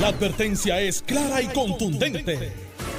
La 0.00 0.08
advertencia 0.08 0.80
es 0.80 1.02
clara 1.02 1.40
y 1.40 1.46
contundente. 1.48 2.52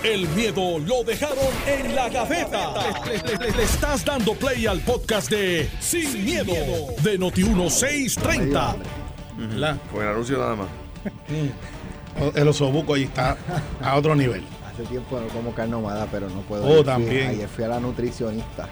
El 0.03 0.27
miedo 0.29 0.79
lo 0.79 1.03
dejaron 1.03 1.37
en 1.67 1.95
la 1.95 2.09
gaveta. 2.09 2.73
Le, 3.05 3.37
le- 3.37 3.51
le 3.57 3.63
estás 3.63 4.05
dando 4.05 4.33
play 4.35 4.65
al 4.67 4.79
podcast 4.81 5.29
de 5.29 5.69
Sin, 5.79 6.23
miedo, 6.23 6.53
de 7.01 7.19
Noti1630. 7.19 8.75
¿Verdad? 9.37 9.77
Con 9.91 10.01
el 10.03 10.07
anuncio 10.09 10.37
nada 10.37 10.55
más. 10.55 10.67
El 12.35 12.47
osobuco 12.47 12.93
ahí 12.93 13.03
está 13.03 13.35
a 13.81 13.97
otro 13.97 14.15
nivel. 14.15 14.41
Hace 14.71 14.83
tiempo 14.83 15.19
no 15.19 15.27
como 15.27 15.53
carne 15.53 15.73
ahumada, 15.73 16.07
pero 16.09 16.29
no 16.29 16.39
puedo. 16.43 16.65
Oh, 16.65 16.79
ir. 16.79 16.85
También. 16.85 17.27
Ayer 17.31 17.49
fui 17.49 17.65
a 17.65 17.67
la 17.67 17.79
nutricionista. 17.81 18.69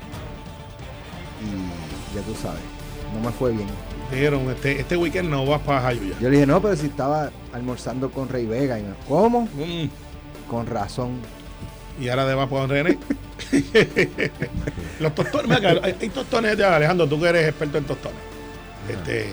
Y 1.41 2.15
ya 2.15 2.21
tú 2.21 2.33
sabes, 2.41 2.61
no 3.13 3.19
me 3.19 3.35
fue 3.35 3.51
bien. 3.51 3.67
Dijeron, 4.13 4.49
este, 4.51 4.79
este 4.79 4.97
weekend 4.97 5.29
no 5.29 5.45
vas 5.45 5.61
para 5.61 5.81
Jayuya. 5.81 6.15
Yo 6.19 6.29
le 6.29 6.35
dije, 6.35 6.45
no, 6.45 6.61
pero 6.61 6.75
si 6.75 6.87
estaba 6.87 7.31
almorzando 7.53 8.09
con 8.11 8.29
Rey 8.29 8.45
Vega. 8.45 8.79
Y 8.79 8.83
me, 8.83 8.93
¿cómo? 9.07 9.41
Mm, 9.41 9.89
Con 10.49 10.67
razón. 10.67 11.11
Y 11.99 12.09
ahora 12.09 12.25
de 12.25 12.35
para 12.47 12.67
René. 12.67 12.97
Los 14.99 15.13
tostones, 15.15 15.47
mira, 15.59 15.71
hay, 15.83 15.95
hay 15.99 16.09
tostones 16.09 16.57
de 16.57 16.65
Alejandro, 16.65 17.07
tú 17.07 17.19
que 17.19 17.27
eres 17.27 17.47
experto 17.49 17.77
en 17.77 17.83
tostones. 17.83 18.17
Este, 18.89 19.27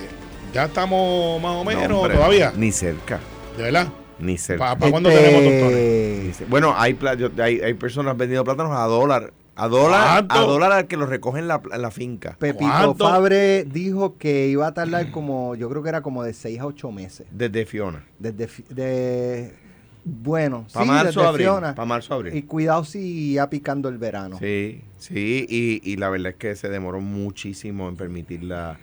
ya 0.53 0.65
estamos 0.67 1.41
más 1.43 1.57
o 1.57 1.65
menos 1.65 1.89
No, 1.89 2.01
hombre, 2.01 2.15
todavía. 2.17 2.53
Ni 2.57 2.71
cerca. 2.73 3.19
De 3.57 3.65
verdad. 3.65 3.89
Ni 4.19 4.37
cerca. 4.37 4.77
¿Para 4.77 4.91
cuándo 4.91 5.09
Este, 5.09 5.23
tenemos 5.23 5.43
tostones? 5.45 6.25
Ni 6.25 6.31
cer- 6.33 6.49
Bueno, 6.49 6.75
hay, 6.77 6.99
hay, 7.43 7.61
hay 7.61 7.75
personas 7.75 8.17
vendiendo 8.17 8.45
plátanos 8.45 8.77
a 8.77 8.83
dólar. 8.85 9.33
A 9.63 9.69
dólar, 9.69 10.27
¿Cuánto? 10.27 10.35
a 10.35 10.41
dólar 10.41 10.73
al 10.73 10.87
que 10.87 10.97
los 10.97 11.09
recogen 11.09 11.43
en 11.43 11.49
la, 11.49 11.61
en 11.73 11.83
la 11.83 11.91
finca. 11.91 12.37
Pepito 12.39 12.71
¿Cuánto? 12.71 13.05
Fabre 13.05 13.65
dijo 13.65 14.17
que 14.17 14.49
iba 14.49 14.67
a 14.67 14.73
tardar 14.73 15.11
como, 15.11 15.55
yo 15.55 15.69
creo 15.69 15.83
que 15.83 15.91
era 15.91 16.01
como 16.01 16.23
de 16.23 16.33
6 16.33 16.61
a 16.61 16.67
8 16.67 16.93
meses. 16.93 17.27
Desde 17.31 17.67
Fiona. 17.67 18.05
Desde, 18.19 18.49
de, 18.71 19.55
bueno, 20.05 20.67
Para 20.73 20.85
sí, 20.85 20.91
marzo, 20.91 21.21
desde 21.21 21.29
abril. 21.29 21.45
Fiona. 21.47 21.75
Para 21.75 21.87
marzo, 21.87 22.15
abril. 22.15 22.35
Y 22.35 22.43
cuidado 22.43 22.85
si 22.85 23.35
ya 23.35 23.51
picando 23.51 23.91
el 23.91 23.99
verano. 23.99 24.39
Sí, 24.39 24.83
sí, 24.97 25.47
y, 25.49 25.81
y 25.85 25.97
la 25.97 26.09
verdad 26.09 26.33
es 26.33 26.37
que 26.37 26.57
se 26.57 26.71
demoró 26.71 27.01
muchísimo 27.01 27.89
en 27.89 27.97
permitir 27.97 28.45
la, 28.45 28.79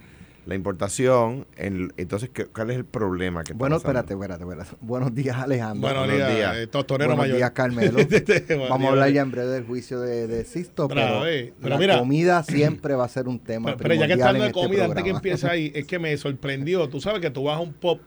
la 0.48 0.56
importación. 0.56 1.45
En- 1.58 1.92
entonces, 1.98 2.30
¿qué- 2.34 2.45
¿cuál 2.45 2.72
es 2.72 2.78
el 2.78 2.86
problema? 2.86 3.44
Que 3.44 3.52
está 3.52 3.58
Bueno, 3.59 3.76
espérate, 3.76 4.14
espérate, 4.14 4.44
espérate. 4.44 4.70
Buenos 4.80 5.14
días, 5.14 5.36
Alejandro. 5.36 5.81
Buenos 5.81 6.08
buenos 6.08 6.17
días, 6.28 6.36
días. 6.36 6.58
eh, 6.58 6.67
tostonero 6.67 7.09
Buenos 7.09 7.23
mayor. 7.26 7.38
días, 7.38 7.52
Carmelo. 7.52 7.98
Vamos 8.70 8.88
a 8.88 8.89
hablar 8.92 9.12
ya 9.12 9.22
en 9.22 9.31
breve 9.31 9.50
del 9.50 9.66
juicio 9.66 10.00
de, 10.00 10.26
de 10.28 10.45
Sisto, 10.45 10.88
Bravo, 10.88 11.20
pero, 11.20 11.28
eh. 11.28 11.54
Pero 11.59 11.70
la 11.70 11.78
mira. 11.78 12.00
comida 12.00 12.44
siempre 12.44 12.95
va 12.95 13.04
a 13.04 13.09
ser 13.09 13.28
un 13.28 13.39
tema 13.39 13.66
Pero, 13.76 13.78
pero 13.78 13.94
ya 13.95 14.08
que 14.08 14.14
en 14.14 14.20
de 14.20 14.39
este 14.48 14.52
comida, 14.54 14.86
antes 14.86 15.04
que 15.04 15.09
empiece 15.09 15.48
ahí, 15.48 15.72
es 15.76 15.86
que 15.86 16.00
me 16.00 16.16
sorprendió. 16.17 16.88
Tú 16.88 17.02
sabes 17.02 17.20
que 17.20 17.30
tú 17.30 17.44
vas 17.44 17.58
a 17.58 17.59
un 17.59 17.73
pop 17.73 18.00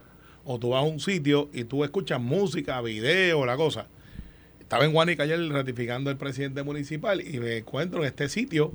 o 0.43 0.57
tú 0.59 0.69
vas 0.69 0.81
a 0.81 0.85
un 0.85 0.99
sitio 0.99 1.47
y 1.53 1.63
tú 1.65 1.83
escuchas 1.83 2.19
música, 2.19 2.81
video, 2.81 3.45
la 3.45 3.55
cosa. 3.55 3.85
Estaba 4.59 4.83
en 4.85 4.93
Guanica 4.93 5.21
ayer 5.23 5.39
ratificando 5.51 6.09
el 6.09 6.17
presidente 6.17 6.63
municipal 6.63 7.21
y 7.21 7.39
me 7.39 7.57
encuentro 7.57 7.99
en 8.01 8.07
este 8.07 8.29
sitio 8.29 8.71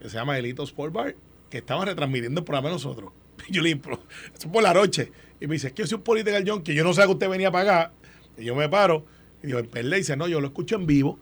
que 0.00 0.08
se 0.08 0.16
llama 0.16 0.38
Elito 0.38 0.62
Sport 0.62 0.94
Bar, 0.94 1.14
que 1.50 1.58
estaban 1.58 1.86
retransmitiendo 1.86 2.40
el 2.40 2.44
programa 2.44 2.68
de 2.68 2.74
nosotros. 2.74 3.12
Yo 3.48 3.62
le 3.62 3.70
dije, 3.70 3.80
"Pero, 3.82 4.00
eso 4.34 4.46
es 4.46 4.46
por 4.46 4.62
la 4.62 4.74
noche. 4.74 5.10
Y 5.40 5.46
me 5.46 5.54
dice, 5.54 5.68
es 5.68 5.72
que 5.72 5.82
yo 5.82 5.86
soy 5.86 5.96
un 5.98 6.02
political 6.02 6.44
junkie, 6.48 6.74
yo 6.74 6.82
no 6.82 6.92
sé 6.92 7.02
que 7.02 7.08
usted 7.08 7.28
venía 7.28 7.50
para 7.50 7.80
acá. 7.82 7.92
Y 8.36 8.44
yo 8.44 8.56
me 8.56 8.68
paro 8.68 9.06
y 9.42 9.46
digo, 9.46 9.60
¿verdad? 9.72 9.96
Y 9.96 10.00
dice, 10.00 10.16
no, 10.16 10.26
yo 10.26 10.40
lo 10.40 10.48
escucho 10.48 10.74
en 10.74 10.86
vivo. 10.86 11.18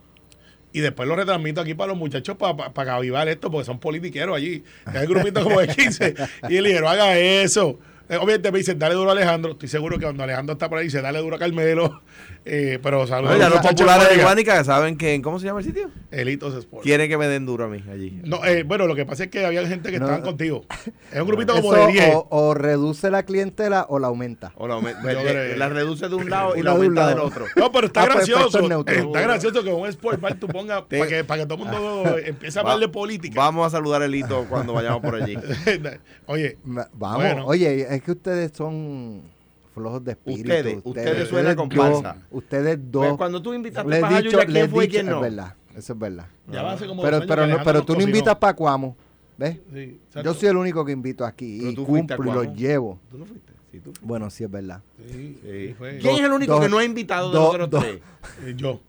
Y 0.72 0.80
después 0.80 1.08
lo 1.08 1.16
retransmito 1.16 1.60
aquí 1.60 1.74
para 1.74 1.88
los 1.88 1.98
muchachos 1.98 2.36
para 2.36 2.72
para 2.72 2.96
avivar 2.96 3.28
esto, 3.28 3.50
porque 3.50 3.64
son 3.64 3.78
politiqueros 3.78 4.36
allí. 4.36 4.62
Hay 4.84 5.06
un 5.06 5.14
grupito 5.14 5.42
como 5.42 5.60
de 5.60 5.68
15. 5.68 6.14
Y 6.48 6.56
él 6.56 6.64
dije, 6.64 6.80
no 6.80 6.88
haga 6.88 7.18
eso. 7.18 7.78
Eh, 8.08 8.16
Obviamente 8.16 8.52
me 8.52 8.58
dicen, 8.58 8.78
dale 8.78 8.94
duro 8.94 9.10
a 9.10 9.12
Alejandro. 9.12 9.52
Estoy 9.52 9.68
seguro 9.68 9.98
que 9.98 10.04
cuando 10.04 10.22
Alejandro 10.22 10.52
está 10.54 10.68
por 10.68 10.78
ahí, 10.78 10.84
dice, 10.84 11.00
dale 11.02 11.18
duro 11.20 11.36
a 11.36 11.38
Carmelo. 11.38 12.00
Eh, 12.48 12.78
pero 12.80 13.08
saludos. 13.08 13.34
No, 13.34 13.40
ya 13.40 13.46
a 13.48 13.50
los 13.50 13.58
populares 13.58 14.08
de 14.08 14.22
Guánica. 14.22 14.62
Saben 14.62 14.96
que, 14.96 15.20
¿cómo 15.20 15.40
se 15.40 15.46
llama 15.46 15.58
el 15.58 15.64
sitio? 15.66 15.90
Elitos 16.12 16.54
Sport. 16.54 16.84
Quieren 16.84 17.08
que 17.10 17.18
me 17.18 17.26
den 17.26 17.44
duro 17.44 17.64
a 17.64 17.68
mí 17.68 17.82
allí. 17.90 18.20
No, 18.22 18.44
eh, 18.44 18.62
bueno, 18.62 18.86
lo 18.86 18.94
que 18.94 19.04
pasa 19.04 19.24
es 19.24 19.30
que 19.30 19.44
había 19.44 19.66
gente 19.66 19.90
que 19.90 19.98
No. 19.98 20.04
estaban 20.04 20.22
contigo. 20.22 20.64
Es 21.12 21.20
un 21.20 21.26
grupito 21.26 21.54
como 21.60 21.74
Eso 21.74 21.86
de 21.88 21.92
10. 21.94 22.14
o, 22.14 22.28
o 22.30 22.54
reduce 22.54 23.10
la 23.10 23.24
clientela 23.24 23.86
o 23.88 23.98
la 23.98 24.06
aumenta. 24.06 24.52
O 24.58 24.68
la, 24.68 24.76
aume- 24.76 24.92
Yo 24.94 25.22
creo- 25.24 25.56
la 25.56 25.68
reduce 25.70 26.08
de 26.08 26.14
un 26.14 26.30
lado 26.30 26.54
y 26.54 26.62
la 26.62 26.70
de 26.70 26.76
aumenta 26.76 27.08
del 27.08 27.18
otro. 27.18 27.46
No, 27.56 27.72
pero 27.72 27.88
está 27.88 28.02
Ah, 28.02 28.06
pues, 28.12 28.16
gracioso. 28.18 28.46
efecto 28.58 28.68
neutro. 28.68 28.94
Está 28.94 29.20
gracioso 29.22 29.64
que 29.64 29.70
un 29.72 29.88
Sport 29.88 30.20
Bar 30.20 30.34
tú 30.36 30.46
pongas 30.46 30.82
para 30.82 31.06
que, 31.08 31.24
para 31.24 31.40
que 31.42 31.46
todo 31.48 31.64
el 31.64 31.68
mundo 31.68 32.16
empiece 32.24 32.60
a 32.60 32.62
hablar 32.62 32.78
de 32.78 32.88
política. 32.88 33.34
Vamos 33.40 33.66
a 33.66 33.70
saludar 33.70 34.02
a 34.02 34.04
Elito 34.04 34.46
cuando 34.48 34.72
vayamos 34.72 35.00
por 35.02 35.20
allí. 35.20 35.36
Oye, 36.26 36.58
Ma- 36.64 36.88
Vamos, 36.92 37.16
Bueno. 37.18 37.44
oye, 37.46 37.86
es 37.96 38.02
que 38.02 38.12
ustedes 38.12 38.52
son 38.54 39.22
flojos 39.74 40.02
de 40.04 40.12
espíritu. 40.12 40.48
Ustedes, 40.48 40.78
ustedes 40.84 41.28
suenan 41.28 41.56
dos- 41.56 41.68
comparsa. 41.68 42.16
Ustedes 42.30 42.76
Pues 42.78 42.90
dos. 42.92 43.16
cuando 43.16 43.42
tú 43.42 43.52
invitaste 43.54 43.88
les 43.90 43.98
he 43.98 44.00
para 44.02 44.16
dicho, 44.20 44.30
Jayuya, 44.38 44.44
les 44.46 44.54
¿quién 44.62 44.70
fue 44.70 44.84
y 44.84 44.88
quién 44.88 45.06
no? 45.06 45.16
Es 45.16 45.22
verdad, 45.22 45.54
eso 45.76 45.92
es 45.92 45.98
verdad. 45.98 46.26
ya 46.50 46.62
va 46.62 46.72
hace 46.72 46.86
como 46.86 47.02
Pero, 47.02 47.46
no, 47.46 47.58
pero 47.64 47.84
tú 47.84 47.94
no 47.94 48.02
invitas 48.02 48.36
para 48.36 48.54
Cuamo. 48.54 48.96
¿Ves? 49.38 49.58
Sí, 49.70 50.00
Yo 50.24 50.32
soy 50.32 50.48
el 50.48 50.56
único 50.56 50.82
que 50.82 50.92
invito 50.92 51.22
aquí 51.26 51.58
Pero 51.58 51.70
y 51.70 51.74
a 51.74 51.76
cumplo 52.16 52.42
y 52.42 52.46
los 52.46 52.56
llevo. 52.56 52.98
¿Tú 53.10 53.18
no 53.18 53.26
fuiste? 53.26 53.52
Sí, 53.70 53.78
tú 53.80 53.84
fuiste. 53.90 54.00
Bueno, 54.06 54.30
sí 54.30 54.44
es 54.44 54.50
verdad. 54.50 54.80
Sí, 55.10 55.38
Sí. 55.42 55.74
fue- 55.76 55.98
¿Quién 55.98 56.14
es 56.14 56.20
el 56.22 56.32
único 56.32 56.52
dos- 56.54 56.62
que 56.62 56.68
no 56.70 56.78
ha 56.78 56.84
invitado 56.84 57.30
de 57.30 57.36
dos- 57.36 57.44
nosotros 57.58 57.70
dos- 57.70 57.82
tres? 57.84 58.00
Eh, 58.46 58.54
Yo. 58.56 58.80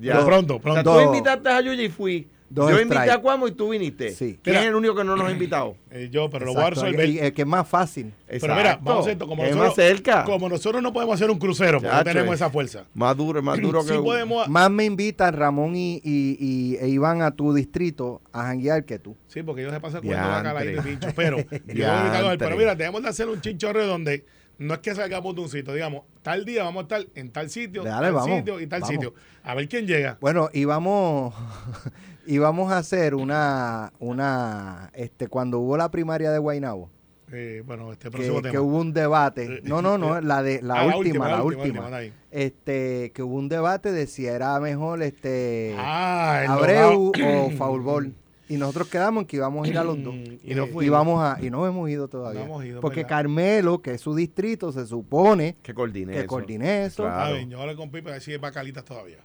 Ya. 0.00 0.14
Pero 0.14 0.24
pronto, 0.24 0.56
O 0.56 0.62
sea, 0.62 0.72
pronto. 0.82 0.94
tú 0.94 1.00
invitaste 1.02 1.48
a 1.50 1.52
Jayuya 1.52 1.82
y 1.82 1.88
fui. 1.90 2.28
Dos 2.50 2.70
Yo 2.70 2.80
invité 2.80 3.10
a 3.10 3.18
Cuamo 3.18 3.48
y 3.48 3.52
tú 3.52 3.70
viniste. 3.70 4.10
Sí. 4.10 4.38
¿Quién 4.42 4.54
Mira. 4.54 4.60
es 4.62 4.66
el 4.68 4.74
único 4.74 4.94
que 4.94 5.04
no 5.04 5.16
nos 5.16 5.26
ha 5.26 5.30
invitado? 5.30 5.76
Eh, 5.92 6.08
yo, 6.08 6.30
pero 6.30 6.46
lo 6.46 6.54
voy 6.54 6.62
a 6.62 6.68
Exacto, 6.68 6.86
resolver. 6.86 7.08
y- 7.08 7.14
y 7.14 7.18
el 7.18 7.32
que 7.32 7.42
es 7.42 7.48
más 7.48 7.66
fácil. 7.66 8.12
Pero 8.28 8.54
mira, 8.54 8.78
vamos 8.80 8.98
a 8.98 9.00
hacer 9.00 9.12
esto. 9.14 9.26
Como 9.26 9.42
es 9.42 9.50
nosotros, 9.56 9.76
más 9.76 9.86
cerca. 9.86 10.22
como 10.24 10.48
nosotros 10.48 10.80
no 10.80 10.92
podemos 10.92 11.16
hacer 11.16 11.28
un 11.32 11.38
crucero, 11.40 11.80
porque 11.80 11.96
no 11.96 12.04
tenemos 12.04 12.34
esa 12.36 12.48
fuerza. 12.48 12.84
Más 12.94 13.16
duro, 13.16 13.42
más 13.42 13.58
duro 13.62 13.84
que... 13.84 13.94
Sí 13.94 13.98
podemos. 13.98 14.46
Más 14.46 14.70
me 14.70 14.84
invitan 14.84 15.34
Ramón 15.34 15.74
y, 15.74 15.96
y, 16.04 16.36
y- 16.38 16.76
e 16.76 16.86
Iván 16.88 17.22
a 17.22 17.32
tu 17.32 17.52
distrito 17.52 18.22
a 18.32 18.44
janguear 18.44 18.84
que 18.84 19.00
tú. 19.00 19.16
Sí, 19.26 19.42
porque 19.42 19.62
ellos 19.62 19.72
se 19.74 19.80
pasan 19.80 20.00
comiendo 20.02 20.28
bacala 20.28 20.60
ahí 20.60 20.74
de 20.74 20.82
pincho. 20.82 21.08
Pero, 21.16 21.38
yo 21.74 21.90
a 21.90 22.30
a 22.32 22.36
pero 22.36 22.56
mira, 22.56 22.76
debemos 22.76 23.02
de 23.02 23.08
hacer 23.08 23.28
un 23.28 23.40
chinchorreo 23.40 23.88
donde 23.88 24.24
no 24.58 24.74
es 24.74 24.80
que 24.80 24.94
salgamos 24.94 25.34
de 25.34 25.40
un 25.40 25.48
sitio, 25.48 25.74
digamos, 25.74 26.02
tal 26.22 26.44
día 26.44 26.62
vamos 26.62 26.82
a 26.82 26.82
estar 26.82 27.06
en 27.16 27.30
tal 27.32 27.50
sitio, 27.50 27.82
Dale, 27.82 28.06
tal 28.08 28.12
vamos, 28.14 28.38
sitio 28.38 28.60
y 28.60 28.66
tal 28.68 28.80
vamos. 28.82 28.94
sitio. 28.94 29.14
A 29.42 29.54
ver 29.56 29.68
quién 29.68 29.86
llega. 29.88 30.18
Bueno, 30.20 30.50
y 30.52 30.66
vamos, 30.66 31.34
y 32.32 32.38
vamos 32.38 32.70
a 32.72 32.78
hacer 32.78 33.14
una, 33.14 33.92
una, 33.98 34.90
este, 34.94 35.28
cuando 35.28 35.58
hubo 35.58 35.76
la 35.76 35.90
primaria 35.90 36.30
de 36.30 36.38
Guaynabo, 36.38 36.88
Eh, 37.32 37.62
bueno, 37.66 37.92
este 37.92 38.04
que, 38.06 38.10
próximo 38.10 38.42
que 38.42 38.50
tema. 38.50 38.60
hubo 38.62 38.78
un 38.78 38.92
debate, 38.92 39.60
no, 39.64 39.80
no, 39.82 39.96
no, 39.98 40.20
la 40.20 40.42
de 40.42 40.60
la, 40.62 40.80
Ah, 40.80 40.96
última, 40.96 41.28
la 41.28 41.42
última, 41.42 41.84
anda 41.86 41.98
ahí. 41.98 42.12
este, 42.30 43.12
que 43.14 43.22
hubo 43.22 43.36
un 43.36 43.48
debate 43.48 43.92
de 43.92 44.06
si 44.06 44.26
era 44.26 44.58
mejor, 44.60 45.02
este, 45.02 45.74
Ah, 45.78 46.44
Abreu 46.48 47.12
o 47.24 47.50
Faulbol. 47.56 48.14
Y 48.48 48.56
nosotros 48.56 48.88
quedamos 48.88 49.22
en 49.22 49.26
que 49.28 49.36
íbamos 49.36 49.64
a 49.64 49.70
ir 49.70 49.78
a 49.78 49.84
los 49.84 50.02
dos. 50.02 50.12
Y 50.42 50.54
no 50.56 50.66
Y 50.66 50.70
fuimos. 50.70 50.90
vamos 50.98 51.22
a, 51.22 51.38
y 51.40 51.50
no 51.50 51.64
hemos 51.68 51.88
ido 51.88 52.08
todavía. 52.08 52.40
No 52.40 52.46
hemos 52.46 52.64
ido, 52.64 52.80
porque 52.80 53.04
¿verdad? 53.04 53.08
Carmelo, 53.10 53.80
que 53.80 53.92
es 53.94 54.00
su 54.00 54.12
distrito, 54.14 54.72
se 54.72 54.86
supone 54.86 55.56
Que 55.62 55.72
coordine 55.72 56.12
que 56.12 56.18
eso. 56.20 56.26
coordine 56.26 56.84
eso. 56.84 57.04
Claro. 57.04 57.20
Ah, 57.20 57.36
bien, 57.36 57.48
yo 57.48 57.60
hablé 57.60 57.76
con 57.76 57.90
Pipe 57.92 58.08
a 58.10 58.14
ver 58.14 58.22
si 58.22 58.32
hay 58.32 58.38
bacalitas 58.38 58.84
todavía. 58.84 59.18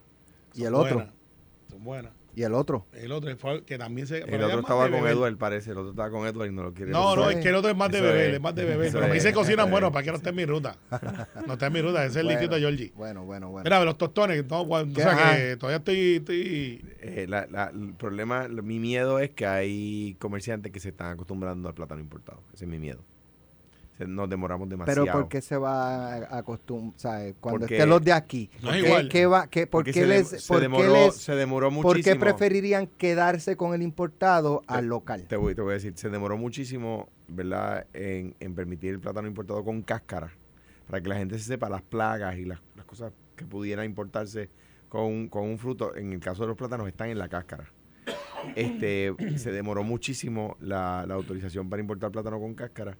Y 0.54 0.62
el 0.62 0.74
otro. 0.74 0.94
buenas, 0.96 1.14
Son 1.70 1.82
buenas. 1.84 2.12
Y 2.36 2.42
el 2.42 2.52
otro. 2.52 2.86
El 2.92 3.12
otro 3.12 3.34
fue 3.38 3.54
el 3.54 3.62
que 3.64 3.78
también 3.78 4.06
se. 4.06 4.18
El 4.18 4.42
otro 4.42 4.60
estaba 4.60 4.90
con. 4.90 5.06
Edward, 5.06 5.38
parece. 5.38 5.70
El 5.70 5.78
otro 5.78 5.92
estaba 5.92 6.10
con 6.10 6.26
Edward 6.26 6.48
y 6.50 6.52
no 6.52 6.64
lo 6.64 6.74
quiere. 6.74 6.92
No, 6.92 7.16
no, 7.16 7.30
es 7.30 7.36
que 7.36 7.48
el 7.48 7.54
otro 7.54 7.70
es 7.70 7.76
más 7.76 7.90
de 7.90 8.02
beber, 8.02 8.34
es. 8.34 8.40
más 8.42 8.54
de 8.54 8.66
beber. 8.66 8.92
Pero 8.92 9.08
me 9.08 9.14
dice 9.14 9.32
cocinan 9.32 9.70
bueno, 9.70 9.90
para 9.90 10.04
que 10.04 10.10
no 10.10 10.18
esté 10.18 10.28
en 10.28 10.36
mi 10.36 10.44
ruta. 10.44 10.76
No 11.46 11.54
está 11.54 11.68
en 11.68 11.72
mi 11.72 11.80
ruta, 11.80 12.04
ese 12.04 12.18
es 12.18 12.24
el 12.24 12.28
distrito 12.28 12.56
de 12.56 12.60
Georgie. 12.60 12.92
Bueno, 12.94 13.24
bueno, 13.24 13.48
bueno. 13.48 13.64
Mira, 13.64 13.82
los 13.84 13.96
tostones, 13.96 14.44
o 14.50 14.86
sea 14.94 15.34
que 15.34 15.56
todavía 15.56 15.78
estoy, 15.78 16.16
estoy 16.16 16.84
Eh, 17.00 17.26
el 17.26 17.94
problema, 17.94 18.48
mi 18.48 18.80
miedo 18.80 19.18
es 19.18 19.30
que 19.30 19.46
hay 19.46 20.16
comerciantes 20.18 20.70
que 20.72 20.80
se 20.80 20.90
están 20.90 21.12
acostumbrando 21.12 21.70
al 21.70 21.74
plátano 21.74 22.02
importado. 22.02 22.42
Ese 22.52 22.66
es 22.66 22.70
mi 22.70 22.78
miedo. 22.78 23.02
Nos 23.98 24.28
demoramos 24.28 24.68
demasiado. 24.68 25.04
Pero 25.04 25.12
¿por 25.18 25.28
qué 25.28 25.40
se 25.40 25.56
va 25.56 26.14
a 26.16 26.38
acostumbrar? 26.38 27.34
Cuando 27.40 27.60
Porque- 27.60 27.76
estén 27.76 27.88
los 27.88 28.02
de 28.04 28.12
aquí. 28.12 28.50
No 28.62 28.70
¿qué- 28.72 28.78
igual. 28.80 29.08
qué 29.08 29.26
va, 29.26 29.46
qué, 29.48 29.66
¿Por 29.66 29.70
Porque 29.80 29.92
qué 29.92 30.00
se, 30.00 30.06
les, 30.06 30.28
se 30.28 30.48
por 30.48 30.58
qué 30.58 30.62
demoró, 30.62 30.92
les- 30.92 31.16
se 31.16 31.34
demoró 31.34 31.66
por 31.70 31.84
muchísimo. 31.96 32.14
qué 32.14 32.20
preferirían 32.20 32.86
quedarse 32.86 33.56
con 33.56 33.72
el 33.74 33.82
importado 33.82 34.62
al 34.66 34.86
local? 34.86 35.24
Te 35.28 35.36
voy, 35.36 35.54
te 35.54 35.62
voy 35.62 35.70
a 35.70 35.74
decir, 35.74 35.94
se 35.96 36.10
demoró 36.10 36.36
muchísimo, 36.36 37.08
¿verdad?, 37.28 37.86
en, 37.94 38.34
en 38.40 38.54
permitir 38.54 38.90
el 38.90 39.00
plátano 39.00 39.26
importado 39.28 39.64
con 39.64 39.80
cáscara, 39.82 40.30
para 40.88 41.00
que 41.02 41.08
la 41.08 41.16
gente 41.16 41.38
se 41.38 41.44
sepa 41.44 41.68
las 41.70 41.82
plagas 41.82 42.36
y 42.36 42.44
las, 42.44 42.60
las 42.76 42.84
cosas 42.84 43.12
que 43.34 43.44
pudieran 43.46 43.86
importarse 43.86 44.50
con, 44.88 45.28
con 45.28 45.44
un 45.44 45.58
fruto. 45.58 45.96
En 45.96 46.12
el 46.12 46.20
caso 46.20 46.42
de 46.42 46.48
los 46.48 46.56
plátanos, 46.56 46.86
están 46.88 47.08
en 47.08 47.18
la 47.18 47.28
cáscara. 47.28 47.64
Este, 48.54 49.12
se 49.36 49.50
demoró 49.50 49.82
muchísimo 49.82 50.56
la, 50.60 51.04
la 51.08 51.14
autorización 51.14 51.68
para 51.68 51.80
importar 51.80 52.10
plátano 52.12 52.38
con 52.38 52.54
cáscara. 52.54 52.96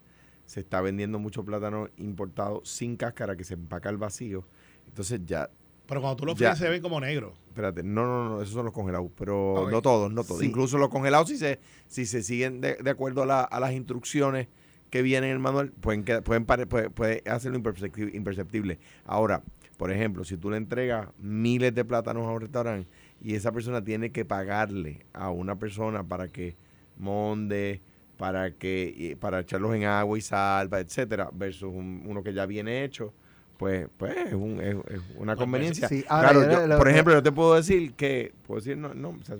Se 0.47 0.61
está 0.61 0.81
vendiendo 0.81 1.19
mucho 1.19 1.45
plátano 1.45 1.89
importado 1.97 2.61
sin 2.65 2.97
cáscara 2.97 3.35
que 3.35 3.43
se 3.43 3.53
empaca 3.53 3.89
al 3.89 3.97
vacío. 3.97 4.47
Entonces 4.87 5.21
ya, 5.25 5.49
Pero 5.85 6.01
cuando 6.01 6.15
tú 6.17 6.25
lo 6.25 6.35
fríes 6.35 6.57
se 6.57 6.69
ven 6.69 6.81
como 6.81 6.99
negro. 6.99 7.33
Espérate, 7.49 7.83
no, 7.83 8.03
no, 8.05 8.29
no, 8.29 8.41
esos 8.41 8.53
son 8.55 8.65
los 8.65 8.73
congelados, 8.73 9.11
pero 9.15 9.67
no 9.71 9.81
todos, 9.81 10.11
no 10.11 10.23
todos. 10.23 10.39
Sí. 10.41 10.47
Incluso 10.47 10.77
los 10.79 10.89
congelados, 10.89 11.27
si 11.29 11.37
se, 11.37 11.59
si 11.87 12.05
se 12.07 12.23
siguen 12.23 12.59
de, 12.61 12.75
de 12.75 12.89
acuerdo 12.89 13.21
a, 13.21 13.25
la- 13.27 13.43
a 13.43 13.59
las 13.59 13.73
instrucciones 13.73 14.47
que 14.89 15.01
viene 15.01 15.27
en 15.27 15.33
el 15.33 15.39
manual 15.39 15.71
pueden, 15.71 16.03
pueden 16.23 16.45
pare- 16.45 16.65
puede, 16.65 16.89
puede 16.89 17.21
hacerlo 17.29 17.59
impercepti- 17.59 18.15
imperceptible. 18.15 18.79
Ahora, 19.05 19.43
por 19.77 19.91
ejemplo, 19.91 20.23
si 20.23 20.37
tú 20.37 20.49
le 20.49 20.57
entregas 20.57 21.09
miles 21.19 21.75
de 21.75 21.83
plátanos 21.85 22.25
a 22.25 22.31
un 22.31 22.39
restaurante 22.41 22.87
y 23.21 23.35
esa 23.35 23.51
persona 23.51 23.83
tiene 23.83 24.11
que 24.11 24.23
pagarle 24.25 25.05
a 25.13 25.29
una 25.29 25.57
persona 25.59 26.03
para 26.07 26.29
que 26.29 26.55
monde, 26.97 27.81
para 28.17 28.51
que 28.51 29.15
para 29.19 29.39
echarlos 29.41 29.75
en 29.75 29.83
agua 29.85 30.17
y 30.17 30.21
sal, 30.21 30.69
pa- 30.69 30.79
etcétera, 30.79 31.29
versus 31.33 31.71
un- 31.73 32.03
uno 32.05 32.23
que 32.23 32.33
ya 32.33 32.45
viene 32.45 32.83
hecho, 32.83 33.13
pues, 33.57 33.87
pues 33.97 34.15
es, 34.17 34.33
un- 34.33 34.59
es- 34.61 34.75
es 34.87 35.01
una 35.17 35.35
Pues, 35.35 35.45
conveniencia. 35.45 35.87
sí, 35.87 36.03
ahora, 36.09 36.31
claro, 36.31 36.67
yo- 36.67 36.77
por 36.77 36.87
ejemplo, 36.89 37.13
yo 37.13 37.23
te 37.23 37.31
puedo 37.31 37.55
decir 37.55 37.93
que, 37.93 38.33
puedo 38.45 38.59
decir, 38.59 38.77
no, 38.77 38.93
no, 38.93 39.09
o 39.09 39.23
sea, 39.23 39.35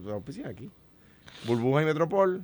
aquí, 0.50 0.70
Burbuja 1.46 1.82
y 1.82 1.86
Metropol 1.86 2.44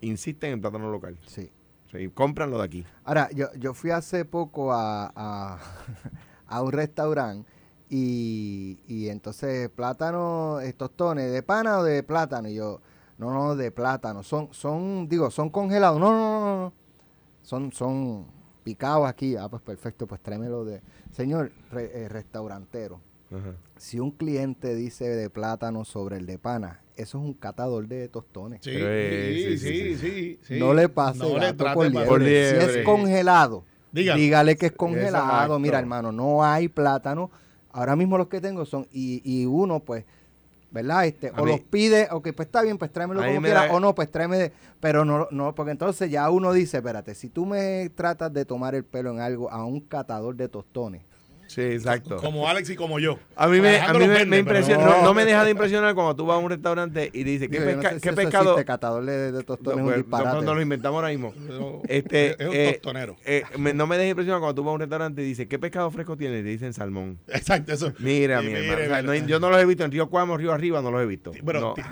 insisten 0.00 0.52
en 0.52 0.60
plátano 0.60 0.90
local. 0.90 1.16
Sí. 1.26 1.50
Y 1.96 2.08
compran 2.08 2.50
lo 2.50 2.58
de 2.58 2.64
aquí. 2.64 2.84
Ahora, 3.04 3.28
yo, 3.32 3.46
yo 3.56 3.72
fui 3.72 3.90
hace 3.92 4.24
poco 4.24 4.72
a, 4.72 5.12
a, 5.14 5.58
a 6.48 6.62
un 6.62 6.72
restaurante 6.72 7.48
y, 7.88 8.80
y 8.88 9.08
entonces 9.08 9.68
plátano, 9.70 10.58
tostones, 10.76 11.30
¿de 11.30 11.42
pana 11.44 11.78
o 11.78 11.84
de 11.84 12.02
plátano? 12.02 12.48
Y 12.48 12.54
yo, 12.56 12.80
no, 13.18 13.32
no, 13.32 13.56
de 13.56 13.70
plátano. 13.70 14.22
Son, 14.22 14.48
son, 14.52 15.08
digo, 15.08 15.30
son 15.30 15.50
congelados. 15.50 16.00
No, 16.00 16.10
no, 16.12 16.18
no, 16.18 16.40
no, 16.40 16.56
no. 16.62 16.72
Son, 17.42 17.72
son 17.72 18.26
picados 18.62 19.06
aquí. 19.08 19.36
Ah, 19.36 19.48
pues 19.48 19.62
perfecto, 19.62 20.06
pues 20.06 20.20
tráemelo 20.20 20.64
de... 20.64 20.80
Señor 21.12 21.52
re- 21.70 21.90
eh, 21.94 22.08
restaurantero, 22.08 23.00
Ajá. 23.30 23.54
si 23.76 24.00
un 24.00 24.10
cliente 24.10 24.74
dice 24.74 25.08
de 25.08 25.30
plátano 25.30 25.84
sobre 25.84 26.16
el 26.16 26.26
de 26.26 26.38
pana, 26.38 26.80
eso 26.96 27.18
es 27.18 27.24
un 27.24 27.34
catador 27.34 27.86
de 27.86 28.08
tostones. 28.08 28.60
Sí, 28.64 28.70
Pero, 28.72 28.86
eh, 28.88 29.56
sí, 29.56 29.58
sí, 29.58 29.96
sí, 29.96 30.38
sí. 30.42 30.58
No 30.58 30.74
le 30.74 30.88
pase 30.88 31.18
No 31.20 31.38
le 31.38 31.54
por 31.54 31.86
liebre. 31.88 32.06
Por 32.08 32.20
Si 32.22 32.78
es 32.78 32.84
congelado, 32.84 33.64
dígale 33.92 34.56
que 34.56 34.66
es 34.66 34.72
congelado. 34.72 35.24
Exacto. 35.32 35.58
Mira, 35.60 35.78
hermano, 35.78 36.10
no 36.10 36.42
hay 36.44 36.66
plátano. 36.68 37.30
Ahora 37.70 37.94
mismo 37.94 38.18
los 38.18 38.26
que 38.28 38.40
tengo 38.40 38.64
son, 38.64 38.86
y, 38.90 39.20
y 39.24 39.46
uno, 39.46 39.80
pues, 39.80 40.04
¿verdad? 40.74 41.06
Este, 41.06 41.28
A 41.28 41.40
o 41.40 41.44
mí- 41.44 41.52
los 41.52 41.60
pide, 41.60 42.08
ok, 42.10 42.28
pues 42.36 42.46
está 42.48 42.60
bien, 42.60 42.76
pues 42.76 42.92
tráemelo 42.92 43.20
como 43.20 43.40
quiera, 43.46 43.66
da- 43.68 43.72
o 43.74 43.80
no, 43.80 43.94
pues 43.94 44.10
tráeme, 44.10 44.36
de- 44.36 44.52
pero 44.80 45.04
no, 45.06 45.28
no, 45.30 45.54
porque 45.54 45.70
entonces 45.70 46.10
ya 46.10 46.28
uno 46.28 46.52
dice, 46.52 46.78
espérate, 46.78 47.14
si 47.14 47.30
tú 47.30 47.46
me 47.46 47.88
tratas 47.94 48.32
de 48.32 48.44
tomar 48.44 48.74
el 48.74 48.84
pelo 48.84 49.10
en 49.12 49.20
algo 49.20 49.50
a 49.50 49.64
un 49.64 49.80
catador 49.80 50.34
de 50.34 50.48
tostones, 50.48 51.02
Sí, 51.54 51.60
exacto. 51.62 52.16
Como 52.16 52.48
Alex 52.48 52.68
y 52.70 52.74
como 52.76 52.98
yo. 52.98 53.18
A 53.36 53.46
mí 53.46 53.60
me, 53.60 53.78
a 53.78 53.92
mí 53.92 54.00
me, 54.00 54.08
vende, 54.08 54.24
me 54.24 54.30
pero 54.30 54.40
impresiona, 54.58 54.84
no. 54.84 54.96
no, 54.98 55.02
no 55.04 55.14
me 55.14 55.24
deja 55.24 55.44
de 55.44 55.50
impresionar 55.52 55.94
cuando 55.94 56.16
tú 56.16 56.26
vas 56.26 56.36
a 56.36 56.38
un 56.38 56.50
restaurante 56.50 57.10
y 57.12 57.22
dices, 57.22 57.48
¿qué, 57.48 57.60
digo, 57.60 57.80
no 57.82 57.88
sé 57.90 58.00
qué 58.00 58.12
pescado? 58.12 58.50
existe, 58.52 58.64
catador 58.64 59.04
de, 59.04 59.30
de 59.32 59.42
tostones 59.44 59.64
No, 59.64 59.72
es 59.72 59.78
un 59.78 59.84
pues, 59.84 59.96
disparate. 59.98 60.24
nosotros 60.24 60.44
nos 60.46 60.54
lo 60.56 60.62
inventamos 60.62 60.96
ahora 60.96 61.08
mismo. 61.08 61.32
No, 61.36 61.82
Este, 61.88 62.30
es 62.42 62.48
un 62.48 62.54
eh, 62.56 62.72
tostonero. 62.82 63.16
eh, 63.24 63.44
me- 63.58 63.72
no 63.72 63.86
me 63.86 63.96
dejes 63.96 64.10
impresionar 64.10 64.40
cuando 64.40 64.54
tú 64.56 64.64
vas 64.64 64.72
a 64.72 64.74
un 64.74 64.80
restaurante 64.80 65.22
y 65.22 65.26
dices, 65.26 65.46
¿qué 65.46 65.58
pescado 65.60 65.90
fresco 65.92 66.16
tienes? 66.16 66.40
Y 66.40 66.42
te 66.42 66.48
dicen 66.48 66.72
salmón. 66.72 67.18
Exacto, 67.28 67.72
eso. 67.72 67.92
Mira, 68.00 68.40
Sí, 68.40 68.46
mi 68.46 68.52
mire, 68.54 68.64
hermano. 68.64 68.84
o 68.84 68.88
sea, 68.88 69.02
mire. 69.02 69.20
no- 69.22 69.26
yo 69.28 69.38
no 69.40 69.50
los 69.50 69.60
he 69.60 69.64
visto 69.66 69.84
en 69.84 69.92
Río 69.92 70.08
Cuamo, 70.10 70.36
Río 70.36 70.52
Arriba, 70.52 70.82
no 70.82 70.90
los 70.90 71.02
he 71.02 71.06
visto. 71.06 71.30
Ti- 71.30 71.40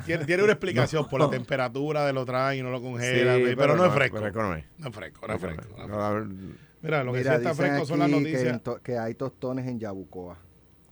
tiene, 0.06 0.25
tiene 0.25 0.43
una 0.43 0.53
explicación 0.53 1.06
por 1.11 1.20
la 1.20 1.31
temperatura 1.31 2.05
de 2.05 2.12
lo 2.12 2.25
traen 2.25 2.59
y 2.59 2.62
no 2.62 2.70
lo 2.70 2.79
Sí, 2.79 2.85
congelan, 2.85 3.43
pero, 3.56 3.76
no 3.76 3.87
es 3.87 3.93
fresco. 3.93 4.19
fresco 4.19 4.43
no 4.43 4.55
es. 4.56 4.64
No 4.79 4.88
es 4.88 4.94
fresco, 4.94 5.26
no 5.29 5.35
es 5.35 5.41
fresco. 5.41 5.62
no 5.79 5.85
es 5.85 6.26
fresco. 6.26 6.59
Mira, 6.82 7.05
lo 7.05 7.12
que 7.12 7.19
Mira, 7.19 7.32
sí 7.32 7.37
está 7.38 7.55
fresco 7.55 7.87
son 7.87 7.99
las 8.00 8.08
que, 8.11 8.17
noticias. 8.17 8.62
to- 8.62 8.81
que 8.82 8.99
hay 8.99 9.14
tostones 9.14 9.67
en 9.69 9.79
Yabucoa. 9.79 10.37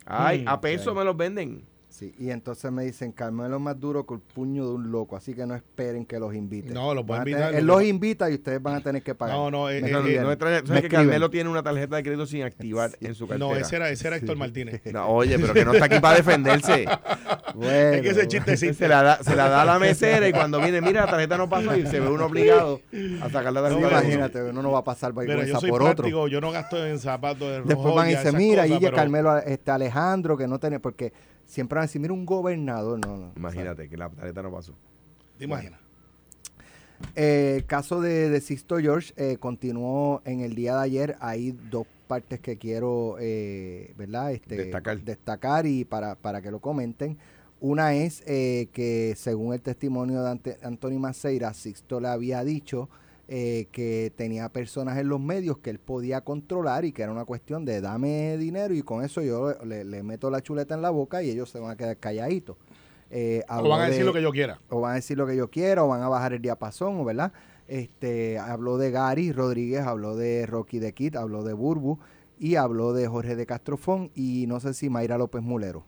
Ay, 0.07 0.43
Mm, 0.45 0.49
a 0.49 0.61
peso 0.61 0.91
sí. 0.93 0.97
me 0.97 1.05
los 1.05 1.17
venden. 1.17 1.65
Sí, 1.91 2.15
y 2.19 2.31
entonces 2.31 2.71
me 2.71 2.85
dicen, 2.85 3.11
Carmelo 3.11 3.57
es 3.57 3.61
más 3.61 3.79
duro 3.79 4.07
que 4.07 4.15
el 4.15 4.21
puño 4.21 4.65
de 4.65 4.75
un 4.75 4.93
loco, 4.93 5.17
así 5.17 5.35
que 5.35 5.45
no 5.45 5.57
esperen 5.57 6.07
que 6.07 6.21
los 6.21 6.33
invite. 6.35 6.73
No, 6.73 6.95
los 6.95 7.05
voy 7.05 7.17
a 7.17 7.19
Van 7.19 7.29
invitar, 7.29 7.49
tener- 7.49 7.61
Él 7.61 7.67
lo 7.67 7.75
los 7.75 7.83
invita 7.85 8.31
y 8.31 8.35
ustedes 8.35 8.63
van 8.63 8.77
a 8.77 8.81
tener 8.81 9.03
que 9.03 9.15
pagar. 9.17 9.35
No, 9.37 9.51
no, 9.51 9.69
eh, 9.69 9.79
eh, 9.79 9.91
No, 9.91 9.99
no. 9.99 10.05
Me 10.29 10.37
¿Sabes 10.37 10.83
que. 10.83 10.89
Carmelo 10.89 11.29
tiene 11.31 11.51
una 11.51 11.63
tarjeta 11.65 11.97
de 11.97 12.03
crédito 12.05 12.27
sin 12.27 12.45
activar 12.45 12.93
en 13.01 13.15
su 13.17 13.27
cartera? 13.27 13.51
No, 13.51 13.57
ese 13.57 13.75
era, 13.77 13.91
ese 13.91 14.07
era 14.07 14.17
Héctor 14.17 14.37
Martínez. 14.37 14.81
No, 14.93 15.09
oye, 15.09 15.37
pero 15.39 15.53
que 15.53 15.65
no 15.65 15.73
está 15.75 15.87
aquí 15.87 15.99
para 16.01 16.17
defenderse. 16.17 16.87
Bueno, 17.53 17.71
es 17.97 18.03
que 18.03 18.09
ese 18.11 18.29
chiste 18.29 18.57
sí. 18.57 18.73
Se 18.73 18.87
la, 18.87 19.03
da, 19.03 19.23
se 19.25 19.35
la 19.35 19.49
da 19.49 19.63
a 19.63 19.65
la 19.65 19.79
mesera 19.81 20.29
y 20.29 20.33
cuando 20.33 20.61
viene, 20.61 20.81
mira, 20.81 21.05
la 21.05 21.11
tarjeta 21.11 21.37
no 21.37 21.49
pasó 21.49 21.77
y 21.77 21.85
se 21.85 21.99
ve 21.99 22.09
uno 22.09 22.27
obligado 22.27 22.81
a 23.21 23.29
sacar 23.29 23.53
la 23.53 23.61
No, 23.63 23.69
sí, 23.69 23.73
tarjeta. 23.75 23.89
pero- 23.89 24.01
imagínate, 24.03 24.43
uno 24.45 24.63
no 24.63 24.71
va 24.71 24.79
a 24.79 24.85
pasar 24.85 25.13
Pero 25.13 25.27
vergüenza 25.27 25.55
yo 25.55 25.61
soy 25.61 25.71
por 25.71 25.83
otro. 25.83 25.95
práctico, 25.97 26.29
yo 26.29 26.41
no 26.41 26.53
gasto 26.53 26.87
en 26.87 26.99
zapatos 27.01 27.41
de 27.49 27.55
Después 27.57 27.75
rojo 27.77 27.95
van 27.97 28.09
y 28.09 28.15
dicen, 28.15 28.37
mira, 28.37 28.67
y 28.69 28.79
Carmelo, 28.93 29.37
este 29.39 29.73
Alejandro, 29.73 30.37
que 30.37 30.47
no 30.47 30.61
tiene, 30.61 30.79
porque 30.79 31.13
siempre 31.51 31.77
van 31.77 31.83
a 31.83 31.87
decir, 31.87 32.01
mira, 32.01 32.13
un 32.15 32.25
gobernador. 32.25 32.99
No, 33.05 33.17
no. 33.17 33.33
Imagínate 33.37 33.89
que 33.89 33.97
la 33.97 34.09
tarjeta 34.09 34.43
no 34.43 34.51
pasó. 34.53 34.75
¿Te 35.39 35.45
imaginas? 35.45 35.81
Eh, 37.17 37.55
el 37.57 37.67
caso 37.67 38.01
de, 38.01 38.29
de 38.29 38.41
Sixto 38.41 38.79
George 38.79 39.13
eh, 39.17 39.37
continuó 39.39 40.21
en 40.25 40.41
el 40.41 40.55
día 40.55 40.77
de 40.77 40.83
ayer. 40.83 41.17
Hay 41.21 41.53
dos 41.71 41.87
partes 42.07 42.41
que 42.41 42.57
quiero, 42.59 43.17
eh, 43.21 43.95
¿verdad? 43.97 44.33
Este, 44.33 44.57
Destacar. 44.57 45.01
destacar 45.01 45.67
y 45.67 45.85
para, 45.85 46.15
para 46.15 46.43
que 46.43 46.51
lo 46.51 46.61
comenten. 46.61 47.17
Una 47.61 47.95
es 47.95 48.23
eh, 48.27 48.69
que 48.73 49.15
según 49.17 49.55
el 49.55 49.61
testimonio 49.61 50.23
de 50.23 50.31
Ante- 50.31 50.59
Anthony 50.63 50.99
Maceira, 50.99 51.53
Sixto 51.55 52.01
le 52.01 52.09
había 52.09 52.43
dicho 52.45 52.89
eh, 53.33 53.69
que 53.71 54.13
tenía 54.17 54.49
personas 54.49 54.99
en 54.99 55.09
los 55.09 55.21
medios 55.21 55.59
que 55.59 55.71
él 55.71 55.79
podía 55.79 56.21
controlar 56.23 56.85
y 56.85 56.91
que 56.91 57.03
era 57.03 57.13
una 57.13 57.25
cuestión 57.25 57.65
de 57.65 57.81
dame 57.81 58.37
dinero 58.37 58.75
y 58.75 58.83
con 58.83 59.05
eso 59.05 59.23
yo 59.23 59.55
le, 59.65 59.85
le 59.85 60.03
meto 60.03 60.31
la 60.31 60.41
chuleta 60.43 60.75
en 60.75 60.83
la 60.83 60.91
boca 60.91 61.23
y 61.23 61.31
ellos 61.31 61.49
se 61.49 61.61
van 61.61 61.71
a 61.71 61.77
quedar 61.77 61.97
calladitos. 61.97 62.57
Eh, 63.09 63.45
O 63.49 63.69
van 63.69 63.83
a 63.83 63.85
decir 63.87 64.01
de- 64.01 64.05
lo 64.07 64.13
que 64.13 64.23
yo 64.23 64.33
quiera. 64.33 64.61
o 64.69 64.81
van 64.81 64.93
a 64.93 64.95
decir 64.97 65.17
lo 65.17 65.27
que 65.29 65.37
yo 65.37 65.49
quiera, 65.49 65.85
o 65.85 65.89
van 65.89 66.03
a 66.03 66.09
bajar 66.09 66.33
el 66.33 66.43
diapasón, 66.43 67.05
verdad. 67.05 67.33
Este, 67.69 68.37
habló 68.39 68.79
de 68.79 68.91
Gary 68.91 69.31
Rodríguez, 69.31 69.83
habló 69.83 70.17
de 70.17 70.45
Rocky 70.47 70.81
de 70.81 70.93
Kid, 70.93 71.15
habló 71.15 71.45
de 71.45 71.53
Burbu 71.53 72.01
y 72.37 72.57
habló 72.57 72.93
de 72.93 73.07
Jorge 73.07 73.37
de 73.37 73.47
Castrofón 73.47 74.11
y 74.17 74.47
no 74.49 74.59
sé 74.59 74.75
si 74.75 74.91
Mayra 74.91 75.19
López 75.19 75.41
Mulero. 75.41 75.85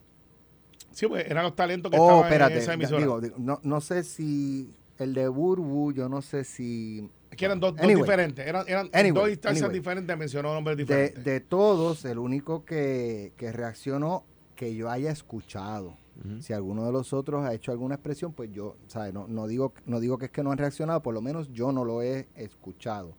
Sí, 0.93 1.07
pues 1.09 1.25
eran 1.29 1.43
los 1.43 1.57
talentos 1.57 1.91
que 1.91 1.99
Oh, 1.99 2.03
estaban 2.05 2.25
espérate, 2.25 2.55
en 2.55 2.61
esa 2.61 2.75
emisora. 2.75 3.01
digo, 3.01 3.21
no, 3.39 3.59
no 3.65 3.81
sé 3.81 4.05
si 4.05 4.73
el 4.99 5.15
de 5.15 5.27
Burbu, 5.27 5.93
yo 5.93 6.09
no 6.09 6.23
sé 6.23 6.45
si 6.45 7.09
que 7.37 7.45
eran 7.45 7.61
dos, 7.61 7.73
dos 7.75 7.85
Anyway. 7.85 8.03
diferentes. 8.03 8.47
Eran, 8.47 8.65
eran 8.69 8.91
Anyway, 8.93 9.13
dos 9.13 9.31
instancias 9.31 9.65
anyway. 9.65 9.79
diferentes, 9.81 10.19
mencionó 10.19 10.55
nombres 10.55 10.77
diferentes. 10.77 11.25
de 11.25 11.41
todos, 11.41 12.05
el 12.05 12.19
único 12.19 12.65
que, 12.65 13.33
que 13.37 13.53
reaccionó 13.53 14.25
que 14.57 14.75
yo 14.75 14.91
haya 14.91 15.11
escuchado. 15.11 15.97
Si 16.41 16.53
alguno 16.53 16.85
de 16.85 16.93
los 16.93 17.13
otros 17.15 17.45
ha 17.45 17.53
hecho 17.55 17.73
alguna 17.73 17.95
expresión, 17.97 18.33
pues 18.33 18.51
yo, 18.53 18.77
¿sabes? 18.87 19.13
No, 19.13 19.27
no, 19.27 19.49
digo, 19.49 19.73
no 19.87 19.99
digo 19.99 20.19
que 20.19 20.27
es 20.27 20.31
que 20.31 20.45
no 20.45 20.53
han 20.53 20.59
reaccionado, 20.59 21.03
por 21.03 21.15
lo 21.15 21.21
menos 21.21 21.51
yo 21.53 21.73
no 21.73 21.85
lo 21.85 22.01
he 22.03 22.29
escuchado. 22.37 23.15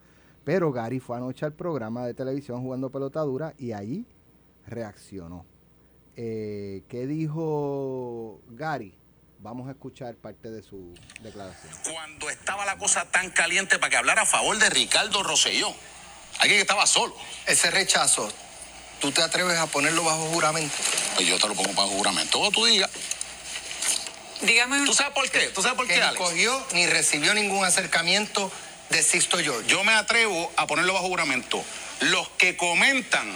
Pero 0.45 0.71
Gary 0.71 0.99
fue 0.99 1.17
anoche 1.17 1.45
al 1.45 1.51
programa 1.53 2.05
de 2.05 2.13
televisión 2.13 2.61
jugando 2.61 2.89
pelotadura 2.91 3.55
y 3.57 3.71
ahí 3.73 4.05
reaccionó. 4.67 5.43
Eh, 6.15 6.83
¿Qué 6.87 7.07
dijo 7.07 8.39
Gary? 8.51 8.93
Vamos 9.43 9.67
a 9.67 9.71
escuchar 9.71 10.15
parte 10.15 10.49
de 10.49 10.63
su 10.63 10.93
declaración. 11.19 11.69
cuando 11.91 12.29
estaba 12.29 12.63
la 12.65 12.77
cosa 12.77 13.03
tan 13.11 13.29
caliente 13.29 13.77
para 13.77 13.89
que 13.89 13.97
hablara 13.97 14.21
a 14.21 14.25
favor 14.25 14.57
de 14.57 14.69
Ricardo 14.69 15.21
Rosselló. 15.21 15.67
Alguien 16.39 16.59
que 16.59 16.61
estaba 16.61 16.87
solo. 16.87 17.13
Ese 17.45 17.69
rechazo, 17.69 18.31
¿tú 19.01 19.11
te 19.11 19.21
atreves 19.21 19.57
a 19.57 19.67
ponerlo 19.67 20.05
bajo 20.05 20.29
juramento? 20.29 20.73
Pues 21.15 21.27
yo 21.27 21.37
te 21.37 21.47
lo 21.49 21.55
pongo 21.55 21.73
para 21.73 21.89
juramento. 21.89 22.39
O 22.39 22.51
tú 22.51 22.63
digas. 22.65 22.89
Dígame, 24.41 24.85
¿Tú 24.85 24.93
sabes 24.93 25.13
por 25.13 25.29
qué? 25.29 25.47
¿Tú 25.49 25.61
sabes 25.61 25.75
por 25.75 25.87
Que 25.87 25.95
qué, 25.95 25.99
ni 25.99 26.05
Alex? 26.05 26.21
cogió 26.23 26.67
ni 26.71 26.87
recibió 26.87 27.33
ningún 27.33 27.65
acercamiento 27.65 28.49
de 28.91 29.03
Sisto 29.03 29.39
George. 29.39 29.67
Yo 29.69 29.83
me 29.83 29.93
atrevo 29.93 30.53
a 30.55 30.67
ponerlo 30.67 30.93
bajo 30.93 31.07
juramento. 31.07 31.61
Los 31.99 32.29
que 32.29 32.55
comentan, 32.55 33.29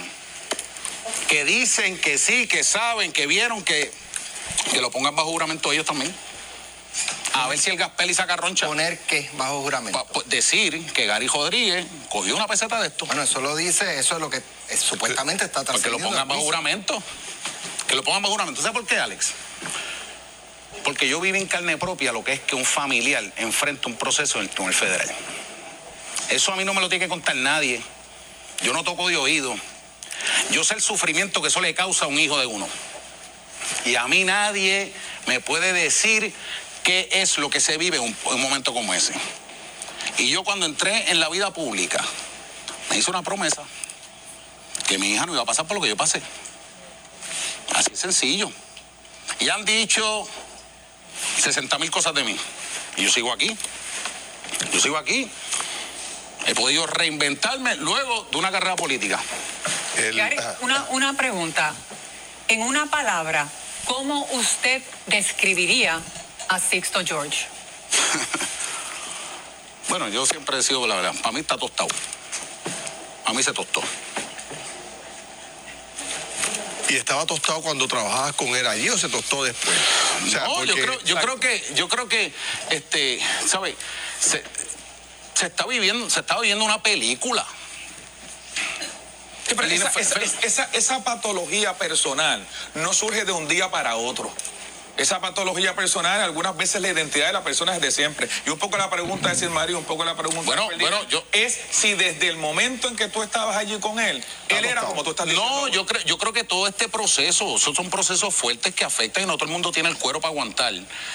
que 1.28 1.44
dicen 1.44 1.98
que 2.00 2.16
sí, 2.16 2.46
que 2.46 2.64
saben, 2.64 3.12
que 3.12 3.26
vieron, 3.26 3.62
que, 3.62 3.92
que 4.70 4.80
lo 4.80 4.90
pongan 4.90 5.14
bajo 5.16 5.30
juramento 5.30 5.72
ellos 5.72 5.86
también. 5.86 6.14
A 7.34 7.46
ver 7.46 7.58
si 7.58 7.70
el 7.70 7.76
Gaspel 7.76 8.10
y 8.10 8.14
saca 8.14 8.36
roncha. 8.36 8.66
Poner 8.66 8.98
qué 9.00 9.30
bajo 9.34 9.60
juramento. 9.62 10.04
Pa- 10.04 10.12
pa- 10.12 10.22
decir 10.26 10.84
que 10.92 11.06
Gary 11.06 11.28
Rodríguez 11.28 11.86
cogió 12.08 12.34
una 12.34 12.46
peseta 12.48 12.80
de 12.80 12.88
esto. 12.88 13.06
Bueno, 13.06 13.22
eso 13.22 13.40
lo 13.40 13.54
dice, 13.54 13.98
eso 13.98 14.14
es 14.16 14.20
lo 14.20 14.28
que 14.30 14.38
eh, 14.38 14.76
supuestamente 14.76 15.44
está 15.44 15.62
Para 15.64 15.78
que 15.78 15.88
lo 15.90 15.96
trascendiendo 15.98 16.08
pongan 16.08 16.28
bajo 16.28 16.40
juramento. 16.40 17.02
Que 17.86 17.94
lo 17.94 18.02
pongan 18.02 18.22
bajo 18.22 18.32
juramento. 18.32 18.60
¿Sabes 18.60 18.74
por 18.76 18.86
qué, 18.86 18.98
Alex? 18.98 19.32
Porque 20.84 21.08
yo 21.08 21.20
viví 21.20 21.38
en 21.38 21.46
carne 21.46 21.76
propia 21.76 22.12
lo 22.12 22.24
que 22.24 22.32
es 22.32 22.40
que 22.40 22.54
un 22.54 22.64
familiar 22.64 23.22
enfrenta 23.36 23.88
un 23.88 23.96
proceso 23.96 24.38
en 24.38 24.44
el 24.44 24.50
tribunal 24.50 24.74
federal. 24.74 25.08
Eso 26.30 26.52
a 26.52 26.56
mí 26.56 26.64
no 26.64 26.74
me 26.74 26.80
lo 26.80 26.88
tiene 26.88 27.04
que 27.04 27.08
contar 27.08 27.36
nadie. 27.36 27.80
Yo 28.62 28.72
no 28.72 28.82
toco 28.84 29.08
de 29.08 29.16
oído. 29.16 29.54
Yo 30.50 30.64
sé 30.64 30.74
el 30.74 30.82
sufrimiento 30.82 31.40
que 31.42 31.48
eso 31.48 31.60
le 31.60 31.74
causa 31.74 32.06
a 32.06 32.08
un 32.08 32.18
hijo 32.18 32.38
de 32.38 32.46
uno. 32.46 32.66
Y 33.84 33.96
a 33.96 34.06
mí 34.08 34.24
nadie 34.24 34.92
me 35.26 35.40
puede 35.40 35.72
decir 35.72 36.32
qué 36.82 37.08
es 37.12 37.38
lo 37.38 37.50
que 37.50 37.60
se 37.60 37.76
vive 37.78 37.96
en 37.98 38.02
un, 38.02 38.16
en 38.26 38.32
un 38.34 38.40
momento 38.42 38.72
como 38.74 38.92
ese. 38.94 39.14
Y 40.18 40.28
yo 40.30 40.42
cuando 40.44 40.66
entré 40.66 41.10
en 41.10 41.20
la 41.20 41.28
vida 41.28 41.52
pública, 41.52 42.02
me 42.90 42.98
hice 42.98 43.10
una 43.10 43.22
promesa 43.22 43.62
que 44.86 44.98
mi 44.98 45.12
hija 45.12 45.26
no 45.26 45.32
iba 45.32 45.42
a 45.42 45.46
pasar 45.46 45.66
por 45.66 45.76
lo 45.76 45.82
que 45.82 45.88
yo 45.88 45.96
pasé. 45.96 46.20
Así 47.74 47.90
es 47.92 47.98
sencillo. 48.00 48.50
Y 49.38 49.48
han 49.50 49.64
dicho 49.64 50.26
60 51.40 51.78
mil 51.78 51.90
cosas 51.90 52.14
de 52.14 52.24
mí. 52.24 52.36
Y 52.96 53.04
yo 53.04 53.10
sigo 53.12 53.32
aquí. 53.32 53.56
Yo 54.72 54.80
sigo 54.80 54.96
aquí. 54.96 55.30
He 56.46 56.54
podido 56.54 56.86
reinventarme 56.86 57.76
luego 57.76 58.26
de 58.30 58.38
una 58.38 58.50
carrera 58.50 58.74
política. 58.76 59.20
El- 59.96 60.18
ajá. 60.20 60.56
una, 60.62 60.84
una 60.90 61.12
pregunta. 61.14 61.74
En 62.48 62.62
una 62.62 62.86
palabra, 62.86 63.46
¿cómo 63.88 64.28
usted 64.32 64.82
describiría 65.06 66.00
a 66.48 66.60
Sixto 66.60 67.00
George? 67.04 67.46
Bueno, 69.88 70.06
yo 70.10 70.26
siempre 70.26 70.58
he 70.58 70.62
sido, 70.62 70.86
la 70.86 70.96
verdad, 70.96 71.14
para 71.22 71.32
mí 71.32 71.40
está 71.40 71.56
tostado. 71.56 71.88
A 73.24 73.32
mí 73.32 73.42
se 73.42 73.54
tostó. 73.54 73.80
¿Y 76.90 76.96
estaba 76.96 77.24
tostado 77.24 77.62
cuando 77.62 77.88
trabajabas 77.88 78.34
con 78.34 78.48
él 78.48 78.66
allí 78.66 78.90
o 78.90 78.98
se 78.98 79.08
tostó 79.08 79.44
después? 79.44 79.78
O 80.26 80.30
sea, 80.30 80.44
no, 80.44 80.62
yo 80.64 80.74
creo, 80.74 81.00
yo 81.04 81.16
creo 81.16 81.40
que, 81.40 81.72
yo 81.74 81.88
creo 81.88 82.06
que, 82.06 82.34
este, 82.68 83.18
¿sabe? 83.46 83.74
Se, 84.20 84.44
se 85.32 85.46
está 85.46 85.66
viviendo, 85.66 86.10
se 86.10 86.20
está 86.20 86.38
viviendo 86.38 86.66
una 86.66 86.82
película. 86.82 87.46
Sí, 89.48 89.54
pero 89.54 89.68
esa, 89.68 89.90
Fe- 89.90 90.00
esa- 90.02 90.20
fe- 90.20 90.46
esa- 90.46 90.68
esa 90.72 91.04
patología 91.04 91.72
personal 91.74 92.46
no 92.74 92.92
surge 92.92 93.24
de 93.24 93.32
un 93.32 93.48
día 93.48 93.70
para 93.70 93.96
otro. 93.96 94.30
Esa 94.98 95.20
patología 95.20 95.74
personal, 95.74 96.20
algunas 96.20 96.56
veces 96.56 96.82
la 96.82 96.88
identidad 96.88 97.28
de 97.28 97.32
la 97.32 97.44
persona 97.44 97.74
es 97.74 97.80
de 97.80 97.90
siempre. 97.90 98.28
Y 98.46 98.50
un 98.50 98.58
poco 98.58 98.76
la 98.76 98.90
pregunta 98.90 99.34
Sid 99.34 99.48
Mario, 99.48 99.78
un 99.78 99.84
poco 99.84 100.04
la 100.04 100.16
pregunta 100.16 100.42
Bueno, 100.44 100.68
de 100.68 100.76
bueno, 100.76 101.02
yo- 101.08 101.24
es 101.32 101.58
si 101.70 101.94
desde 101.94 102.28
el 102.28 102.36
momento 102.36 102.88
en 102.88 102.96
que 102.96 103.08
tú 103.08 103.22
estabas 103.22 103.56
allí 103.56 103.78
con 103.78 103.98
él, 104.00 104.22
él 104.48 104.64
era 104.64 104.82
como 104.82 105.04
tú 105.04 105.10
estás 105.10 105.26
diciendo. 105.26 105.48
No, 105.48 105.68
yo 105.68 105.86
creo, 105.86 106.02
yo 106.04 106.18
creo 106.18 106.32
que 106.32 106.44
todo 106.44 106.66
este 106.66 106.88
proceso, 106.88 107.56
esos 107.56 107.76
son 107.76 107.88
procesos 107.90 108.34
fuertes 108.34 108.74
que 108.74 108.84
afectan 108.84 109.22
y 109.22 109.26
no 109.26 109.34
todo 109.36 109.44
el 109.44 109.52
mundo 109.52 109.70
tiene 109.72 109.88
el 109.88 109.96
cuero 109.96 110.20
para 110.20 110.30
aguantar. 110.32 110.74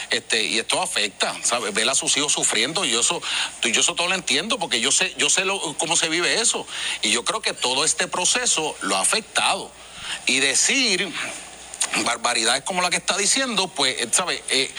Este, 0.09 0.43
y 0.45 0.59
esto 0.59 0.81
afecta, 0.81 1.35
¿sabes? 1.43 1.73
Ver 1.73 1.89
a 1.89 1.93
sus 1.95 2.15
hijos 2.17 2.31
sufriendo, 2.31 2.85
y 2.85 2.91
yo 2.91 3.01
eso, 3.01 3.21
yo 3.63 3.81
eso 3.81 3.95
todo 3.95 4.07
lo 4.07 4.15
entiendo, 4.15 4.57
porque 4.59 4.79
yo 4.79 4.91
sé, 4.93 5.13
yo 5.17 5.29
sé 5.29 5.43
lo- 5.43 5.77
cómo 5.77 5.97
se 5.97 6.07
vive 6.07 6.39
eso. 6.39 6.65
Y 7.01 7.11
yo 7.11 7.25
creo 7.25 7.41
que 7.41 7.53
todo 7.53 7.83
este 7.83 8.07
proceso 8.07 8.77
lo 8.81 8.95
ha 8.95 9.01
afectado. 9.01 9.69
Y 10.25 10.39
decir 10.39 11.11
barbaridades 12.05 12.63
como 12.63 12.81
la 12.81 12.89
que 12.89 12.97
está 12.97 13.17
diciendo, 13.17 13.67
pues, 13.67 13.95
eh, 14.01 14.07
¿sabes? 14.11 14.41
Eh, 14.49 14.69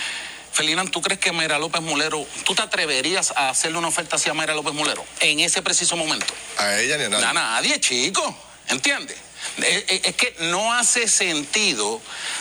Felinan, 0.53 0.89
¿tú 0.89 1.01
crees 1.03 1.19
que 1.19 1.33
Mayra 1.33 1.59
López 1.59 1.83
Mulero, 1.83 2.25
tú 2.45 2.55
te 2.55 2.63
atreverías 2.63 3.33
a 3.37 3.49
hacerle 3.49 3.79
una 3.79 3.89
oferta 3.89 4.17
así 4.17 4.31
a 4.31 4.35
Mayra 4.35 4.55
López 4.55 4.73
Mulero 4.73 5.05
en 5.21 5.41
ese 5.41 5.63
preciso 5.63 5.97
momento? 5.97 6.27
A 6.59 6.79
ella 6.79 6.97
ni 6.97 7.05
a 7.05 7.09
nadie. 7.09 7.25
A 7.27 7.33
nadie, 7.33 7.81
chico. 7.81 8.37
¿Entiendes? 8.69 9.17
Es, 9.59 9.85
es- 9.89 10.05
es 10.05 10.15
que 10.17 10.37
no 10.41 10.73
hace 10.73 11.09
sentido 11.09 12.01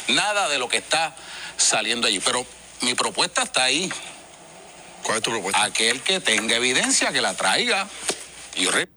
nada 0.09 0.47
de 0.47 0.59
lo 0.59 0.69
que 0.69 0.77
está 0.77 1.15
saliendo 1.57 2.07
allí. 2.07 2.19
Pero 2.19 2.45
mi 2.81 2.93
propuesta 2.93 3.43
está 3.43 3.63
ahí. 3.63 3.91
¿Cuál 5.03 5.17
es 5.17 5.23
tu 5.23 5.31
propuesta? 5.31 5.63
Aquel 5.63 6.01
que 6.01 6.19
tenga 6.19 6.55
evidencia, 6.55 7.11
que 7.11 7.19
la 7.19 7.33
traiga. 7.33 7.89
Y 8.55 8.63
yo 8.65 8.71
re- 8.71 8.87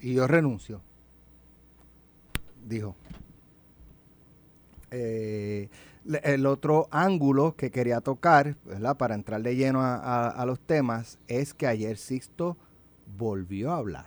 Y 0.00 0.14
yo 0.14 0.26
renuncio. 0.28 0.80
Dijo. 2.64 2.96
Eh, 4.90 5.68
el 6.24 6.46
otro 6.46 6.88
ángulo 6.90 7.54
que 7.56 7.70
quería 7.70 8.00
tocar, 8.00 8.56
¿verdad? 8.64 8.96
Para 8.96 9.14
entrar 9.14 9.42
de 9.42 9.54
lleno 9.56 9.82
a, 9.82 9.96
a- 9.96 10.28
a 10.30 10.46
los 10.46 10.58
temas, 10.60 11.18
es 11.28 11.52
que 11.54 11.66
ayer 11.66 11.96
Sixto 11.96 12.56
volvió 13.18 13.70
a 13.72 13.76
hablar. 13.76 14.06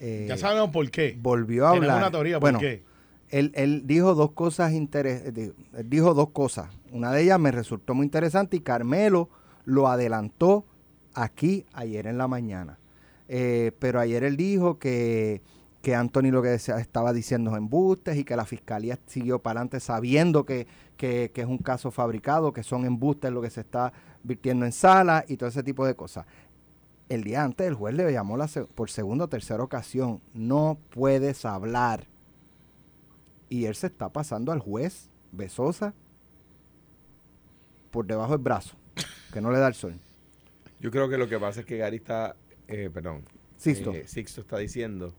Eh, 0.00 0.26
Ya 0.28 0.36
sabemos 0.36 0.70
por 0.70 0.90
qué. 0.90 1.16
volvió 1.20 1.66
a 1.66 1.70
hablar. 1.70 1.98
una 1.98 2.10
teoría 2.10 2.36
por 2.36 2.42
bueno, 2.42 2.58
qué. 2.58 2.82
Él, 3.30 3.52
él 3.54 3.82
dijo 3.86 4.14
dos 4.14 4.32
cosas 4.32 4.72
interesantes. 4.72 5.52
Dijo 5.84 6.14
dos 6.14 6.30
cosas. 6.30 6.68
Una 6.92 7.12
de 7.12 7.22
ellas 7.22 7.38
me 7.38 7.52
resultó 7.52 7.94
muy 7.94 8.04
interesante 8.04 8.56
y 8.56 8.60
Carmelo 8.60 9.28
lo 9.64 9.88
adelantó 9.88 10.64
aquí 11.14 11.64
ayer 11.72 12.06
en 12.06 12.18
la 12.18 12.26
mañana. 12.28 12.78
Eh, 13.28 13.70
pero 13.78 14.00
ayer 14.00 14.24
él 14.24 14.36
dijo 14.36 14.78
que, 14.78 15.42
que 15.82 15.94
Anthony 15.94 16.30
lo 16.30 16.42
que 16.42 16.48
decía- 16.48 16.78
estaba 16.78 17.12
diciendo 17.12 17.50
es 17.52 17.56
embustes 17.56 18.16
y 18.16 18.24
que 18.24 18.36
la 18.36 18.44
fiscalía 18.44 18.98
siguió 19.06 19.38
para 19.38 19.60
adelante 19.60 19.80
sabiendo 19.80 20.44
que, 20.44 20.66
que- 20.96 21.30
que 21.34 21.40
es 21.40 21.46
un 21.46 21.58
caso 21.58 21.90
fabricado, 21.90 22.52
que 22.52 22.62
son 22.62 22.84
embustes 22.84 23.32
lo 23.32 23.40
que 23.40 23.50
se 23.50 23.62
está 23.62 23.92
virtiendo 24.22 24.66
en 24.66 24.72
sala 24.72 25.24
y 25.26 25.36
todo 25.38 25.48
ese 25.48 25.62
tipo 25.62 25.86
de 25.86 25.94
cosas. 25.94 26.26
El 27.08 27.24
día 27.24 27.42
antes 27.42 27.66
el 27.66 27.74
juez 27.74 27.94
le 27.94 28.12
llamó 28.12 28.36
la 28.36 28.46
por 28.74 28.90
segunda 28.90 29.24
o 29.24 29.28
tercera 29.28 29.62
ocasión, 29.62 30.20
no 30.34 30.78
puedes 30.90 31.44
hablar. 31.44 32.06
Y 33.48 33.64
él 33.64 33.74
se 33.74 33.88
está 33.88 34.10
pasando 34.10 34.52
al 34.52 34.60
juez, 34.60 35.08
Besosa, 35.32 35.92
por 37.90 38.06
debajo 38.06 38.32
del 38.32 38.42
brazo, 38.42 38.76
que 39.32 39.40
no 39.40 39.50
le 39.50 39.58
da 39.58 39.68
el 39.68 39.74
sol. 39.74 39.94
Yo 40.78 40.90
creo 40.90 41.08
que 41.08 41.18
lo 41.18 41.28
que 41.28 41.38
pasa 41.38 41.60
es 41.60 41.66
que 41.66 41.76
Gary 41.78 41.96
está, 41.96 42.36
eh, 42.68 42.90
perdón, 42.92 43.22
Sixto. 43.56 43.92
eh, 43.92 44.06
Sixto 44.06 44.40
está 44.42 44.58
diciendo, 44.58 45.12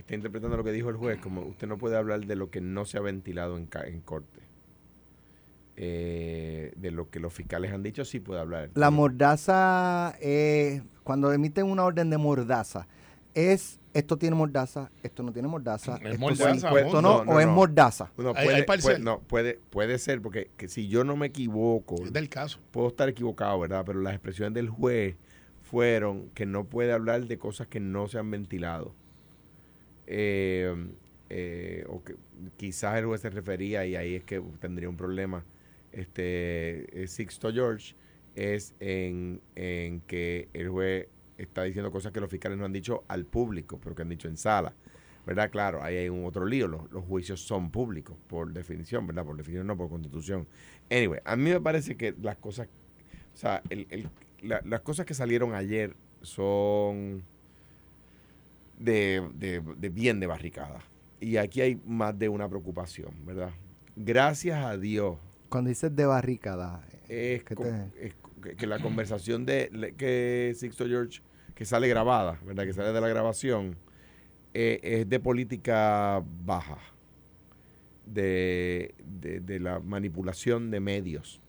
está 0.00 0.14
interpretando 0.14 0.56
lo 0.56 0.64
que 0.64 0.72
dijo 0.72 0.90
el 0.90 0.96
juez, 0.96 1.18
como 1.20 1.42
usted 1.42 1.66
no 1.68 1.78
puede 1.78 1.96
hablar 1.96 2.24
de 2.26 2.36
lo 2.36 2.50
que 2.50 2.60
no 2.60 2.84
se 2.84 2.98
ha 2.98 3.00
ventilado 3.00 3.56
en, 3.56 3.68
en 3.86 4.00
corte. 4.00 4.40
Eh, 5.76 6.72
de 6.76 6.90
lo 6.90 7.08
que 7.08 7.20
los 7.20 7.32
fiscales 7.32 7.72
han 7.72 7.82
dicho, 7.82 8.04
sí 8.04 8.20
puede 8.20 8.40
hablar. 8.40 8.70
La 8.74 8.90
mordaza, 8.90 10.14
eh, 10.20 10.82
cuando 11.04 11.32
emiten 11.32 11.66
una 11.66 11.84
orden 11.84 12.10
de 12.10 12.18
mordaza, 12.18 12.86
es 13.34 13.78
esto 13.94 14.16
tiene 14.18 14.36
mordaza, 14.36 14.90
esto 15.02 15.22
no 15.22 15.32
tiene 15.32 15.48
mordaza, 15.48 15.96
Es 15.96 16.12
esto, 16.12 16.18
mordaza, 16.20 16.50
sí, 16.52 16.56
esto 16.58 16.82
punto. 16.84 17.02
no, 17.02 17.18
No, 17.18 17.24
no, 17.24 17.32
o 17.32 17.40
es 17.40 17.46
mordaza. 17.48 18.10
No, 18.18 18.34
puede, 18.34 18.54
hay 18.54 18.62
puede- 18.64 18.98
no, 19.00 19.20
puede, 19.20 19.58
puede 19.70 19.98
ser, 19.98 20.20
porque 20.22 20.50
que 20.56 20.68
si 20.68 20.86
yo 20.88 21.02
no 21.02 21.16
me 21.16 21.26
equivoco, 21.28 21.96
Es 22.04 22.12
del 22.12 22.28
caso. 22.28 22.60
puedo 22.70 22.88
estar 22.88 23.08
equivocado, 23.08 23.58
¿verdad? 23.58 23.82
Pero 23.86 24.00
las 24.00 24.12
expresiones 24.12 24.54
del 24.54 24.68
juez 24.68 25.16
fueron 25.62 26.28
que 26.34 26.46
no 26.46 26.64
puede 26.64 26.92
hablar 26.92 27.24
de 27.26 27.38
cosas 27.38 27.66
que 27.68 27.80
no 27.80 28.06
se 28.06 28.18
han 28.18 28.30
ventilado. 28.30 28.94
Eh, 30.12 30.74
eh, 31.28 31.84
o 31.88 32.02
que 32.02 32.16
quizás 32.56 32.98
el 32.98 33.06
juez 33.06 33.20
se 33.20 33.30
refería, 33.30 33.86
y 33.86 33.94
ahí 33.94 34.16
es 34.16 34.24
que 34.24 34.42
tendría 34.60 34.88
un 34.88 34.96
problema, 34.96 35.44
este 35.92 37.02
eh, 37.02 37.06
Sixto 37.06 37.52
George, 37.52 37.94
es 38.34 38.74
en, 38.80 39.40
en 39.54 40.00
que 40.00 40.48
el 40.52 40.68
juez 40.68 41.06
está 41.38 41.62
diciendo 41.62 41.92
cosas 41.92 42.10
que 42.12 42.20
los 42.20 42.28
fiscales 42.28 42.58
no 42.58 42.64
han 42.64 42.72
dicho 42.72 43.04
al 43.06 43.24
público, 43.24 43.78
pero 43.80 43.94
que 43.94 44.02
han 44.02 44.08
dicho 44.08 44.26
en 44.26 44.36
sala. 44.36 44.74
¿Verdad? 45.26 45.50
Claro, 45.50 45.82
ahí 45.82 45.96
hay 45.96 46.08
un 46.08 46.24
otro 46.24 46.44
lío. 46.46 46.66
Los, 46.66 46.90
los 46.90 47.04
juicios 47.04 47.40
son 47.42 47.70
públicos, 47.70 48.16
por 48.26 48.52
definición, 48.52 49.06
¿verdad? 49.06 49.24
Por 49.24 49.36
definición, 49.36 49.66
no 49.66 49.76
por 49.76 49.88
constitución. 49.88 50.48
Anyway, 50.90 51.20
a 51.24 51.36
mí 51.36 51.50
me 51.50 51.60
parece 51.60 51.96
que 51.96 52.14
las 52.20 52.36
cosas, 52.38 52.66
o 53.34 53.36
sea, 53.36 53.62
el- 53.68 53.86
el- 53.90 54.08
la- 54.42 54.62
las 54.64 54.80
cosas 54.80 55.06
que 55.06 55.14
salieron 55.14 55.54
ayer 55.54 55.94
son 56.22 57.22
de, 58.80 59.28
de- 59.34 59.60
de 59.76 59.88
bien 59.90 60.18
de 60.18 60.26
barricada. 60.26 60.80
Y 61.20 61.36
aquí 61.36 61.60
hay 61.60 61.80
más 61.86 62.18
de 62.18 62.28
una 62.28 62.48
preocupación, 62.48 63.12
¿verdad? 63.24 63.50
Gracias 63.94 64.64
a 64.64 64.76
Dios, 64.76 65.18
Cuando 65.50 65.68
dices 65.68 65.94
de 65.94 66.06
barricada, 66.06 66.82
es, 67.08 67.44
¿Qué 67.44 67.54
co- 67.54 67.64
te- 67.64 68.06
es 68.06 68.14
que- 68.42 68.56
que 68.56 68.66
la 68.66 68.78
conversación 68.80 69.44
de 69.44 69.94
que 69.98 70.52
Sixto 70.56 70.86
George, 70.86 71.20
que 71.54 71.64
sale 71.66 71.88
grabada, 71.88 72.38
¿verdad? 72.46 72.64
Que 72.64 72.72
sale 72.72 72.92
de 72.92 73.00
la 73.00 73.08
grabación, 73.08 73.76
eh, 74.54 74.80
es 74.82 75.08
de 75.08 75.20
política 75.20 76.22
baja, 76.44 76.78
de, 78.06 78.94
de- 79.04 79.40
de 79.40 79.60
la 79.60 79.78
manipulación 79.80 80.70
de 80.70 80.80
medios. 80.80 81.40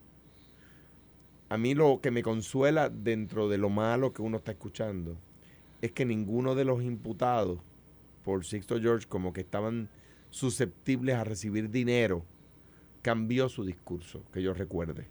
A 1.50 1.57
mí 1.57 1.73
lo 1.75 2.00
que 2.01 2.11
me 2.11 2.23
consuela 2.23 2.89
dentro 2.89 3.50
de 3.50 3.57
lo 3.57 3.69
malo 3.69 4.13
que 4.13 4.21
uno 4.21 4.38
está 4.38 4.51
escuchando 4.51 5.17
es 5.81 5.91
que 5.91 6.05
ninguno 6.05 6.55
de 6.55 6.65
los 6.65 6.83
imputados 6.83 7.59
por 8.23 8.45
Sixto 8.45 8.79
George 8.79 9.07
como 9.07 9.33
que 9.33 9.41
estaban 9.41 9.89
susceptibles 10.29 11.15
a 11.15 11.23
recibir 11.23 11.69
dinero 11.69 12.23
cambió 13.01 13.50
su 13.50 13.65
discurso, 13.65 14.23
que 14.31 14.41
yo 14.43 14.53
recuerde. 14.53 15.07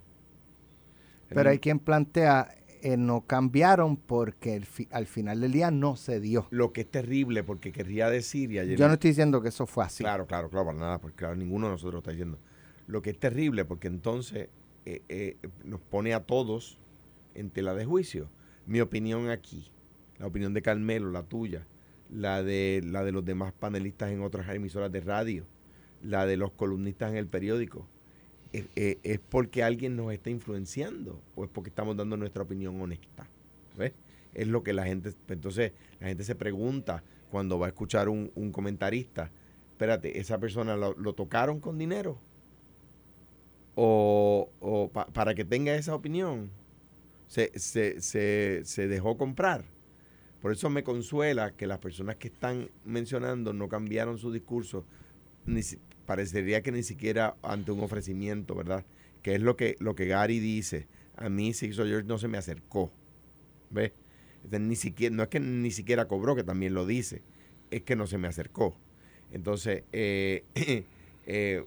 pero 1.29 1.51
hay 1.51 1.59
quien 1.59 1.79
plantea, 1.79 2.55
eh, 2.83 2.97
no 2.97 3.23
cambiaron 3.23 3.97
porque 3.97 4.55
el 4.57 4.65
fi- 4.65 4.89
al 4.91 5.07
final 5.07 5.41
del 5.41 5.53
día 5.53 5.71
no 5.71 5.97
se 5.97 6.21
dio. 6.21 6.47
Lo 6.51 6.73
que 6.73 6.83
es 6.83 6.91
terrible, 6.91 7.43
porque 7.45 7.73
querría 7.73 8.09
decir, 8.11 8.51
y 8.53 8.59
ayer 8.59 8.79
Yo 8.79 8.87
no 8.89 8.95
estoy 8.95 9.11
diciendo 9.11 9.43
que 9.43 9.49
eso 9.49 9.67
fue 9.67 9.85
así. 9.85 10.03
Claro, 10.05 10.27
claro, 10.27 10.49
claro, 10.49 10.67
para 10.67 10.79
nada, 10.79 10.99
porque 11.01 11.17
claro, 11.17 11.37
ninguno 11.37 11.67
de 11.67 11.73
nosotros 11.73 12.01
está 12.01 12.11
diciendo. 12.13 12.39
Lo 12.87 13.03
que 13.03 13.11
es 13.11 13.19
terrible, 13.19 13.65
porque 13.65 13.89
entonces 13.89 14.49
eh, 14.87 15.03
eh, 15.09 15.37
nos 15.65 15.81
pone 15.81 16.15
a 16.15 16.25
todos 16.25 16.79
en 17.35 17.51
tela 17.51 17.75
de 17.75 17.85
juicio. 17.85 18.29
Mi 18.67 18.81
opinión 18.81 19.29
aquí, 19.31 19.71
la 20.21 20.27
opinión 20.29 20.55
de 20.55 20.63
Carmelo, 20.63 21.11
la 21.11 21.25
tuya, 21.25 21.67
la 22.13 22.43
de, 22.45 22.83
la 22.85 23.03
de 23.03 23.11
los 23.13 23.25
demás 23.25 23.53
panelistas 23.53 24.11
en 24.13 24.23
otras 24.23 24.49
emisoras 24.55 24.93
de 24.93 25.01
radio, 25.01 25.45
la 26.05 26.27
de 26.27 26.37
los 26.37 26.53
columnistas 26.53 27.11
en 27.11 27.17
el 27.17 27.27
periódico, 27.27 27.89
es, 28.53 28.67
es- 28.77 28.99
es 29.03 29.19
porque 29.19 29.63
alguien 29.65 29.97
nos 29.97 30.13
está 30.13 30.31
influenciando 30.31 31.21
o 31.35 31.45
es 31.45 31.51
porque 31.51 31.71
estamos 31.71 31.97
dando 31.97 32.17
nuestra 32.17 32.43
opinión 32.45 32.81
honesta. 32.81 33.27
¿Ves? 33.77 33.93
Es 34.35 34.47
lo 34.47 34.63
que 34.63 34.73
la 34.73 34.85
gente, 34.85 35.13
entonces 35.29 35.73
la 36.01 36.09
gente 36.09 36.23
se 36.25 36.35
pregunta 36.37 37.03
cuando 37.31 37.59
va 37.59 37.67
a 37.67 37.69
escuchar 37.71 38.09
un, 38.09 38.31
un 38.35 38.53
comentarista, 38.53 39.31
espérate, 39.73 40.19
¿esa 40.21 40.39
persona 40.39 40.77
lo, 40.77 40.95
lo 40.99 41.15
tocaron 41.15 41.61
con 41.61 41.79
dinero? 41.79 42.19
O, 43.75 44.51
o 44.61 44.89
pa- 44.89 45.07
para 45.07 45.35
que 45.35 45.45
tenga 45.45 45.75
esa 45.75 45.95
opinión, 45.95 46.51
se, 47.29 47.57
se, 47.59 48.01
se, 48.01 48.63
se 48.65 48.89
dejó 48.89 49.17
comprar. 49.17 49.65
Por 50.41 50.53
eso 50.53 50.71
me 50.71 50.83
consuela 50.83 51.53
que 51.53 51.67
las 51.67 51.79
personas 51.79 52.17
que 52.17 52.29
están 52.29 52.71
mencionando 52.85 53.53
no 53.53 53.69
cambiaron 53.69 54.19
su 54.19 54.33
discurso. 54.33 54.85
Ni, 55.47 55.61
parecería 56.07 56.63
que 56.63 56.73
ni 56.73 56.83
siquiera 56.83 57.37
ante 57.43 57.73
un 57.73 57.81
ofrecimiento, 57.81 58.55
¿verdad? 58.55 58.85
Que 59.23 59.35
es 59.35 59.43
lo 59.43 59.57
que, 59.57 59.77
lo 59.81 59.95
que 59.95 60.07
Gary 60.07 60.41
dice. 60.41 60.89
A 61.17 61.29
mí 61.29 61.53
Sixto 61.53 61.85
George 61.85 62.09
no 62.09 62.19
se 62.19 62.29
me 62.29 62.39
acercó. 62.39 62.91
¿Ves? 63.71 63.93
Entonces, 64.37 64.61
ni 64.61 64.77
siquiera, 64.77 65.15
no 65.15 65.23
es 65.23 65.29
que 65.29 65.41
ni 65.41 65.71
siquiera 65.71 66.09
cobró, 66.09 66.35
que 66.35 66.43
también 66.43 66.73
lo 66.73 66.87
dice. 66.87 67.23
Es 67.71 67.83
que 67.83 67.95
no 67.95 68.07
se 68.07 68.19
me 68.19 68.29
acercó. 68.29 68.75
Entonces, 69.31 69.85
eh, 69.93 70.45
eh, 71.27 71.65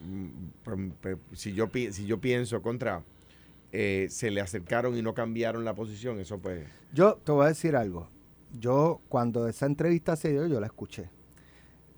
mm, 0.00 0.90
si, 1.34 1.52
yo, 1.52 1.70
si 1.90 2.06
yo 2.06 2.20
pienso 2.20 2.62
contra, 2.62 3.04
eh, 3.72 4.06
se 4.10 4.30
le 4.30 4.40
acercaron 4.40 4.96
y 4.96 5.02
no 5.02 5.14
cambiaron 5.14 5.64
la 5.64 5.74
posición, 5.74 6.18
eso 6.20 6.38
pues... 6.38 6.66
Yo 6.92 7.16
te 7.24 7.32
voy 7.32 7.44
a 7.46 7.48
decir 7.48 7.76
algo. 7.76 8.08
Yo, 8.58 9.00
cuando 9.08 9.46
esa 9.48 9.66
entrevista 9.66 10.16
se 10.16 10.30
dio, 10.30 10.46
yo 10.46 10.58
la 10.60 10.66
escuché. 10.66 11.10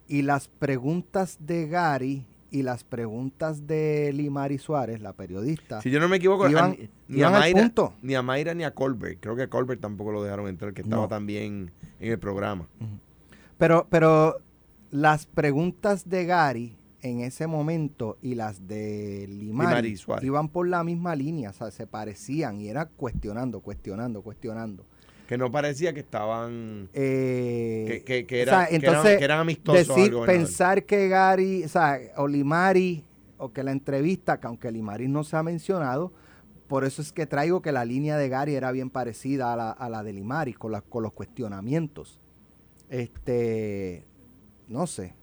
Y 0.09 0.23
las 0.23 0.49
preguntas 0.49 1.37
de 1.41 1.69
Gary 1.69 2.27
y 2.50 2.62
las 2.65 2.83
preguntas 2.83 3.69
de 3.69 4.11
Limari 4.12 4.59
Suárez, 4.59 5.00
la 5.00 5.12
periodista, 5.12 5.81
Si 5.83 5.91
yo 5.91 6.00
no 6.00 6.09
me 6.09 6.17
equivoco, 6.17 6.47
a- 6.47 6.49
ni, 6.49 6.89
iban 7.17 7.33
a 7.33 7.37
al 7.37 7.41
Mayra, 7.43 7.61
punto. 7.61 7.95
ni 8.03 8.17
a 8.17 8.23
Mayra 8.23 8.53
ni 8.55 8.65
a 8.65 8.75
Colbert. 8.75 9.19
Creo 9.21 9.37
que 9.37 9.43
a 9.43 9.49
Colbert 9.49 9.81
tampoco 9.81 10.11
lo 10.11 10.25
dejaron 10.25 10.49
entrar, 10.49 10.75
que 10.75 10.83
estaba 10.83 11.03
No. 11.03 11.09
también 11.09 11.71
en 12.00 12.11
el 12.11 12.19
programa. 12.19 12.67
Pero, 13.57 13.87
pero 13.89 14.39
las 14.91 15.27
preguntas 15.27 16.09
de 16.09 16.27
Gary 16.27 16.75
en 17.02 17.21
ese 17.21 17.47
momento 17.47 18.19
y 18.21 18.35
las 18.35 18.66
de 18.69 19.26
Limari, 19.28 19.71
iban 20.23 20.49
por 20.49 20.69
la 20.69 20.85
misma 20.85 21.14
línea, 21.16 21.50
o 21.50 21.52
sea, 21.52 21.71
se 21.71 21.87
parecían 21.87 22.61
y 22.61 22.69
era 22.69 22.87
cuestionando, 22.87 23.61
cuestionando, 23.61 24.23
cuestionando. 24.23 24.85
Que 25.26 25.38
no 25.38 25.50
parecía 25.50 25.92
que 25.92 26.00
estaban... 26.00 26.88
Eh, 26.92 27.85
Que- 27.87 28.04
que- 28.04 28.26
que 28.26 28.40
o 28.40 28.42
eran- 28.42 28.66
que 29.19 29.25
eran 29.25 29.38
amistosos 29.40 29.87
decir, 29.97 30.12
pensar 30.26 30.85
que 30.85 31.09
Gary, 31.09 31.62
o 31.64 31.69
sea, 31.69 31.99
o 32.16 32.26
Limari, 32.26 33.04
o 33.38 33.52
que 33.52 33.62
la 33.62 33.71
entrevista, 33.73 34.38
que 34.40 34.47
aunque 34.49 34.71
Limari 34.73 35.07
no 35.09 35.23
se 35.25 35.37
ha 35.37 35.42
mencionado, 35.42 36.12
por 36.66 36.85
eso 36.85 37.00
es 37.00 37.12
que 37.12 37.26
traigo 37.26 37.62
que 37.62 37.73
la 37.73 37.85
línea 37.85 38.16
de 38.19 38.28
Gary 38.28 38.54
era 38.57 38.71
bien 38.73 38.90
parecida 38.90 39.52
a 39.52 39.57
la, 39.57 39.71
a 39.71 39.88
la 39.88 40.02
de 40.02 40.12
Limari, 40.12 40.52
con, 40.52 40.73
la- 40.73 40.83
con 40.83 41.02
los 41.02 41.12
cuestionamientos. 41.12 42.21
Este, 42.90 44.04
no 44.69 44.87
sé, 44.87 45.14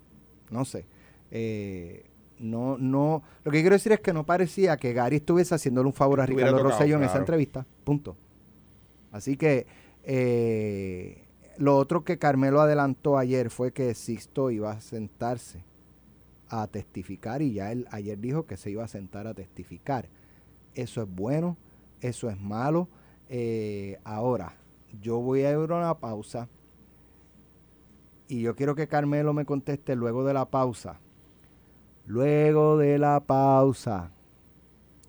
no 0.50 0.66
sé. 0.66 0.88
Eh, 1.32 2.06
no, 2.40 2.78
no, 2.78 3.24
lo 3.44 3.52
que 3.52 3.62
quiero 3.62 3.76
decir 3.76 3.92
es 3.92 4.00
que 4.00 4.14
no 4.14 4.26
parecía 4.26 4.78
que 4.78 4.94
Gary 4.94 5.18
estuviese 5.18 5.56
haciéndole 5.56 5.88
un 5.88 5.94
favor 5.94 6.22
a 6.22 6.26
Ricardo 6.26 6.58
tocado, 6.58 6.70
Rosselló 6.70 6.98
en 6.98 7.04
esa 7.04 7.18
entrevista. 7.18 7.66
Punto. 7.84 8.16
Así 9.12 9.38
que 9.38 9.66
eh, 10.04 11.26
lo 11.58 11.76
otro 11.78 12.04
que 12.04 12.20
Carmelo 12.20 12.62
adelantó 12.62 13.18
ayer 13.18 13.50
fue 13.50 13.72
que 13.72 13.94
Sixto 13.96 14.52
iba 14.52 14.72
a 14.72 14.82
sentarse 14.82 15.64
a 16.50 16.68
testificar 16.68 17.42
y 17.42 17.54
ya 17.54 17.72
él 17.72 17.88
ayer 17.92 18.20
dijo 18.20 18.46
que 18.46 18.58
se 18.58 18.70
iba 18.70 18.84
a 18.84 18.88
sentar 18.88 19.28
a 19.28 19.34
testificar. 19.34 20.08
Eso 20.76 21.02
es 21.02 21.10
bueno, 21.10 21.58
eso 22.02 22.30
es 22.30 22.40
malo. 22.40 22.88
Eh, 23.30 24.00
ahora, 24.04 24.54
yo 25.02 25.20
voy 25.20 25.42
a 25.42 25.52
ir 25.52 25.56
a 25.56 25.60
una 25.60 25.94
pausa 25.96 26.48
y 28.28 28.42
yo 28.42 28.56
quiero 28.56 28.76
que 28.76 28.88
Carmelo 28.88 29.34
me 29.34 29.46
conteste 29.46 29.96
luego 29.96 30.24
de 30.24 30.34
la 30.34 30.46
pausa. 30.46 31.00
Luego 32.08 32.78
de 32.78 32.98
la 32.98 33.20
pausa. 33.20 34.12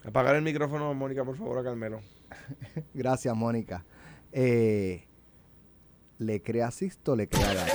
Apagar 0.05 0.35
el 0.35 0.43
micrófono, 0.43 0.93
Mónica, 0.95 1.25
por 1.25 1.37
favor, 1.37 1.59
a 1.59 1.62
Carmelo. 1.62 2.02
Gracias, 2.95 3.35
Mónica. 3.37 3.85
Eh, 4.33 5.05
¿Le 6.19 6.43
crea 6.43 6.73
Sixto 6.73 7.12
o 7.12 7.17
le 7.17 7.28
crea 7.28 7.55
Gary? 7.55 7.71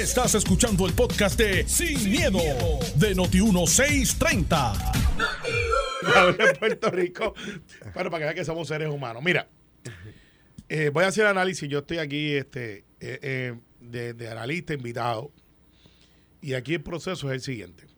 Estás 0.00 0.36
escuchando 0.36 0.86
el 0.86 0.92
podcast 0.92 1.36
de 1.36 1.66
Sin, 1.66 2.08
miedo, 2.08 2.38
de 2.94 3.16
Noti1630. 3.16 4.92
Habla 6.14 6.50
en 6.50 6.56
Puerto 6.56 6.90
Rico. 6.92 7.34
Bueno, 7.92 8.08
para 8.08 8.18
que 8.18 8.24
vean 8.24 8.34
que 8.36 8.44
somos 8.44 8.68
seres 8.68 8.88
humanos. 8.88 9.20
Mira, 9.24 9.48
eh, 10.68 10.90
voy 10.90 11.02
a 11.02 11.08
hacer 11.08 11.26
análisis. 11.26 11.68
Yo 11.68 11.80
estoy 11.80 11.98
aquí 11.98 12.34
este, 12.34 12.84
eh, 13.00 13.18
eh, 13.20 13.58
de, 13.80 14.14
de 14.14 14.28
analista 14.28 14.74
invitado. 14.74 15.32
Y 16.40 16.54
aquí 16.54 16.74
el 16.74 16.82
proceso 16.82 17.28
es 17.28 17.34
el 17.34 17.40
siguiente. 17.40 17.90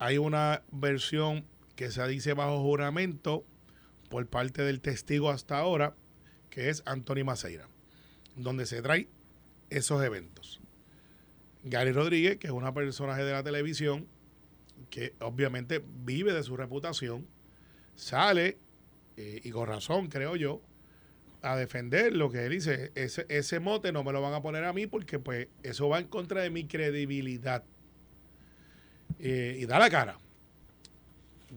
Hay 0.00 0.16
una 0.16 0.62
versión 0.72 1.44
que 1.76 1.90
se 1.90 2.08
dice 2.08 2.32
bajo 2.32 2.62
juramento 2.62 3.44
por 4.08 4.26
parte 4.26 4.62
del 4.62 4.80
testigo 4.80 5.28
hasta 5.28 5.58
ahora, 5.58 5.94
que 6.48 6.70
es 6.70 6.82
Anthony 6.86 7.22
Maceira, 7.22 7.68
donde 8.34 8.64
se 8.64 8.80
trae 8.80 9.08
esos 9.68 10.02
eventos. 10.02 10.58
Gary 11.64 11.92
Rodríguez, 11.92 12.38
que 12.38 12.46
es 12.46 12.52
una 12.54 12.72
personaje 12.72 13.24
de 13.24 13.32
la 13.32 13.42
televisión, 13.42 14.08
que 14.88 15.14
obviamente 15.20 15.84
vive 15.84 16.32
de 16.32 16.42
su 16.44 16.56
reputación, 16.56 17.26
sale, 17.94 18.56
eh, 19.18 19.42
y 19.44 19.50
con 19.50 19.68
razón 19.68 20.08
creo 20.08 20.34
yo, 20.34 20.62
a 21.42 21.56
defender 21.56 22.16
lo 22.16 22.30
que 22.30 22.46
él 22.46 22.52
dice. 22.52 22.90
Ese, 22.94 23.26
ese 23.28 23.60
mote 23.60 23.92
no 23.92 24.02
me 24.02 24.12
lo 24.12 24.22
van 24.22 24.32
a 24.32 24.40
poner 24.40 24.64
a 24.64 24.72
mí 24.72 24.86
porque 24.86 25.18
pues 25.18 25.48
eso 25.62 25.90
va 25.90 25.98
en 25.98 26.06
contra 26.06 26.40
de 26.40 26.48
mi 26.48 26.66
credibilidad. 26.66 27.64
Eh, 29.18 29.58
y 29.60 29.66
da 29.66 29.78
la 29.78 29.90
cara. 29.90 30.18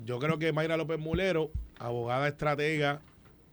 Yo 0.06 0.20
creo 0.20 0.40
que 0.40 0.52
Mayra 0.52 0.78
López 0.78 1.00
Mulero, 1.00 1.52
abogada 1.78 2.28
estratega, 2.28 3.02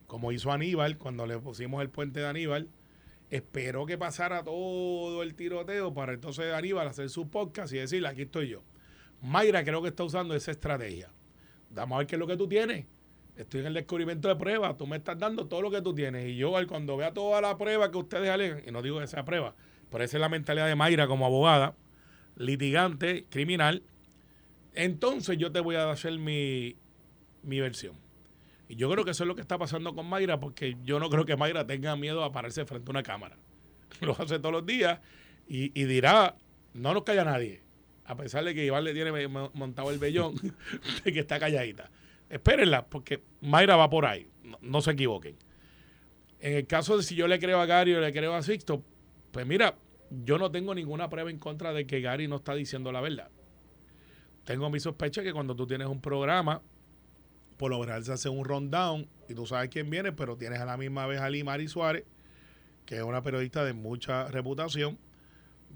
como 0.07 0.33
hizo 0.33 0.51
Aníbal 0.51 0.99
cuando 0.99 1.27
le 1.27 1.39
pusimos 1.39 1.83
el 1.83 1.91
puente 1.91 2.21
de 2.21 2.27
Aníbal, 2.27 2.69
esperó 3.31 3.87
que 3.87 3.97
pasara 3.97 4.43
todo 4.43 5.23
el 5.23 5.35
tiroteo 5.35 5.95
para 5.95 6.13
entonces 6.15 6.53
Aníbal 6.53 6.89
hacer 6.89 7.09
su 7.11 7.29
podcast 7.29 7.73
y 7.73 7.77
decirle, 7.77 8.09
aquí 8.09 8.23
estoy 8.23 8.49
yo. 8.49 8.63
Mayra 9.23 9.63
creo 9.65 9.83
que 9.83 9.89
está 9.89 10.03
usando 10.03 10.35
esa 10.35 10.51
estrategia. 10.51 11.11
Vamos 11.71 11.97
a 11.97 11.99
ver 11.99 12.07
qué 12.07 12.17
es 12.17 12.19
lo 12.19 12.27
que 12.27 12.37
tú 12.37 12.49
tienes. 12.49 12.87
Estoy 13.37 13.61
en 13.61 13.67
el 13.67 13.75
descubrimiento 13.75 14.29
de 14.29 14.37
pruebas. 14.37 14.77
Tú 14.77 14.87
me 14.87 14.97
estás 14.97 15.19
dando 15.19 15.47
todo 15.47 15.63
lo 15.63 15.71
que 15.71 15.81
tú 15.81 15.95
tienes. 15.95 16.27
Y 16.27 16.37
yo, 16.37 16.53
cuando 16.67 16.97
vea 16.97 17.13
toda 17.13 17.41
la 17.41 17.57
prueba 17.57 17.91
que 17.91 17.99
ustedes 17.99 18.29
alegan, 18.29 18.63
y 18.67 18.71
no 18.71 18.83
digo 18.83 18.99
que 18.99 19.07
sea 19.07 19.25
prueba, 19.25 19.55
pero 19.91 20.05
esa 20.05 20.17
es 20.17 20.21
la 20.21 20.29
mentalidad 20.29 20.67
de 20.67 20.75
Mayra 20.75 21.07
como 21.07 21.27
abogada, 21.27 21.75
litigante, 22.41 23.27
criminal, 23.29 23.83
entonces 24.75 25.37
yo 25.39 25.53
te 25.53 25.61
voy 25.61 25.77
a 25.77 25.91
hacer 25.91 26.19
mi, 26.19 26.77
mi 27.43 27.61
versión. 27.61 27.95
Y 28.69 28.77
yo 28.77 28.91
creo 28.91 29.05
que 29.05 29.11
eso 29.11 29.25
es 29.25 29.29
lo 29.29 29.35
que 29.35 29.43
está 29.43 29.59
pasando 29.59 29.95
con 29.95 30.07
Mayra, 30.07 30.41
porque 30.41 30.77
yo 30.85 30.99
no 31.01 31.11
creo 31.11 31.25
que 31.27 31.37
Mayra 31.37 31.67
tenga 31.67 31.97
miedo 31.97 32.25
a 32.25 32.33
pararse 32.33 32.65
frente 32.65 32.89
a 32.89 32.93
una 32.93 33.03
cámara. 33.03 33.37
Lo 34.01 34.13
hace 34.13 34.39
todos 34.39 34.53
los 34.53 34.65
días 34.65 35.01
y, 35.49 35.69
dirá, 35.85 36.37
no 36.75 36.95
nos 36.95 37.03
calla 37.03 37.25
nadie. 37.25 37.61
A 38.05 38.17
pesar 38.17 38.45
de 38.45 38.55
que 38.55 38.65
Iván 38.65 38.85
le 38.85 38.95
tiene 38.95 39.27
mo- 39.29 39.51
montado 39.55 39.91
el 39.91 39.99
vellón 39.99 40.37
de 41.05 41.13
que 41.13 41.19
está 41.21 41.41
calladita. 41.41 41.91
Espérenla, 42.29 42.87
porque 42.87 43.21
Mayra 43.41 43.75
va 43.75 43.91
por 43.91 44.07
ahí. 44.07 44.29
No, 44.45 44.57
no 44.63 44.81
se 44.81 44.93
equivoquen. 44.93 45.35
En 46.41 46.55
el 46.55 46.67
caso 46.69 46.97
de 46.97 47.03
si 47.03 47.17
yo 47.17 47.27
le 47.27 47.39
creo 47.41 47.61
a 47.61 47.67
Gary 47.67 47.93
o 47.95 48.01
le 48.01 48.13
creo 48.13 48.35
a 48.35 48.43
Sixto, 48.43 48.83
pues 49.33 49.45
mira, 49.45 49.75
yo 50.11 50.39
no 50.39 50.51
tengo 50.51 50.75
ninguna 50.75 51.09
prueba 51.09 51.31
en 51.31 51.39
contra 51.39 51.73
de 51.73 51.87
que 51.87 52.01
Gary 52.01 52.29
no 52.29 52.37
está 52.37 52.55
diciendo 52.55 52.93
la 52.93 53.01
verdad. 53.01 53.31
Tengo 54.45 54.69
mi 54.71 54.81
sospecha 54.81 55.23
que 55.23 55.33
cuando 55.33 55.55
tú 55.55 55.67
tienes 55.67 55.87
un 55.87 56.01
programa, 56.01 56.63
por 57.57 57.71
lo 57.71 57.79
general 57.81 58.05
se 58.05 58.13
hace 58.13 58.29
un 58.29 58.45
rundown 58.45 59.09
y 59.29 59.35
tú 59.35 59.47
sabes 59.47 59.69
quién 59.71 59.91
viene, 59.91 60.13
pero 60.13 60.37
tienes 60.37 60.61
a 60.61 60.65
la 60.65 60.77
misma 60.77 61.07
vez 61.07 61.21
a 61.21 61.31
Limari 61.31 61.69
Suárez, 61.69 62.05
que 62.87 62.97
es 62.97 63.03
una 63.03 63.23
periodista 63.23 63.65
de 63.65 63.73
mucha 63.73 64.29
reputación, 64.29 64.99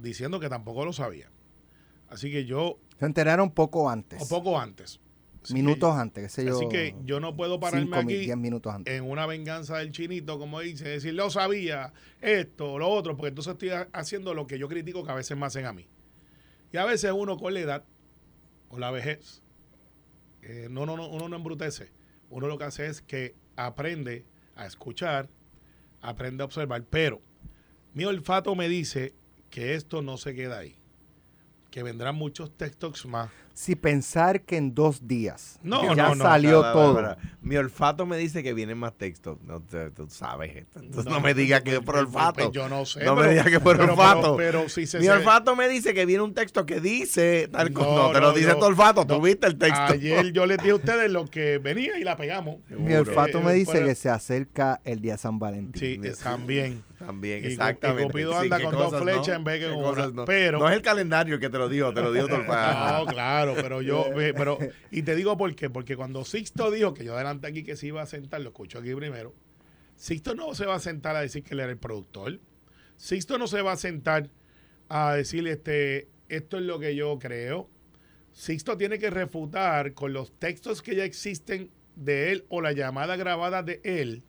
diciendo 0.01 0.41
que 0.41 0.49
tampoco 0.49 0.85
lo 0.85 0.93
sabía. 0.93 1.31
Así 2.09 2.33
que 2.33 2.45
yo, 2.45 2.79
Se 2.99 3.07
enteraron 3.07 3.51
poco 3.51 3.89
antes. 3.89 4.23
o 4.23 4.29
poco 4.29 4.59
antes. 4.59 5.01
Así 5.45 5.55
minutos 5.55 5.95
que- 5.95 6.01
antes, 6.01 6.23
qué 6.25 6.29
sé 6.29 6.45
yo. 6.47 6.57
Así 6.57 6.69
que 6.69 6.95
yo 7.05 7.21
no 7.21 7.37
puedo 7.37 7.61
pararme 7.61 7.85
cinco, 7.87 7.97
aquí 7.99 8.17
diez 8.17 8.37
minutos 8.37 8.73
antes. 8.75 8.93
en 8.95 9.05
una 9.05 9.27
venganza 9.27 9.79
del 9.79 9.93
chinito, 9.93 10.39
como 10.39 10.61
dice, 10.61 10.89
decir, 10.89 11.15
lo 11.15 11.31
sabía, 11.31 11.93
esto, 12.21 12.79
lo 12.79 12.89
otro, 12.89 13.17
porque 13.17 13.29
entonces 13.29 13.53
estoy 13.53 13.71
ha- 13.71 13.89
haciendo 13.93 14.35
lo 14.35 14.47
que 14.47 14.59
yo 14.59 14.69
critico 14.69 15.05
que 15.05 15.13
a 15.13 15.15
veces 15.15 15.37
me 15.37 15.47
hacen 15.47 15.67
a 15.67 15.73
mí. 15.73 15.87
Y 16.73 16.77
a 16.79 16.85
veces 16.85 17.13
uno 17.15 17.37
con 17.37 17.55
la 17.55 17.61
edad 17.61 17.85
o 18.69 18.79
la 18.79 18.91
vejez, 18.91 19.43
eh, 20.43 20.69
no, 20.71 20.87
no, 20.87 20.97
no, 20.97 21.09
uno 21.09 21.29
no 21.29 21.37
embrutece. 21.37 21.93
Uno 22.31 22.47
lo 22.49 22.59
que 22.59 22.65
hace 22.65 22.87
es 22.87 23.01
que 23.03 23.35
aprende 23.57 24.25
a 24.57 24.67
escuchar, 24.67 25.29
aprende 26.01 26.43
a 26.43 26.47
observar, 26.47 26.83
pero 26.85 27.23
mi 27.93 28.05
olfato 28.05 28.55
me 28.55 28.69
dice 28.69 29.15
que 29.51 29.75
esto 29.75 30.03
no 30.03 30.17
se 30.17 30.35
queda 30.35 30.59
ahí, 30.59 30.77
que 31.71 31.83
vendrán 31.83 32.17
muchos 32.17 32.57
TikToks 32.57 33.07
más. 33.07 33.31
Si 33.57 33.77
pensar 33.77 34.41
que 34.43 34.57
en 34.57 34.75
dos 34.75 35.07
días 35.07 35.61
No, 35.63 35.95
ya 35.95 36.09
no, 36.09 36.15
no. 36.17 36.25
salió 36.25 36.61
Para, 36.61 36.73
para, 36.73 36.85
todo. 36.87 36.95
para. 36.97 37.19
Mi 37.41 37.57
olfato 37.57 38.05
me 38.05 38.17
dice 38.17 38.43
que 38.43 38.53
vienen 38.53 38.77
más 38.79 38.95
textos. 38.95 39.39
No, 39.43 39.61
te- 39.63 39.91
tú 39.91 40.09
sabes 40.11 40.57
esto. 40.57 40.81
Entonces 40.81 41.05
no, 41.05 41.13
No, 41.19 41.21
me 41.21 41.35
digas 41.35 41.63
que 41.63 41.71
es 41.71 41.77
pues, 41.77 41.85
por 41.87 41.95
pues, 41.95 42.07
olfato. 42.07 42.35
pues, 42.35 42.51
yo 42.51 42.69
no 42.69 42.85
sé, 42.85 43.05
No 43.05 43.15
me 43.15 43.21
pero- 43.23 43.31
digas 43.33 43.47
que 43.47 43.55
es 43.55 43.61
por 43.61 43.77
pero- 43.79 43.93
olfato. 43.93 44.37
pero- 44.37 44.37
pero 44.63 44.69
si 44.69 44.87
se- 44.89 44.99
Mi 44.99 45.05
se- 45.05 45.13
olfato 45.13 45.55
me 45.55 45.69
dice 45.69 45.95
que 45.95 46.05
viene 46.05 46.23
un 46.25 46.35
texto 46.35 46.67
que 46.67 46.81
dice 46.81 47.49
tal 47.53 47.73
cosa. 47.73 47.89
No, 47.91 48.03
No, 48.09 48.13
te 48.13 48.21
lo 48.21 48.33
dice 48.33 48.49
yo- 48.49 48.59
tu 48.59 48.65
olfato. 48.65 49.03
no. 49.05 49.15
Tú 49.17 49.23
viste 49.23 49.47
el 49.47 49.57
texto. 49.57 49.93
Ayer 49.93 50.33
yo 50.33 50.47
les 50.47 50.59
dije 50.59 50.71
a 50.73 50.75
ustedes 50.75 51.11
lo 51.13 51.27
que 51.27 51.59
venía 51.59 51.97
y 51.99 52.03
la 52.03 52.17
pegamos. 52.17 52.57
Mi 52.71 52.95
olfato 52.95 53.39
Eh, 53.39 53.45
me 53.45 53.53
dice 53.53 53.73
pero- 53.75 53.87
que 53.87 53.95
se 53.95 54.11
acerca 54.11 54.81
el 54.85 55.01
día 55.01 55.13
de 55.13 55.19
San 55.19 55.39
Valentín. 55.39 55.81
Sí, 55.81 56.01
eh, 56.03 56.13
también. 56.21 56.83
También, 56.99 57.45
Y 57.45 57.49
exactamente. 57.49 58.05
y 58.05 58.07
Cupido 58.07 58.39
anda 58.39 58.59
con 58.63 58.73
dos 58.75 58.99
flechas 59.03 59.29
en 59.37 59.45
vez 59.45 59.61
que 59.63 59.69
con 59.71 59.83
cosas, 59.83 60.07
una. 60.07 60.15
no. 60.17 60.25
Pero- 60.25 60.59
No 60.59 60.69
es 60.71 60.75
el 60.77 60.81
calendario 60.81 61.39
que 61.39 61.51
te 61.51 61.59
lo 61.59 61.69
dijo, 61.69 61.93
te 61.93 62.01
lo 62.01 62.11
dijo 62.13 62.29
todo 62.29 62.39
el 62.41 62.47
No, 62.47 63.05
claro, 63.07 63.44
pero 63.55 63.83
yo, 63.83 64.07
eh, 64.21 64.33
pero, 64.35 64.59
y 64.91 65.03
te 65.03 65.15
digo 65.15 65.37
por 65.37 65.55
qué, 65.55 65.69
porque 65.69 65.97
cuando 65.97 66.25
Sixto 66.25 66.71
dijo 66.71 66.95
que 66.95 67.05
yo 67.05 67.15
adelanté 67.15 67.49
aquí 67.49 67.63
que 67.63 67.77
se 67.77 67.89
iba 67.89 68.01
a 68.01 68.07
sentar, 68.07 68.41
lo 68.41 68.49
escucho 68.49 68.79
aquí 68.79 68.95
primero, 68.95 69.35
Sixto 69.97 70.35
no 70.35 70.55
se 70.55 70.65
va 70.65 70.77
a 70.77 70.81
sentar 70.81 71.17
a 71.17 71.21
decir 71.21 71.43
que 71.43 71.55
él 71.55 71.61
era 71.61 71.71
el 71.71 71.79
productor, 71.79 72.41
Sixto 72.97 73.37
no 73.37 73.47
se 73.47 73.61
va 73.61 73.73
a 73.73 73.77
sentar 73.77 74.31
a 74.89 75.15
decir, 75.15 75.47
este, 75.47 76.09
esto 76.29 76.57
es 76.57 76.63
lo 76.63 76.79
que 76.79 76.97
yo 76.97 77.19
creo, 77.19 77.69
Sixto 78.33 78.77
tiene 78.79 78.99
que 78.99 79.11
refutar 79.11 79.93
con 79.93 80.13
los 80.13 80.33
textos 80.39 80.81
que 80.81 80.97
ya 80.97 81.05
existen 81.05 81.71
de 81.97 82.33
él 82.33 82.45
o 82.49 82.63
la 82.63 82.73
llamada 82.73 83.17
grabada 83.17 83.63
de 83.63 83.81
él, 83.85 84.25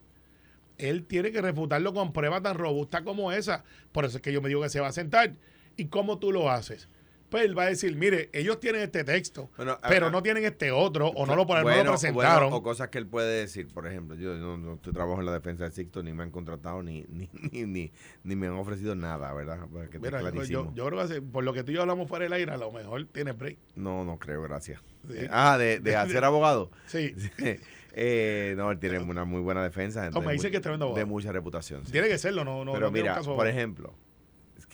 él 0.77 1.05
tiene 1.05 1.31
que 1.31 1.41
refutarlo 1.41 1.93
con 1.93 2.13
pruebas 2.13 2.43
tan 2.43 2.57
robustas 2.57 3.01
como 3.01 3.31
esa. 3.31 3.63
Por 3.91 4.05
eso 4.05 4.17
es 4.17 4.23
que 4.23 4.33
yo 4.33 4.41
me 4.41 4.49
digo 4.49 4.61
que 4.61 4.69
se 4.69 4.79
va 4.79 4.87
a 4.87 4.91
sentar. 4.91 5.33
¿Y 5.77 5.85
cómo 5.85 6.19
tú 6.19 6.31
lo 6.31 6.49
haces? 6.49 6.89
Pues 7.35 7.43
él 7.47 7.57
va 7.59 7.63
a 7.63 7.67
decir, 7.67 7.93
mire, 7.97 8.29
ellos 8.31 8.61
tienen 8.61 8.81
este 8.81 9.03
texto, 9.03 9.49
Bueno, 9.57 9.77
pero 9.89 10.09
no 10.09 10.23
tienen 10.23 10.45
este 10.45 10.71
otro, 10.71 11.09
o 11.09 11.25
no 11.25 11.35
lo, 11.35 11.43
no 11.43 11.55
lo 11.57 11.63
Bueno, 11.63 11.91
presentaron. 11.91 12.43
bueno, 12.49 12.55
o 12.55 12.63
cosas 12.63 12.87
que 12.87 12.97
él 12.97 13.07
puede 13.07 13.41
decir, 13.41 13.67
por 13.73 13.85
ejemplo, 13.87 14.15
yo 14.15 14.35
no, 14.35 14.55
no 14.57 14.75
estoy 14.75 14.93
trabajo 14.93 15.19
en 15.19 15.25
la 15.25 15.33
defensa 15.33 15.65
del 15.65 15.73
Sixto, 15.73 16.01
ni 16.01 16.13
me 16.13 16.23
han 16.23 16.31
contratado, 16.31 16.81
ni, 16.81 17.03
ni, 17.09 17.29
ni, 17.51 17.65
ni, 17.65 17.91
ni 18.23 18.35
me 18.37 18.47
han 18.47 18.53
ofrecido 18.53 18.95
nada, 18.95 19.33
¿verdad? 19.33 19.67
Para 19.67 19.89
que 19.89 19.99
Mira, 19.99 20.21
yo, 20.45 20.73
yo 20.73 20.85
creo 20.87 21.07
que 21.09 21.21
por 21.21 21.43
lo 21.43 21.51
que 21.51 21.65
tú 21.65 21.73
y 21.73 21.75
yo 21.75 21.81
hablamos 21.81 22.07
fuera 22.07 22.23
del 22.23 22.31
aire, 22.31 22.53
a 22.53 22.57
lo 22.57 22.71
mejor 22.71 23.05
tiene 23.11 23.33
break. 23.33 23.57
No, 23.75 24.05
no 24.05 24.17
creo, 24.17 24.41
gracias. 24.43 24.79
Sí. 25.09 25.15
Eh, 25.17 25.27
Ah, 25.29 25.57
de, 25.57 25.81
de 25.81 25.95
hacer 25.97 26.23
abogado. 26.23 26.71
Sí. 26.87 27.13
Eh, 27.97 28.55
no, 28.57 28.71
él 28.71 28.79
tiene 28.79 28.99
una 28.99 29.23
muy 29.23 29.39
buena 29.39 29.63
defensa. 29.63 30.09
No, 30.09 30.19
me 30.19 30.33
de 30.33 30.35
mu- 30.35 30.41
que 30.51 30.55
es 30.57 30.61
tremendo 30.61 30.85
De 30.87 30.89
abogado. 30.91 31.07
mucha 31.07 31.31
reputación. 31.31 31.85
sí. 31.85 31.93
Tiene 31.93 32.09
que 32.09 32.17
serlo, 32.17 32.43
no, 32.43 32.65
no 32.65 32.73
Pero 32.73 32.87
no 32.87 32.91
mira, 32.91 33.15
caso- 33.15 33.37
por 33.37 33.47
ejemplo, 33.47 33.93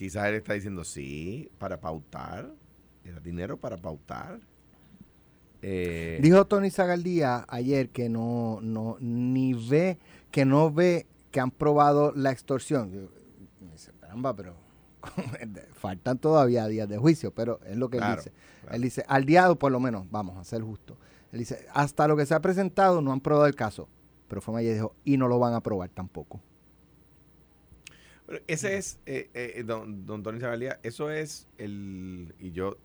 quizás 0.01 0.29
él 0.29 0.33
está 0.33 0.53
diciendo 0.55 0.83
sí, 0.83 1.51
para 1.59 1.79
pautar. 1.79 2.51
Era 3.05 3.19
dinero 3.19 3.57
para 3.57 3.77
pautar. 3.77 4.39
Eh, 5.61 6.17
Dijo 6.23 6.47
Tony 6.47 6.71
Zagaldía 6.71 7.45
ayer 7.47 7.89
que 7.89 8.09
no, 8.09 8.57
no, 8.63 8.97
ni 8.99 9.53
ve, 9.53 9.99
que 10.31 10.43
no 10.43 10.71
ve 10.73 11.05
que 11.29 11.39
han 11.39 11.51
probado 11.51 12.13
la 12.15 12.31
extorsión. 12.31 12.91
Yo, 12.91 13.01
me 13.59 13.73
dice, 13.73 13.91
caramba, 13.99 14.35
pero 14.35 14.55
faltan 15.73 16.17
todavía 16.17 16.65
días 16.65 16.89
de 16.89 16.97
juicio, 16.97 17.31
pero 17.31 17.59
es 17.67 17.77
lo 17.77 17.91
que 17.91 17.97
él 17.97 18.03
dice. 18.15 18.31
claro. 18.61 18.75
Él 18.75 18.81
dice, 18.81 19.05
al 19.07 19.25
día, 19.25 19.53
por 19.53 19.71
lo 19.71 19.79
menos, 19.79 20.09
vamos 20.09 20.35
a 20.35 20.43
ser 20.43 20.63
justos. 20.63 20.97
Él 21.31 21.37
dice, 21.37 21.67
hasta 21.75 22.07
lo 22.07 22.17
que 22.17 22.25
se 22.25 22.33
ha 22.33 22.41
presentado 22.41 23.03
no 23.03 23.11
han 23.11 23.21
probado 23.21 23.45
el 23.45 23.53
caso. 23.53 23.87
Pero 24.27 24.41
fue 24.41 24.59
ayer 24.61 24.71
y 24.71 24.75
dijo, 24.75 24.95
y 25.03 25.17
no 25.17 25.27
lo 25.27 25.37
van 25.37 25.53
a 25.53 25.61
probar 25.61 25.89
tampoco. 25.89 26.41
Ese 28.47 28.77
es, 28.77 28.99
eh, 29.05 29.29
eh, 29.33 29.63
don, 29.65 30.05
don 30.05 30.23
Tony 30.23 30.39
Zagalía, 30.39 30.79
eso 30.83 31.09
es 31.09 31.47
el, 31.57 32.33
y 32.39 32.51
yo 32.51 32.77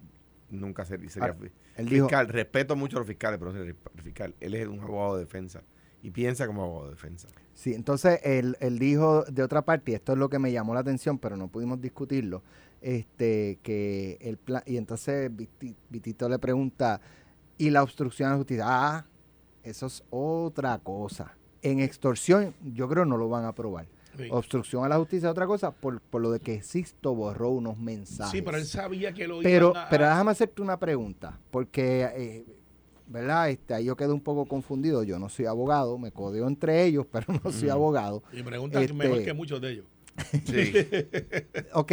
nunca 0.50 0.84
ser- 0.84 1.08
sería 1.10 1.36
Ah, 1.76 1.82
dijo- 1.82 2.06
fiscal, 2.08 2.28
respeto 2.28 2.76
mucho 2.76 2.96
a 2.96 3.00
los 3.00 3.06
fiscales, 3.08 3.38
pero 3.38 3.52
no 3.52 3.58
sería 3.58 3.74
fiscal, 4.02 4.34
él 4.40 4.54
es 4.54 4.66
un 4.68 4.80
abogado 4.80 5.16
de 5.16 5.24
defensa 5.24 5.62
y 6.02 6.10
piensa 6.10 6.46
como 6.46 6.62
abogado 6.62 6.86
de 6.86 6.90
defensa. 6.94 7.28
Sí, 7.54 7.74
entonces 7.74 8.20
él, 8.22 8.56
él 8.60 8.78
dijo 8.78 9.24
de 9.24 9.42
otra 9.42 9.62
parte, 9.62 9.92
y 9.92 9.94
esto 9.94 10.12
es 10.12 10.18
lo 10.18 10.28
que 10.28 10.38
me 10.38 10.52
llamó 10.52 10.74
la 10.74 10.80
atención, 10.80 11.18
pero 11.18 11.36
no 11.36 11.48
pudimos 11.48 11.80
discutirlo, 11.80 12.42
este, 12.82 13.58
que 13.62 14.18
el 14.20 14.36
plan, 14.36 14.62
y 14.66 14.76
entonces 14.76 15.30
Viti- 15.34 15.74
Vitito 15.90 16.28
le 16.28 16.38
pregunta, 16.38 17.00
¿y 17.58 17.70
la 17.70 17.82
obstrucción 17.82 18.28
a 18.28 18.32
la 18.32 18.36
justicia? 18.38 18.64
Ah, 18.66 19.06
eso 19.62 19.86
es 19.86 20.04
otra 20.10 20.78
cosa. 20.78 21.34
En 21.62 21.80
extorsión, 21.80 22.54
yo 22.62 22.88
creo 22.88 23.04
no 23.04 23.16
lo 23.16 23.28
van 23.28 23.44
a 23.44 23.48
aprobar. 23.48 23.86
Sí. 24.16 24.28
Obstrucción 24.30 24.84
a 24.84 24.88
la 24.88 24.96
justicia 24.98 25.26
es 25.28 25.30
otra 25.32 25.46
cosa 25.46 25.70
por, 25.72 26.00
por 26.00 26.22
lo 26.22 26.30
de 26.30 26.40
que 26.40 26.62
Sisto 26.62 27.14
borró 27.14 27.50
unos 27.50 27.78
mensajes. 27.78 28.32
Sí, 28.32 28.42
pero 28.42 28.56
él 28.56 28.64
sabía 28.66 29.12
que 29.12 29.26
lo 29.28 29.40
Pero, 29.40 29.70
iban 29.70 29.84
a- 29.84 29.88
pero 29.88 30.04
déjame 30.06 30.30
hacerte 30.30 30.62
una 30.62 30.78
pregunta, 30.78 31.38
porque, 31.50 32.08
eh, 32.16 32.44
¿verdad? 33.08 33.50
Este, 33.50 33.74
ahí 33.74 33.84
yo 33.84 33.96
quedé 33.96 34.12
un 34.12 34.20
poco 34.20 34.46
confundido. 34.46 35.02
Yo 35.02 35.18
no 35.18 35.28
soy 35.28 35.46
abogado, 35.46 35.98
me 35.98 36.10
codeo 36.12 36.46
entre 36.48 36.84
ellos, 36.84 37.06
pero 37.12 37.26
no 37.44 37.52
soy 37.52 37.68
abogado. 37.68 38.22
Y 38.32 38.42
pregunta 38.42 38.80
Este- 38.80 38.94
mejor 38.94 39.22
que 39.22 39.32
muchos 39.32 39.60
de 39.60 39.70
ellos. 39.72 39.86
Sí. 40.44 40.72
Ok, 41.74 41.92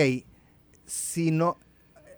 si 0.86 1.31
no, 1.31 1.57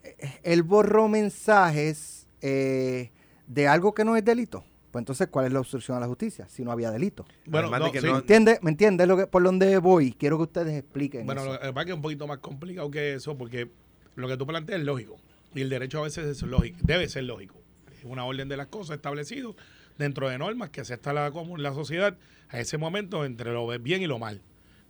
eh, 0.04 0.40
él 0.44 0.62
borró 0.64 1.08
mensajes 1.08 2.28
eh, 2.42 3.12
de 3.48 3.68
algo 3.68 3.94
que 3.94 4.06
no 4.06 4.16
es 4.16 4.24
delito. 4.24 4.64
Pues 4.96 5.02
entonces, 5.02 5.28
¿cuál 5.28 5.46
es 5.48 5.52
la 5.52 5.60
obstrucción 5.60 5.98
a 5.98 6.00
la 6.00 6.08
justicia? 6.08 6.48
Si 6.48 6.64
no 6.64 6.72
había 6.72 6.90
delito. 6.90 7.26
Bueno, 7.48 7.70
de 7.70 7.80
no, 7.80 7.92
que 7.92 8.00
sí. 8.00 8.06
no- 8.08 8.14
¿Me 8.14 8.20
entiendes? 8.20 8.60
¿Me 8.64 8.72
entiendes 8.72 9.06
lo 9.10 9.18
que, 9.18 9.28
por 9.28 9.44
donde 9.44 9.78
voy? 9.80 10.14
Quiero 10.14 10.38
que 10.38 10.44
ustedes 10.44 10.74
expliquen 10.74 11.26
Bueno, 11.26 11.42
eso. 11.42 11.52
lo 11.52 11.60
que 11.60 11.68
pasa 11.68 11.80
es 11.82 11.86
que 11.88 11.92
es 11.92 11.96
un 11.98 12.02
poquito 12.02 12.28
más 12.28 12.38
complicado 12.38 12.90
que 12.90 13.14
eso, 13.16 13.38
porque 13.38 13.70
lo 14.16 14.30
que 14.30 14.38
tú 14.38 14.48
planteas 14.48 14.80
es 14.80 14.86
lógico. 14.86 15.18
Y 15.54 15.60
el 15.60 15.70
derecho 15.70 16.00
a 16.00 16.04
veces 16.04 16.26
es 16.26 16.42
lógico, 16.44 16.78
debe 16.84 17.10
ser 17.10 17.26
lógico. 17.26 17.56
Es 18.00 18.06
una 18.06 18.24
orden 18.24 18.48
de 18.48 18.56
las 18.56 18.68
cosas 18.68 18.96
establecido 18.96 19.58
dentro 19.98 20.30
de 20.30 20.38
normas 20.38 20.70
que 20.70 20.80
acepta 20.80 21.12
la, 21.12 21.30
como 21.32 21.58
la 21.58 21.74
sociedad 21.74 22.18
a 22.48 22.60
ese 22.62 22.78
momento 22.78 23.26
entre 23.26 23.52
lo 23.52 23.68
bien 23.80 24.02
y 24.02 24.08
lo 24.08 24.18
mal. 24.18 24.42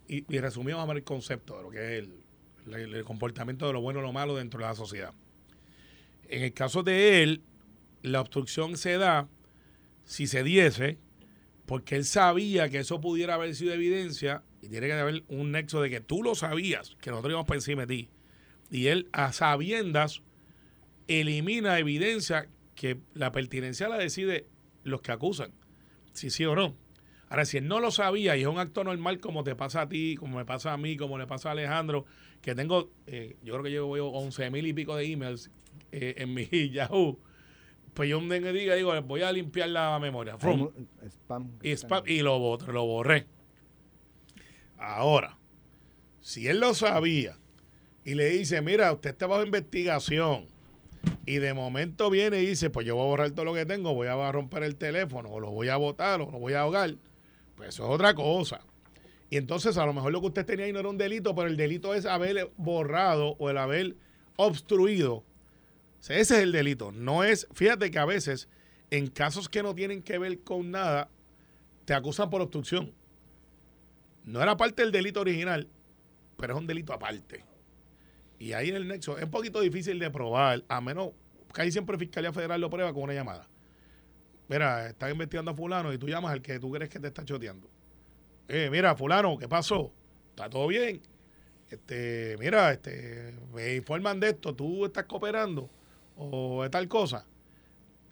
Y, 0.06 0.24
y 0.32 0.38
resumimos 0.38 0.84
a 0.84 0.86
ver 0.86 0.98
el 0.98 1.02
concepto 1.02 1.56
de 1.56 1.62
lo 1.64 1.70
que 1.70 1.78
es 1.98 2.04
el, 2.04 2.74
el- 2.76 2.94
el 2.94 3.04
comportamiento 3.04 3.66
de 3.66 3.72
lo 3.72 3.80
bueno 3.80 3.98
y 3.98 4.02
lo 4.02 4.12
malo 4.12 4.36
dentro 4.36 4.60
de 4.60 4.66
la 4.66 4.76
sociedad. 4.76 5.10
En 6.28 6.44
el 6.44 6.52
caso 6.52 6.84
de 6.84 7.24
él, 7.24 7.42
la 8.02 8.20
obstrucción 8.20 8.76
se 8.76 8.98
da 8.98 9.26
si 10.06 10.26
se 10.26 10.42
diese 10.42 10.98
porque 11.66 11.96
él 11.96 12.04
sabía 12.04 12.70
que 12.70 12.78
eso 12.78 13.00
pudiera 13.00 13.34
haber 13.34 13.54
sido 13.54 13.74
evidencia 13.74 14.42
y 14.62 14.68
tiene 14.68 14.86
que 14.86 14.92
haber 14.94 15.24
un 15.28 15.52
nexo 15.52 15.82
de 15.82 15.90
que 15.90 16.00
tú 16.00 16.22
lo 16.22 16.34
sabías, 16.34 16.96
que 17.00 17.10
nosotros 17.10 17.32
íbamos 17.32 17.46
por 17.46 17.56
encima 17.56 17.82
de 17.82 17.94
ti. 17.94 18.08
Y 18.70 18.86
él 18.86 19.08
a 19.12 19.32
sabiendas 19.32 20.22
elimina 21.08 21.78
evidencia 21.78 22.48
que 22.74 22.98
la 23.14 23.32
pertinencia 23.32 23.88
la 23.88 23.98
decide 23.98 24.46
los 24.84 25.02
que 25.02 25.12
acusan, 25.12 25.52
si 26.12 26.30
sí 26.30 26.44
o 26.44 26.54
no. 26.54 26.76
Ahora, 27.28 27.44
si 27.44 27.56
él 27.56 27.66
no 27.66 27.80
lo 27.80 27.90
sabía 27.90 28.36
y 28.36 28.42
es 28.42 28.46
un 28.46 28.58
acto 28.58 28.84
normal 28.84 29.18
como 29.18 29.42
te 29.42 29.56
pasa 29.56 29.82
a 29.82 29.88
ti, 29.88 30.14
como 30.16 30.36
me 30.36 30.44
pasa 30.44 30.72
a 30.72 30.76
mí, 30.76 30.96
como 30.96 31.18
le 31.18 31.26
pasa 31.26 31.48
a 31.48 31.52
Alejandro, 31.52 32.06
que 32.40 32.54
tengo, 32.54 32.92
eh, 33.08 33.36
yo 33.42 33.54
creo 33.54 33.64
que 33.64 33.70
llevo 33.70 34.12
11 34.12 34.50
mil 34.50 34.66
y 34.66 34.72
pico 34.72 34.94
de 34.94 35.04
emails 35.04 35.50
eh, 35.90 36.14
en 36.18 36.32
mi 36.32 36.46
Yahoo, 36.70 37.18
pues 37.96 38.10
yo 38.10 38.18
un 38.18 38.28
diga, 38.28 38.74
digo, 38.74 38.92
voy 39.02 39.22
a 39.22 39.32
limpiar 39.32 39.70
la 39.70 39.98
memoria. 39.98 40.36
Spam. 40.36 41.50
Y, 41.62 41.70
spam, 41.70 42.02
y 42.06 42.20
lo, 42.20 42.58
lo 42.58 42.84
borré. 42.84 43.26
Ahora, 44.76 45.38
si 46.20 46.46
él 46.46 46.60
lo 46.60 46.74
sabía 46.74 47.38
y 48.04 48.14
le 48.14 48.28
dice, 48.28 48.60
mira, 48.60 48.92
usted 48.92 49.10
está 49.10 49.26
bajo 49.26 49.42
investigación, 49.42 50.44
y 51.24 51.36
de 51.36 51.54
momento 51.54 52.10
viene 52.10 52.42
y 52.42 52.46
dice, 52.46 52.68
pues 52.68 52.86
yo 52.86 52.96
voy 52.96 53.04
a 53.04 53.08
borrar 53.08 53.30
todo 53.30 53.46
lo 53.46 53.54
que 53.54 53.64
tengo, 53.64 53.94
voy 53.94 54.08
a 54.08 54.30
romper 54.30 54.62
el 54.62 54.76
teléfono, 54.76 55.30
o 55.30 55.40
lo 55.40 55.50
voy 55.50 55.70
a 55.70 55.76
botar, 55.78 56.20
o 56.20 56.30
lo 56.30 56.38
voy 56.38 56.52
a 56.52 56.60
ahogar, 56.60 56.96
pues 57.56 57.70
eso 57.70 57.84
es 57.84 57.90
otra 57.90 58.12
cosa. 58.14 58.60
Y 59.30 59.38
entonces 59.38 59.78
a 59.78 59.86
lo 59.86 59.94
mejor 59.94 60.12
lo 60.12 60.20
que 60.20 60.26
usted 60.26 60.44
tenía 60.44 60.66
ahí 60.66 60.72
no 60.74 60.80
era 60.80 60.90
un 60.90 60.98
delito, 60.98 61.34
pero 61.34 61.48
el 61.48 61.56
delito 61.56 61.94
es 61.94 62.04
haber 62.04 62.50
borrado 62.58 63.36
o 63.38 63.48
el 63.48 63.56
haber 63.56 63.96
obstruido. 64.36 65.24
Ese 66.14 66.36
es 66.36 66.42
el 66.42 66.52
delito. 66.52 66.92
No 66.92 67.24
es, 67.24 67.48
fíjate 67.52 67.90
que 67.90 67.98
a 67.98 68.04
veces, 68.04 68.48
en 68.90 69.08
casos 69.08 69.48
que 69.48 69.62
no 69.62 69.74
tienen 69.74 70.02
que 70.02 70.18
ver 70.18 70.40
con 70.40 70.70
nada, 70.70 71.08
te 71.84 71.94
acusan 71.94 72.30
por 72.30 72.40
obstrucción. 72.42 72.92
No 74.24 74.42
era 74.42 74.56
parte 74.56 74.82
del 74.82 74.92
delito 74.92 75.20
original, 75.20 75.68
pero 76.36 76.54
es 76.54 76.60
un 76.60 76.66
delito 76.66 76.92
aparte. 76.92 77.44
Y 78.38 78.52
ahí 78.52 78.68
en 78.68 78.76
el 78.76 78.88
nexo 78.88 79.16
es 79.16 79.24
un 79.24 79.30
poquito 79.30 79.60
difícil 79.60 79.98
de 79.98 80.10
probar, 80.10 80.64
a 80.68 80.80
menos 80.80 81.10
que 81.52 81.62
ahí 81.62 81.72
siempre 81.72 81.96
Fiscalía 81.96 82.32
Federal 82.32 82.60
lo 82.60 82.68
prueba 82.68 82.92
con 82.92 83.04
una 83.04 83.14
llamada. 83.14 83.48
Mira, 84.48 84.88
están 84.88 85.10
investigando 85.10 85.50
a 85.50 85.54
fulano 85.54 85.92
y 85.92 85.98
tú 85.98 86.08
llamas 86.08 86.32
al 86.32 86.42
que 86.42 86.58
tú 86.60 86.70
crees 86.70 86.90
que 86.90 87.00
te 87.00 87.08
está 87.08 87.24
choteando. 87.24 87.68
Eh, 88.48 88.68
mira, 88.70 88.94
fulano, 88.94 89.36
¿qué 89.38 89.48
pasó? 89.48 89.92
¿Está 90.30 90.48
todo 90.48 90.68
bien? 90.68 91.00
Este, 91.68 92.36
mira, 92.38 92.72
este, 92.72 93.34
me 93.52 93.74
informan 93.74 94.20
de 94.20 94.28
esto, 94.28 94.54
tú 94.54 94.84
estás 94.84 95.04
cooperando 95.04 95.68
o 96.16 96.62
de 96.62 96.70
tal 96.70 96.88
cosa. 96.88 97.26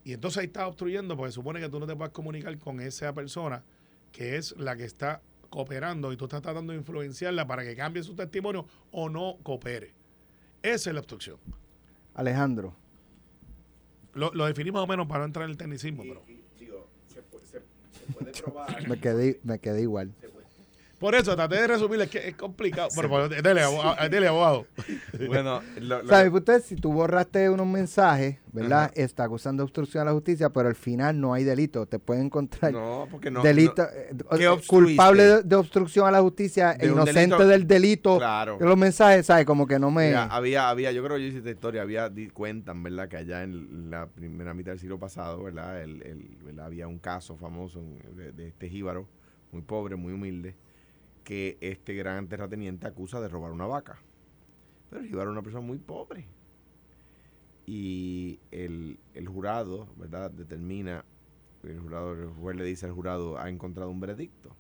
Y 0.05 0.13
entonces 0.13 0.39
ahí 0.39 0.47
estás 0.47 0.69
obstruyendo 0.69 1.17
porque 1.17 1.33
supone 1.33 1.61
que 1.61 1.69
tú 1.69 1.81
no 1.81 1.87
te 1.87 1.97
puedes 1.97 2.13
comunicar 2.13 2.57
con 2.59 2.81
esa 2.81 3.13
persona 3.15 3.65
que 4.13 4.37
es 4.37 4.57
la 4.59 4.77
que 4.77 4.85
está 4.85 5.23
cooperando 5.49 6.13
y 6.13 6.17
tú 6.17 6.25
estás 6.25 6.43
tratando 6.43 6.73
de 6.73 6.79
influenciarla 6.79 7.47
para 7.47 7.65
que 7.65 7.75
cambie 7.75 8.03
su 8.03 8.15
testimonio 8.15 8.67
o 8.91 9.09
no 9.09 9.39
coopere. 9.43 9.95
Esa 10.63 10.91
es 10.91 10.95
la 10.95 11.01
obstrucción. 11.01 11.39
Alejandro, 12.15 12.75
Lo, 14.15 14.33
lo 14.35 14.47
definimos 14.47 14.81
más 14.81 14.85
o 14.85 14.87
menos 14.87 15.07
para 15.07 15.21
no 15.21 15.27
entrar 15.27 15.45
en 15.47 15.51
el 15.51 15.57
tecnicismo, 15.57 16.03
pero 16.03 16.23
digo, 16.59 16.89
se, 17.07 17.23
puede, 17.23 18.33
probar. 18.33 18.89
me 18.89 19.01
quedé, 19.01 19.41
me 19.43 19.59
quedé 19.59 19.83
igual. 19.83 20.15
Por 20.99 21.15
eso 21.15 21.35
traté 21.37 21.57
de 21.57 21.67
resumir, 21.67 22.01
es 22.01 22.09
que 22.11 22.29
es 22.29 22.37
complicado. 22.37 22.89
Bueno, 22.95 23.09
pues, 23.29 23.43
dele, 23.43 23.63
abogado. 23.63 24.09
dele, 24.09 24.29
abogado. 24.29 24.67
Bueno, 25.27 25.63
lo- 25.81 26.03
lo- 26.03 26.09
¿Sabes? 26.09 26.33
Usted, 26.33 26.63
si 26.63 26.77
tú 26.77 26.93
borraste 26.93 27.51
unos 27.51 27.67
mensajes, 27.67 28.39
¿verdad? 28.53 28.91
Está 28.95 29.25
acusando 29.25 29.63
de 29.63 29.65
obstrucción 29.65 30.03
a 30.03 30.05
la 30.07 30.13
justicia, 30.13 30.51
pero 30.51 30.69
al 30.69 30.75
final 30.75 31.21
no 31.21 31.35
hay 31.35 31.45
delito. 31.45 31.87
Te 31.87 31.99
pueden 31.99 32.27
encontrar 32.27 32.73
no, 32.73 33.07
porque 33.11 33.31
no. 33.31 33.43
delito, 33.43 33.83
no- 33.83 33.89
eh, 33.89 34.39
¿Qué 34.39 34.45
eh, 34.47 34.61
culpable 34.67 35.23
de, 35.25 35.43
de 35.43 35.57
obstrucción 35.57 36.07
a 36.07 36.11
la 36.11 36.21
justicia 36.23 36.73
e 36.73 36.87
De 36.87 36.93
inocente 36.93 37.21
delito- 37.37 37.47
del 37.47 37.67
delito. 37.67 38.17
Claro. 38.19 38.57
de 38.59 38.65
los 38.67 38.77
mensajes, 38.77 39.27
¿sabes? 39.27 39.45
Como 39.45 39.67
que 39.67 39.79
no 39.79 39.91
me... 39.91 40.07
Mira, 40.09 40.25
había, 40.27 40.69
había, 40.69 40.93
yo 40.93 41.03
creo 41.05 41.17
que 41.17 41.23
yo 41.23 41.29
hice 41.29 41.39
esta 41.39 41.51
historia, 41.51 41.83
había, 41.83 42.09
di- 42.09 42.29
cuentan, 42.29 42.83
¿verdad? 42.83 43.09
Que 43.09 43.17
allá 43.19 43.43
en 43.43 43.91
la 43.91 44.07
primera 44.07 44.55
mitad 44.55 44.73
del 44.73 44.79
siglo 44.81 44.99
pasado, 44.99 45.43
¿verdad? 45.43 45.83
El, 45.83 46.03
el- 46.03 46.39
¿verdad? 46.45 46.67
Había 46.67 46.87
un 46.89 46.99
caso 46.99 47.37
famoso 47.37 47.83
de, 48.17 48.33
de 48.33 48.49
este 48.49 48.69
jíbaro, 48.69 49.07
muy 49.53 49.63
pobre, 49.63 49.97
muy 49.97 50.13
humilde, 50.13 50.55
que 51.25 51.59
este 51.61 51.95
gran 51.95 52.29
terrateniente 52.29 52.87
acusa 52.87 53.21
de 53.21 53.29
robar 53.29 53.53
una 53.53 53.67
vaca. 53.67 53.99
Pero 54.91 55.03
el 55.03 55.09
jíbaro 55.09 55.31
era 55.31 55.33
una 55.33 55.43
persona 55.43 55.67
muy 55.67 55.79
pobre. 55.79 56.27
Y 57.67 58.39
el, 58.51 58.99
el 59.15 59.27
jurado, 59.27 59.89
¿verdad? 59.97 60.31
Determina, 60.31 61.05
el 61.63 61.81
jurado, 61.81 62.13
el 62.13 62.29
juez 62.29 62.57
le 62.57 62.65
dice 62.65 62.87
al 62.87 62.93
jurado, 62.93 63.39
ha 63.39 63.49
encontrado 63.49 63.91
un 63.91 64.01
veredicto. 64.01 64.55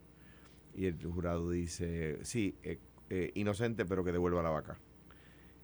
Y 0.74 0.86
el 0.86 0.98
jurado 1.04 1.50
dice, 1.50 2.18
sí, 2.24 2.56
eh, 2.62 2.78
eh, 3.10 3.30
inocente, 3.34 3.84
pero 3.84 4.02
que 4.02 4.12
devuelva 4.12 4.42
la 4.42 4.50
vaca. 4.50 4.78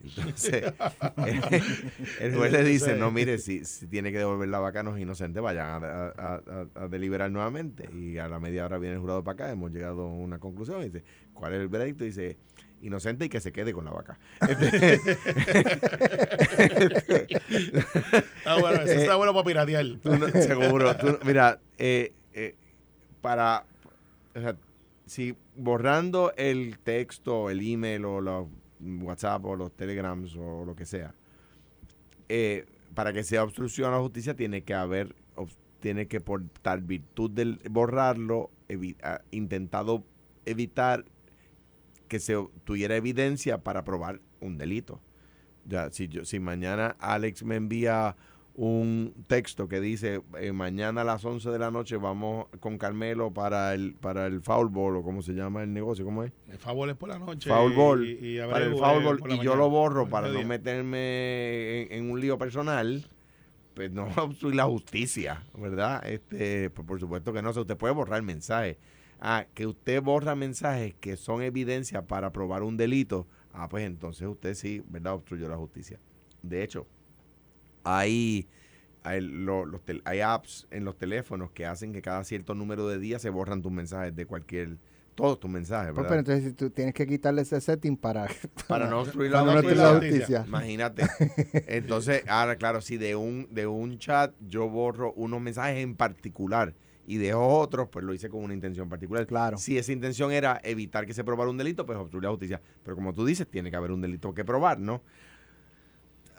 Entonces, 0.03 0.73
el, 1.27 1.41
el 2.21 2.35
juez 2.37 2.53
le 2.53 2.65
dice, 2.65 2.97
no, 2.97 3.11
mire, 3.11 3.39
si, 3.39 3.65
si 3.65 3.87
tiene 3.87 4.11
que 4.13 4.19
devolver 4.19 4.49
la 4.49 4.59
vaca, 4.59 4.83
no 4.83 4.97
es 4.97 5.03
inocente, 5.03 5.41
vayan 5.41 5.67
a, 5.85 6.07
a- 6.09 6.43
a- 6.47 6.67
a 6.85 6.89
deliberar 6.89 7.31
nuevamente. 7.31 7.89
Y 7.95 8.19
a 8.19 8.29
la 8.29 8.41
media 8.41 8.65
hora 8.65 8.79
viene 8.79 8.95
el 8.95 9.01
jurado 9.01 9.23
para 9.25 9.35
acá, 9.35 9.51
hemos 9.53 9.71
llegado 9.73 10.03
a 10.03 10.07
una 10.13 10.39
conclusión. 10.39 10.81
Y 10.83 10.87
dice, 10.87 11.05
¿cuál 11.35 11.55
es 11.55 11.61
el 11.61 11.69
veredicto? 11.69 12.05
dice, 12.05 12.39
inocente 12.83 13.27
y 13.27 13.29
que 13.29 13.41
se 13.41 13.53
quede 13.53 13.73
con 13.75 13.85
la 13.85 13.91
vaca. 13.91 14.19
Está 17.21 18.59
bueno, 18.61 18.83
eso 18.83 19.01
está 19.01 19.17
bueno 19.17 19.33
para 19.35 19.45
piratear. 19.45 19.87
Tú 20.03 20.17
no- 20.17 20.29
seguro. 20.29 20.97
tú 20.97 21.07
no- 21.13 21.19
mira, 21.25 21.61
eh, 21.79 22.13
eh, 22.33 22.55
para. 23.21 23.65
o 24.35 24.41
sea, 24.41 24.57
si 25.07 25.35
borrando 25.57 26.33
el 26.37 26.79
texto, 26.79 27.51
el 27.51 27.61
email 27.61 28.05
o 28.05 28.21
los 28.21 28.47
WhatsApp 28.81 29.45
o 29.45 29.57
los 29.57 29.73
telegrams 29.77 30.35
o 30.37 30.65
lo 30.65 30.75
que 30.75 30.87
sea, 30.87 31.15
eh, 32.29 32.67
para 32.95 33.13
que 33.13 33.23
sea 33.23 33.43
obstrucción 33.43 33.89
a 33.89 33.97
la 33.97 34.03
justicia 34.03 34.35
tiene 34.35 34.63
que 34.63 34.75
haber, 34.75 35.15
tiene 35.81 36.09
que 36.09 36.21
por 36.21 36.49
tal 36.63 36.83
virtud 36.83 37.31
del 37.31 37.61
borrarlo, 37.71 38.51
ah, 39.03 39.21
intentado 39.31 40.05
evitar 40.45 41.05
que 42.09 42.19
se 42.19 42.35
tuviera 42.65 42.97
evidencia 42.97 43.59
para 43.59 43.85
probar 43.85 44.21
un 44.41 44.59
delito. 44.59 45.01
Ya, 45.65 45.91
si 45.91 46.09
yo, 46.09 46.25
si 46.25 46.41
mañana 46.41 46.97
Alex 46.99 47.45
me 47.45 47.57
envía 47.57 48.17
un 48.55 49.15
texto 49.27 49.69
que 49.69 49.81
dice 49.81 50.23
eh, 50.39 50.53
mañana 50.53 51.01
a 51.03 51.05
las 51.05 51.25
11 51.25 51.51
de 51.51 51.59
la 51.59 51.71
noche 51.71 51.97
vamos 51.97 52.47
con 52.59 52.77
Carmelo 52.79 53.33
para 53.33 53.73
el 53.75 53.95
para 53.95 54.27
el 54.27 54.43
foul 54.43 54.69
ball 54.69 54.97
o 54.97 55.03
cómo 55.03 55.23
se 55.23 55.33
llama 55.33 55.63
el 55.63 55.73
negocio, 55.73 56.05
¿cómo 56.05 56.25
es? 56.25 56.33
El 56.51 56.59
favor 56.59 56.89
es 56.91 56.97
por 56.97 57.09
la 57.09 57.19
noche. 57.19 57.49
Foul 57.49 57.73
ball. 57.75 58.05
y- 58.07 58.37
y 58.37 58.39
para 58.41 58.65
el 58.65 58.75
foul 58.77 59.05
ball 59.05 59.21
y 59.33 59.39
yo 59.45 59.57
lo 59.57 59.71
borro 59.71 60.09
para 60.09 60.29
no 60.29 60.43
meterme 60.45 61.83
en, 61.83 61.93
en 61.93 62.11
un 62.11 62.21
lío 62.21 62.39
personal. 62.39 63.07
Pues 63.75 63.91
no 63.93 64.09
obstruir 64.17 64.57
la 64.57 64.65
justicia, 64.65 65.45
¿verdad? 65.57 66.05
Este, 66.07 66.71
pues 66.71 66.87
por 66.87 66.99
supuesto 67.01 67.33
que 67.33 67.41
no. 67.41 67.51
O 67.51 67.53
sea, 67.53 67.63
usted 67.63 67.77
puede 67.77 67.95
borrar 67.95 68.21
mensajes. 68.23 68.77
Ah, 69.21 69.47
que 69.55 69.67
usted 69.67 70.03
borra 70.03 70.35
mensajes 70.35 70.95
que 71.01 71.17
son 71.17 71.43
evidencia 71.43 72.03
para 72.07 72.33
probar 72.33 72.63
un 72.63 72.77
delito. 72.77 73.27
Ah, 73.53 73.69
pues 73.69 73.85
entonces 73.87 74.27
usted 74.27 74.55
sí, 74.55 74.83
¿verdad? 74.89 75.15
Obstruyó 75.15 75.49
la 75.49 75.57
justicia. 75.57 75.99
De 76.43 76.63
hecho, 76.65 76.87
hay, 77.85 78.49
hay, 79.03 79.21
lo- 79.21 79.65
los 79.65 79.81
tel- 79.85 80.03
hay 80.05 80.21
apps 80.21 80.67
en 80.71 80.85
los 80.85 80.97
teléfonos 80.99 81.51
que 81.51 81.67
hacen 81.67 81.93
que 81.93 82.03
cada 82.03 82.25
cierto 82.25 82.55
número 82.55 82.87
de 82.89 82.99
días 82.99 83.23
se 83.23 83.31
borran 83.31 83.63
tus 83.63 83.73
mensajes 83.73 84.15
de 84.15 84.27
cualquier, 84.27 84.77
todos 85.15 85.39
tus 85.41 85.51
mensajes, 85.51 85.93
Pues, 85.93 85.97
¿verdad? 85.97 86.09
pero 86.09 86.19
entonces 86.21 86.45
si 86.45 86.53
tú 86.55 86.71
tienes 86.71 86.95
que 86.95 87.07
quitarle 87.07 87.43
ese 87.43 87.61
setting 87.61 87.97
para... 87.97 88.27
para 88.69 88.89
no 88.89 89.01
obstruir 89.01 89.31
la 89.31 89.43
no 89.43 89.61
la 89.61 89.91
justicia. 89.99 90.45
Imagínate. 90.47 91.03
Entonces, 91.67 92.23
ahora 92.29 92.57
claro, 92.57 92.81
si 92.81 92.97
de 92.97 93.17
un 93.17 93.49
de 93.51 93.67
un 93.67 93.99
chat 93.99 94.33
yo 94.47 94.69
borro 94.69 95.13
unos 95.15 95.41
mensajes 95.41 95.79
en 95.83 95.95
particular 95.95 96.75
y 97.07 97.17
dejo 97.17 97.45
otros, 97.59 97.89
pues 97.91 98.05
lo 98.05 98.15
hice 98.15 98.29
con 98.29 98.45
una 98.45 98.55
intención 98.55 98.89
particular. 98.89 99.27
Claro. 99.27 99.59
Si 99.59 99.77
esa 99.77 99.91
intención 99.93 100.31
era 100.31 100.61
evitar 100.63 101.07
que 101.07 101.13
se 101.15 101.25
probara 101.25 101.51
un 101.51 101.57
delito, 101.59 101.85
pues 101.85 101.99
obstruir 101.99 102.23
la 102.25 102.31
justicia. 102.31 102.61
Pero 102.85 102.95
como 102.95 103.13
tú 103.13 103.27
dices, 103.27 103.49
tiene 103.49 103.69
que 103.71 103.77
haber 103.77 103.91
un 103.91 104.01
delito 104.01 104.33
que 104.33 104.45
probar, 104.45 104.79
¿no? 104.79 105.03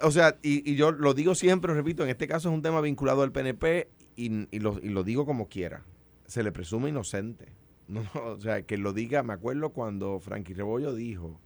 O 0.03 0.11
sea, 0.11 0.37
y, 0.41 0.69
y 0.69 0.75
yo 0.75 0.91
lo 0.91 1.13
digo 1.13 1.35
siempre, 1.35 1.73
repito, 1.73 2.03
en 2.03 2.09
este 2.09 2.27
caso 2.27 2.49
es 2.49 2.55
un 2.55 2.61
tema 2.61 2.81
vinculado 2.81 3.23
al 3.23 3.31
PNP 3.31 3.89
y, 4.15 4.47
y 4.55 4.59
lo, 4.59 4.79
y 4.81 4.89
lo 4.89 5.03
digo 5.03 5.25
como 5.25 5.47
quiera. 5.47 5.85
Se 6.25 6.43
le 6.43 6.51
presume 6.51 6.89
inocente. 6.89 7.53
No, 7.91 8.03
o 8.13 8.39
sea, 8.39 8.61
que 8.61 8.77
lo 8.77 8.93
diga, 8.93 9.21
me 9.21 9.33
acuerdo 9.33 9.71
cuando 9.71 10.17
Frankie 10.21 10.53
Rebollo 10.53 10.93
dijo 10.93 11.41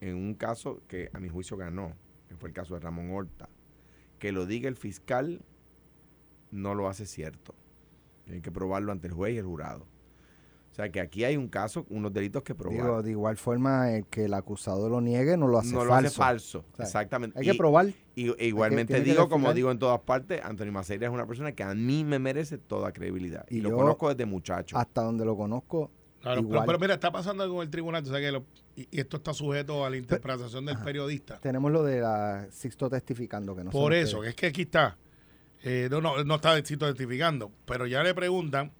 en 0.00 0.14
un 0.14 0.34
caso 0.34 0.80
que 0.86 1.10
a 1.12 1.18
mi 1.18 1.28
juicio 1.28 1.56
ganó, 1.56 1.96
que 2.28 2.36
fue 2.36 2.50
el 2.50 2.54
caso 2.54 2.74
de 2.74 2.80
Ramón 2.80 3.10
Horta, 3.10 3.48
que 4.20 4.30
lo 4.30 4.46
diga 4.46 4.68
el 4.68 4.76
fiscal 4.76 5.42
no 6.52 6.74
lo 6.74 6.88
hace 6.88 7.06
cierto. 7.06 7.54
Hay 8.30 8.40
que 8.40 8.52
probarlo 8.52 8.92
ante 8.92 9.08
el 9.08 9.12
juez 9.12 9.34
y 9.34 9.38
el 9.38 9.44
jurado. 9.44 9.86
O 10.72 10.74
sea, 10.74 10.88
que 10.88 11.00
aquí 11.00 11.22
hay 11.22 11.36
un 11.36 11.48
caso, 11.48 11.84
unos 11.90 12.14
delitos 12.14 12.42
que 12.42 12.54
probar. 12.54 12.80
Digo, 12.80 13.02
de 13.02 13.10
igual 13.10 13.36
forma, 13.36 13.92
el 13.92 14.06
que 14.06 14.24
el 14.24 14.32
acusado 14.32 14.88
lo 14.88 15.02
niegue 15.02 15.36
no 15.36 15.46
lo 15.46 15.58
hace 15.58 15.72
no 15.74 15.80
falso. 15.80 15.88
lo 15.90 15.94
hace 15.94 16.10
falso, 16.10 16.64
O 16.72 16.76
sea, 16.76 16.86
exactamente. 16.86 17.38
Hay 17.38 17.44
que 17.44 17.54
probar. 17.54 17.88
Y, 18.14 18.30
e 18.42 18.46
igualmente 18.46 18.94
que 18.94 19.00
digo, 19.02 19.28
como 19.28 19.52
digo 19.52 19.70
en 19.70 19.78
todas 19.78 20.00
partes, 20.00 20.40
Antonio 20.42 20.72
Maceira 20.72 21.06
es 21.06 21.12
una 21.12 21.26
persona 21.26 21.52
que 21.52 21.62
a 21.62 21.74
mí 21.74 22.04
me 22.04 22.18
merece 22.18 22.56
toda 22.56 22.90
credibilidad. 22.92 23.44
Y, 23.50 23.58
Y 23.58 23.60
lo 23.60 23.76
conozco 23.76 24.08
desde 24.08 24.24
muchacho. 24.24 24.78
Hasta 24.78 25.02
donde 25.02 25.26
lo 25.26 25.36
conozco, 25.36 25.90
Claro, 26.22 26.40
pero, 26.40 26.48
igual. 26.54 26.66
pero 26.66 26.78
mira, 26.78 26.94
está 26.94 27.12
pasando 27.12 27.42
algo 27.42 27.56
en 27.62 27.66
el 27.66 27.70
tribunal, 27.70 28.02
tú 28.02 28.08
sabes 28.08 28.24
que 28.24 28.32
lo- 28.32 28.44
y, 28.74 28.88
y 28.90 29.00
esto 29.00 29.18
está 29.18 29.34
sujeto 29.34 29.84
a 29.84 29.90
la 29.90 29.98
interpretación 29.98 30.64
del 30.64 30.78
periodista. 30.78 31.38
tenemos 31.40 31.70
lo 31.70 31.82
de 31.84 32.00
la 32.00 32.46
Sixto 32.50 32.88
testificando 32.88 33.54
que 33.54 33.64
no 33.64 33.70
Por 33.70 33.92
eso, 33.92 34.22
que 34.22 34.28
es 34.30 34.34
que 34.34 34.46
aquí 34.46 34.62
está. 34.62 34.96
Eh, 35.64 35.88
no, 35.90 36.00
no, 36.00 36.24
no 36.24 36.36
está 36.36 36.56
Cito 36.64 36.86
testificando, 36.86 37.52
pero 37.66 37.86
ya 37.86 38.02
le 38.02 38.14
preguntan. 38.14 38.72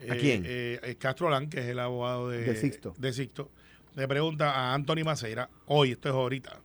¿A 0.00 0.14
eh, 0.14 0.18
quién? 0.18 0.42
eh, 0.46 0.80
eh, 0.82 0.94
Castro 0.96 1.30
Lan, 1.30 1.48
que 1.48 1.60
es 1.60 1.66
el 1.66 1.78
abogado 1.78 2.28
de, 2.28 2.42
De 2.42 2.56
Sixto. 2.56 2.94
de 2.98 3.12
Sixto, 3.12 3.50
le 3.94 4.08
pregunta 4.08 4.50
a 4.50 4.74
Anthony 4.74 5.04
Maceira, 5.04 5.48
hoy, 5.66 5.92
esto 5.92 6.08
es 6.08 6.14
ahorita, 6.14 6.60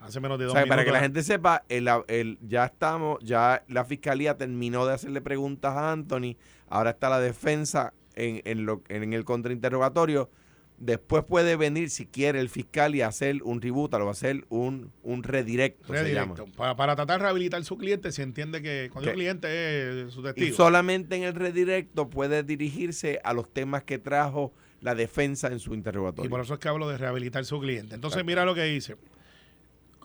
hace 0.00 0.20
menos 0.20 0.38
de 0.38 0.44
O 0.46 0.48
dos 0.48 0.56
sea, 0.56 0.66
para 0.66 0.84
que 0.84 0.90
la 0.92 1.00
gente 1.00 1.22
sepa, 1.22 1.64
el, 1.68 1.88
el- 2.08 2.38
ya 2.42 2.66
estamos, 2.66 3.18
ya 3.22 3.62
la 3.68 3.84
fiscalía 3.84 4.36
terminó 4.36 4.84
de 4.86 4.94
hacerle 4.94 5.20
preguntas 5.20 5.74
a 5.74 5.92
Anthony, 5.92 6.36
ahora 6.68 6.90
está 6.90 7.08
la 7.08 7.20
defensa 7.20 7.92
en, 8.14 8.42
en, 8.44 8.66
lo, 8.66 8.82
en 8.88 9.12
el 9.12 9.24
contrainterrogatorio. 9.24 10.30
Después 10.84 11.22
puede 11.22 11.54
venir, 11.54 11.90
si 11.90 12.06
quiere, 12.06 12.40
el 12.40 12.48
fiscal 12.48 12.96
y 12.96 13.02
hacer 13.02 13.40
un 13.44 13.60
tributo, 13.60 13.96
lo 14.00 14.04
va 14.06 14.10
a 14.10 14.12
hacer 14.14 14.44
un, 14.48 14.90
un 15.04 15.22
redirecto, 15.22 15.86
se 15.94 16.12
llama. 16.12 16.34
Redirecto, 16.34 16.46
para, 16.56 16.74
para 16.74 16.96
tratar 16.96 17.20
de 17.20 17.22
rehabilitar 17.22 17.64
su 17.64 17.78
cliente, 17.78 18.10
se 18.10 18.24
entiende 18.24 18.62
que 18.62 18.90
cuando 18.92 19.10
el 19.10 19.14
cliente 19.16 20.06
es 20.06 20.12
su 20.12 20.22
Y 20.22 20.24
testigo. 20.24 20.56
solamente 20.56 21.14
en 21.14 21.22
el 21.22 21.34
redirecto 21.36 22.10
puede 22.10 22.42
dirigirse 22.42 23.20
a 23.22 23.32
los 23.32 23.48
temas 23.52 23.84
que 23.84 24.00
trajo 24.00 24.52
la 24.80 24.96
defensa 24.96 25.46
en 25.52 25.60
su 25.60 25.72
interrogatorio. 25.72 26.26
Y 26.26 26.30
por 26.30 26.40
eso 26.40 26.54
es 26.54 26.58
que 26.58 26.66
hablo 26.68 26.88
de 26.88 26.98
rehabilitar 26.98 27.44
su 27.44 27.60
cliente. 27.60 27.94
Entonces, 27.94 28.16
Exacto. 28.16 28.26
mira 28.26 28.44
lo 28.44 28.56
que 28.56 28.64
dice. 28.64 28.96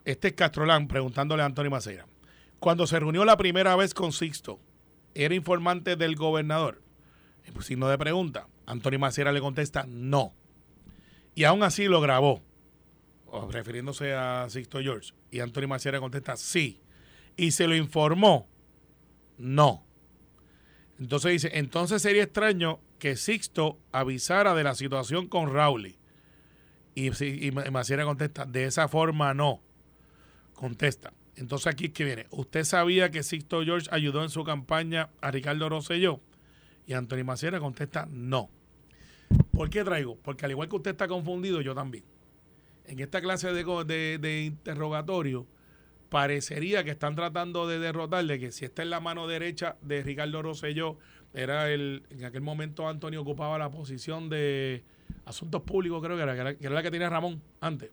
Este 0.05 0.27
es 0.27 0.33
Castrolán 0.35 0.87
preguntándole 0.87 1.41
a 1.41 1.47
Antonio 1.47 1.71
Maceira. 1.71 2.05
Cuando 2.59 2.85
se 2.85 2.99
reunió 2.99 3.25
la 3.25 3.35
primera 3.35 3.75
vez 3.75 3.95
con 3.95 4.11
Sixto, 4.11 4.59
¿era 5.15 5.33
informante 5.33 5.95
del 5.95 6.15
gobernador? 6.15 6.83
Y 7.47 7.51
pues, 7.51 7.65
signo 7.65 7.87
de 7.89 7.97
pregunta. 7.97 8.47
Antonio 8.67 8.99
Maceira 8.99 9.31
le 9.31 9.39
contesta, 9.41 9.85
no. 9.89 10.35
Y 11.37 11.43
aún 11.43 11.61
así 11.61 11.85
lo 11.85 12.01
grabó, 12.01 12.41
o 13.27 13.51
refiriéndose 13.51 14.11
a 14.15 14.47
Sixto 14.49 14.79
George. 14.81 15.13
Y 15.29 15.39
Antonio 15.39 15.67
Maceira 15.67 15.99
contesta, 15.99 16.35
sí. 16.35 16.81
Y 17.35 17.51
se 17.51 17.67
lo 17.67 17.75
informó, 17.75 18.49
no. 19.37 19.85
Entonces 20.97 21.33
dice, 21.33 21.51
entonces 21.53 22.01
sería 22.01 22.23
extraño 22.23 22.79
que 22.97 23.15
Sixto 23.15 23.77
avisara 23.91 24.55
de 24.55 24.63
la 24.63 24.73
situación 24.73 25.27
con 25.27 25.53
Rowley. 25.53 25.99
Y, 26.95 27.11
y 27.23 27.51
Ma- 27.51 27.69
Maciera 27.69 28.03
contesta, 28.03 28.45
de 28.47 28.63
esa 28.65 28.87
forma 28.87 29.35
no. 29.35 29.61
Contesta. 30.55 31.13
Entonces 31.35 31.67
aquí 31.67 31.85
es 31.85 31.91
que 31.91 32.03
viene. 32.03 32.25
¿Usted 32.31 32.63
sabía 32.63 33.11
que 33.11 33.21
Sixto 33.21 33.63
George 33.63 33.87
ayudó 33.91 34.23
en 34.23 34.31
su 34.31 34.43
campaña 34.43 35.11
a 35.21 35.29
Ricardo 35.29 35.69
Rosselló? 35.69 36.19
Y 36.87 36.93
Antonio 36.93 37.25
Maciera 37.25 37.59
contesta, 37.59 38.07
no. 38.09 38.49
¿Por 39.57 39.69
qué 39.69 39.83
traigo? 39.83 40.17
Porque 40.17 40.45
al 40.45 40.51
igual 40.51 40.69
que 40.69 40.75
usted 40.75 40.91
está 40.91 41.07
confundido, 41.07 41.61
yo 41.61 41.73
también. 41.73 42.03
En 42.85 42.99
esta 42.99 43.21
clase 43.21 43.51
de, 43.51 43.63
de, 43.85 44.17
de 44.19 44.43
interrogatorio, 44.43 45.47
parecería 46.09 46.83
que 46.83 46.91
están 46.91 47.15
tratando 47.15 47.67
de 47.67 47.79
derrotarle, 47.79 48.39
que 48.39 48.51
si 48.51 48.65
está 48.65 48.83
en 48.83 48.91
la 48.91 48.99
mano 48.99 49.27
derecha 49.27 49.75
de 49.81 50.03
Ricardo 50.03 50.41
Rosselló, 50.41 50.97
era 51.33 51.69
el, 51.69 52.03
en 52.09 52.23
aquel 52.23 52.41
momento 52.41 52.87
Antonio 52.87 53.21
ocupaba 53.21 53.57
la 53.57 53.69
posición 53.69 54.29
de 54.29 54.83
Asuntos 55.25 55.63
Públicos, 55.63 56.01
creo 56.03 56.15
que 56.15 56.23
era, 56.23 56.35
que 56.35 56.41
era, 56.41 56.55
que 56.55 56.65
era 56.65 56.75
la 56.75 56.83
que 56.83 56.91
tenía 56.91 57.09
Ramón 57.09 57.41
antes. 57.59 57.91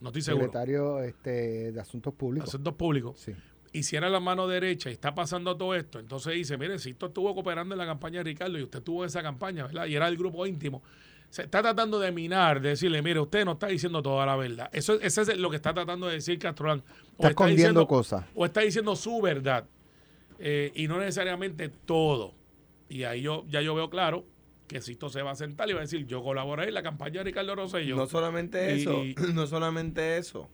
No 0.00 0.08
estoy 0.10 0.22
seguro. 0.22 0.44
Secretario 0.44 1.00
este, 1.00 1.72
de 1.72 1.80
Asuntos 1.80 2.14
Públicos. 2.14 2.48
Asuntos 2.48 2.74
Públicos. 2.74 3.18
Sí. 3.18 3.32
Hiciera 3.74 4.08
la 4.08 4.20
mano 4.20 4.46
derecha 4.46 4.88
y 4.88 4.92
está 4.92 5.14
pasando 5.14 5.56
todo 5.56 5.74
esto. 5.74 5.98
Entonces 5.98 6.32
dice, 6.34 6.56
mire, 6.56 6.78
si 6.78 6.90
esto 6.90 7.06
estuvo 7.06 7.34
cooperando 7.34 7.74
en 7.74 7.78
la 7.78 7.84
campaña 7.86 8.18
de 8.20 8.24
Ricardo 8.24 8.56
y 8.58 8.62
usted 8.62 8.78
estuvo 8.78 9.02
en 9.02 9.08
esa 9.08 9.20
campaña, 9.22 9.66
¿verdad? 9.66 9.86
Y 9.86 9.96
era 9.96 10.06
el 10.08 10.16
grupo 10.16 10.46
íntimo. 10.46 10.80
Se 11.28 11.42
está 11.42 11.60
tratando 11.60 11.98
de 11.98 12.12
minar, 12.12 12.60
de 12.60 12.68
decirle, 12.70 13.02
mire, 13.02 13.18
usted 13.18 13.44
no 13.44 13.52
está 13.54 13.66
diciendo 13.66 14.00
toda 14.00 14.24
la 14.24 14.36
verdad. 14.36 14.70
Eso, 14.72 15.00
eso 15.00 15.22
es 15.22 15.36
lo 15.36 15.50
que 15.50 15.56
está 15.56 15.74
tratando 15.74 16.06
de 16.06 16.14
decir 16.14 16.38
Castrolán. 16.38 16.84
O 17.16 17.22
Está 17.24 17.28
escondiendo 17.30 17.60
diciendo- 17.62 17.86
cosas. 17.88 18.24
o 18.36 18.44
está 18.44 18.60
diciendo 18.60 18.94
su 18.94 19.20
verdad 19.20 19.66
eh, 20.38 20.70
y 20.76 20.86
no 20.86 20.98
necesariamente 20.98 21.68
todo. 21.68 22.32
Y 22.88 23.02
ahí 23.02 23.22
yo 23.22 23.44
ya 23.48 23.60
yo 23.60 23.74
veo 23.74 23.90
claro 23.90 24.24
que 24.68 24.80
Sisto 24.80 25.08
se 25.08 25.20
va 25.22 25.32
a 25.32 25.34
sentar 25.34 25.68
y 25.68 25.72
va 25.72 25.80
a 25.80 25.82
decir, 25.82 26.06
yo 26.06 26.22
colaboré 26.22 26.68
en 26.68 26.74
la 26.74 26.82
campaña 26.84 27.18
de 27.18 27.24
Ricardo 27.24 27.54
Rosselló. 27.56 27.96
No 27.96 28.06
solamente 28.06 28.76
Y- 28.76 28.80
eso, 28.82 29.04
y- 29.04 29.14
no 29.34 29.46
solamente 29.48 30.16
eso. 30.16 30.48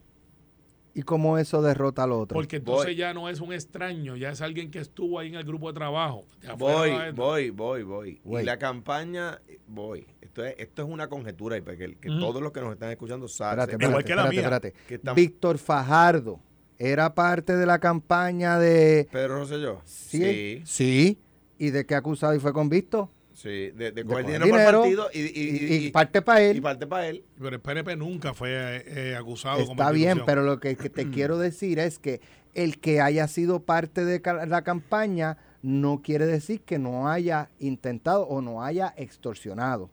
¿Y 0.92 1.02
cómo 1.02 1.38
eso 1.38 1.62
derrota 1.62 2.02
al 2.02 2.12
otro? 2.12 2.34
porque 2.34 2.56
entonces 2.56 2.86
Voy. 2.86 2.96
ya 2.96 3.14
no 3.14 3.28
es 3.28 3.40
un 3.40 3.52
extraño, 3.52 4.16
ya 4.16 4.30
es 4.30 4.40
alguien 4.40 4.70
que 4.70 4.80
estuvo 4.80 5.18
ahí 5.18 5.28
en 5.28 5.36
el 5.36 5.44
grupo 5.44 5.68
de 5.68 5.74
trabajo. 5.74 6.26
de 6.42 6.52
Voy, 6.54 6.90
voy, 7.14 7.50
voy, 7.50 7.82
voy. 7.84 8.20
Voy. 8.24 8.42
Y 8.42 8.44
la 8.44 8.58
campaña, 8.58 9.40
voy. 9.68 10.06
Esto 10.20 10.44
es, 10.44 10.54
esto 10.58 10.82
es 10.82 10.88
una 10.88 11.08
conjetura 11.08 11.56
y 11.56 11.60
para 11.60 11.76
que, 11.76 11.96
todos 12.20 12.42
los 12.42 12.52
que 12.52 12.60
nos 12.60 12.72
están 12.72 12.90
escuchando 12.90 13.28
saben. 13.28 13.60
Espérate, 13.60 13.84
Igual 13.84 14.00
espérate, 14.00 14.06
que 14.06 14.14
la 14.16 14.22
espérate, 14.22 14.68
mía. 14.68 14.72
espérate. 14.72 14.88
Que 14.88 14.94
estamos- 14.96 15.16
Víctor 15.16 15.58
Fajardo 15.58 16.40
era 16.78 17.14
parte 17.14 17.56
de 17.56 17.66
la 17.66 17.78
campaña 17.78 18.58
de... 18.58 19.08
Pedro 19.12 19.38
Rosselló. 19.40 19.80
Sí. 19.84 20.18
Sí, 20.18 20.62
Sí. 20.64 21.18
¿Y 21.58 21.70
de 21.70 21.84
qué 21.84 21.94
acusado 21.94 22.34
y 22.34 22.38
fue 22.40 22.52
convicto? 22.54 23.10
Sí. 23.42 23.70
De, 23.70 23.92
de 23.92 24.04
coger 24.04 24.24
coger 24.24 24.26
dinero, 24.26 24.50
para 24.50 24.62
el 24.62 24.66
dinero 24.66 24.80
partido 24.80 25.10
y, 25.12 25.18
y, 25.20 25.24
Y, 25.24 25.74
y- 25.84 25.86
y 25.86 25.90
parte 25.90 26.22
para 26.22 26.42
él. 26.42 26.56
y 26.56 26.60
parte 26.60 26.86
para 26.86 27.08
él. 27.08 27.24
Pero 27.38 27.56
el 27.56 27.60
PNP 27.60 27.96
nunca 27.96 28.34
fue 28.34 28.84
eh, 28.86 29.16
acusado 29.16 29.60
como 29.60 29.72
Está 29.72 29.90
bien, 29.90 30.08
institución. 30.18 30.26
pero 30.26 30.42
lo 30.42 30.60
que, 30.60 30.76
que 30.76 30.90
te 30.90 31.10
quiero 31.10 31.38
decir 31.38 31.78
es 31.78 31.98
que 31.98 32.20
el 32.54 32.78
que 32.80 33.00
haya 33.00 33.28
sido 33.28 33.60
parte 33.60 34.04
de 34.04 34.20
la 34.46 34.62
campaña 34.62 35.38
no 35.62 36.00
quiere 36.02 36.26
decir 36.26 36.62
que 36.62 36.78
no 36.78 37.08
haya 37.08 37.48
intentado 37.58 38.22
o 38.26 38.40
no 38.42 38.62
haya 38.64 38.92
extorsionado. 38.96 39.90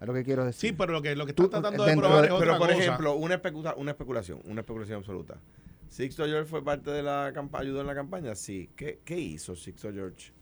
Es 0.00 0.06
lo 0.06 0.12
que 0.12 0.24
quiero 0.24 0.44
decir. 0.44 0.70
Sí, 0.70 0.76
pero 0.76 0.92
lo 0.92 1.00
que, 1.00 1.16
lo 1.16 1.24
que 1.24 1.30
están 1.30 1.48
tratando 1.48 1.84
de 1.86 1.96
probar 1.96 2.20
de- 2.22 2.26
es 2.26 2.32
otra 2.32 2.46
Pero, 2.46 2.58
por 2.58 2.68
cosa. 2.68 2.80
ejemplo, 2.82 3.14
una, 3.16 3.34
especula- 3.36 3.74
una 3.76 3.92
especulación, 3.92 4.40
una 4.44 4.60
especulación 4.60 4.98
absoluta. 4.98 5.38
¿Sixto 5.88 6.26
George 6.26 6.50
fue 6.50 6.62
parte 6.62 6.90
de 6.90 7.02
la 7.02 7.30
campaña, 7.32 7.62
ayudó 7.62 7.80
en 7.80 7.86
la 7.86 7.94
campaña? 7.94 8.34
Sí. 8.34 8.68
¿Qué, 8.76 8.98
qué 9.04 9.18
hizo 9.18 9.56
Sixto 9.56 9.90
George? 9.92 10.32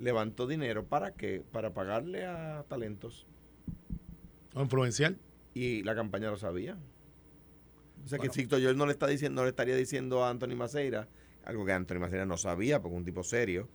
Levantó 0.00 0.46
dinero, 0.46 0.86
¿para 0.86 1.12
qué? 1.12 1.42
Para 1.52 1.74
pagarle 1.74 2.24
a 2.26 2.64
talentos. 2.68 3.26
O 4.54 4.62
influencial. 4.62 5.18
Y 5.54 5.82
la 5.82 5.94
campaña 5.94 6.30
lo 6.30 6.36
sabía. 6.38 6.78
O 8.04 8.08
sea 8.08 8.16
Bueno. 8.18 8.32
que 8.32 8.34
Sixto 8.40 8.58
George 8.58 8.78
no 8.78 8.86
le 8.86 8.92
está 8.92 9.06
diciendo, 9.06 9.40
no 9.40 9.44
le 9.44 9.50
estaría 9.50 9.76
diciendo 9.76 10.24
a 10.24 10.30
Anthony 10.30 10.56
Maceira, 10.56 11.06
algo 11.44 11.66
que 11.66 11.72
Anthony 11.72 11.98
Maceira 12.00 12.24
no 12.24 12.36
sabía, 12.38 12.80
porque 12.80 12.94
es 12.94 12.98
un 12.98 13.04
tipo 13.04 13.22
serio. 13.22 13.68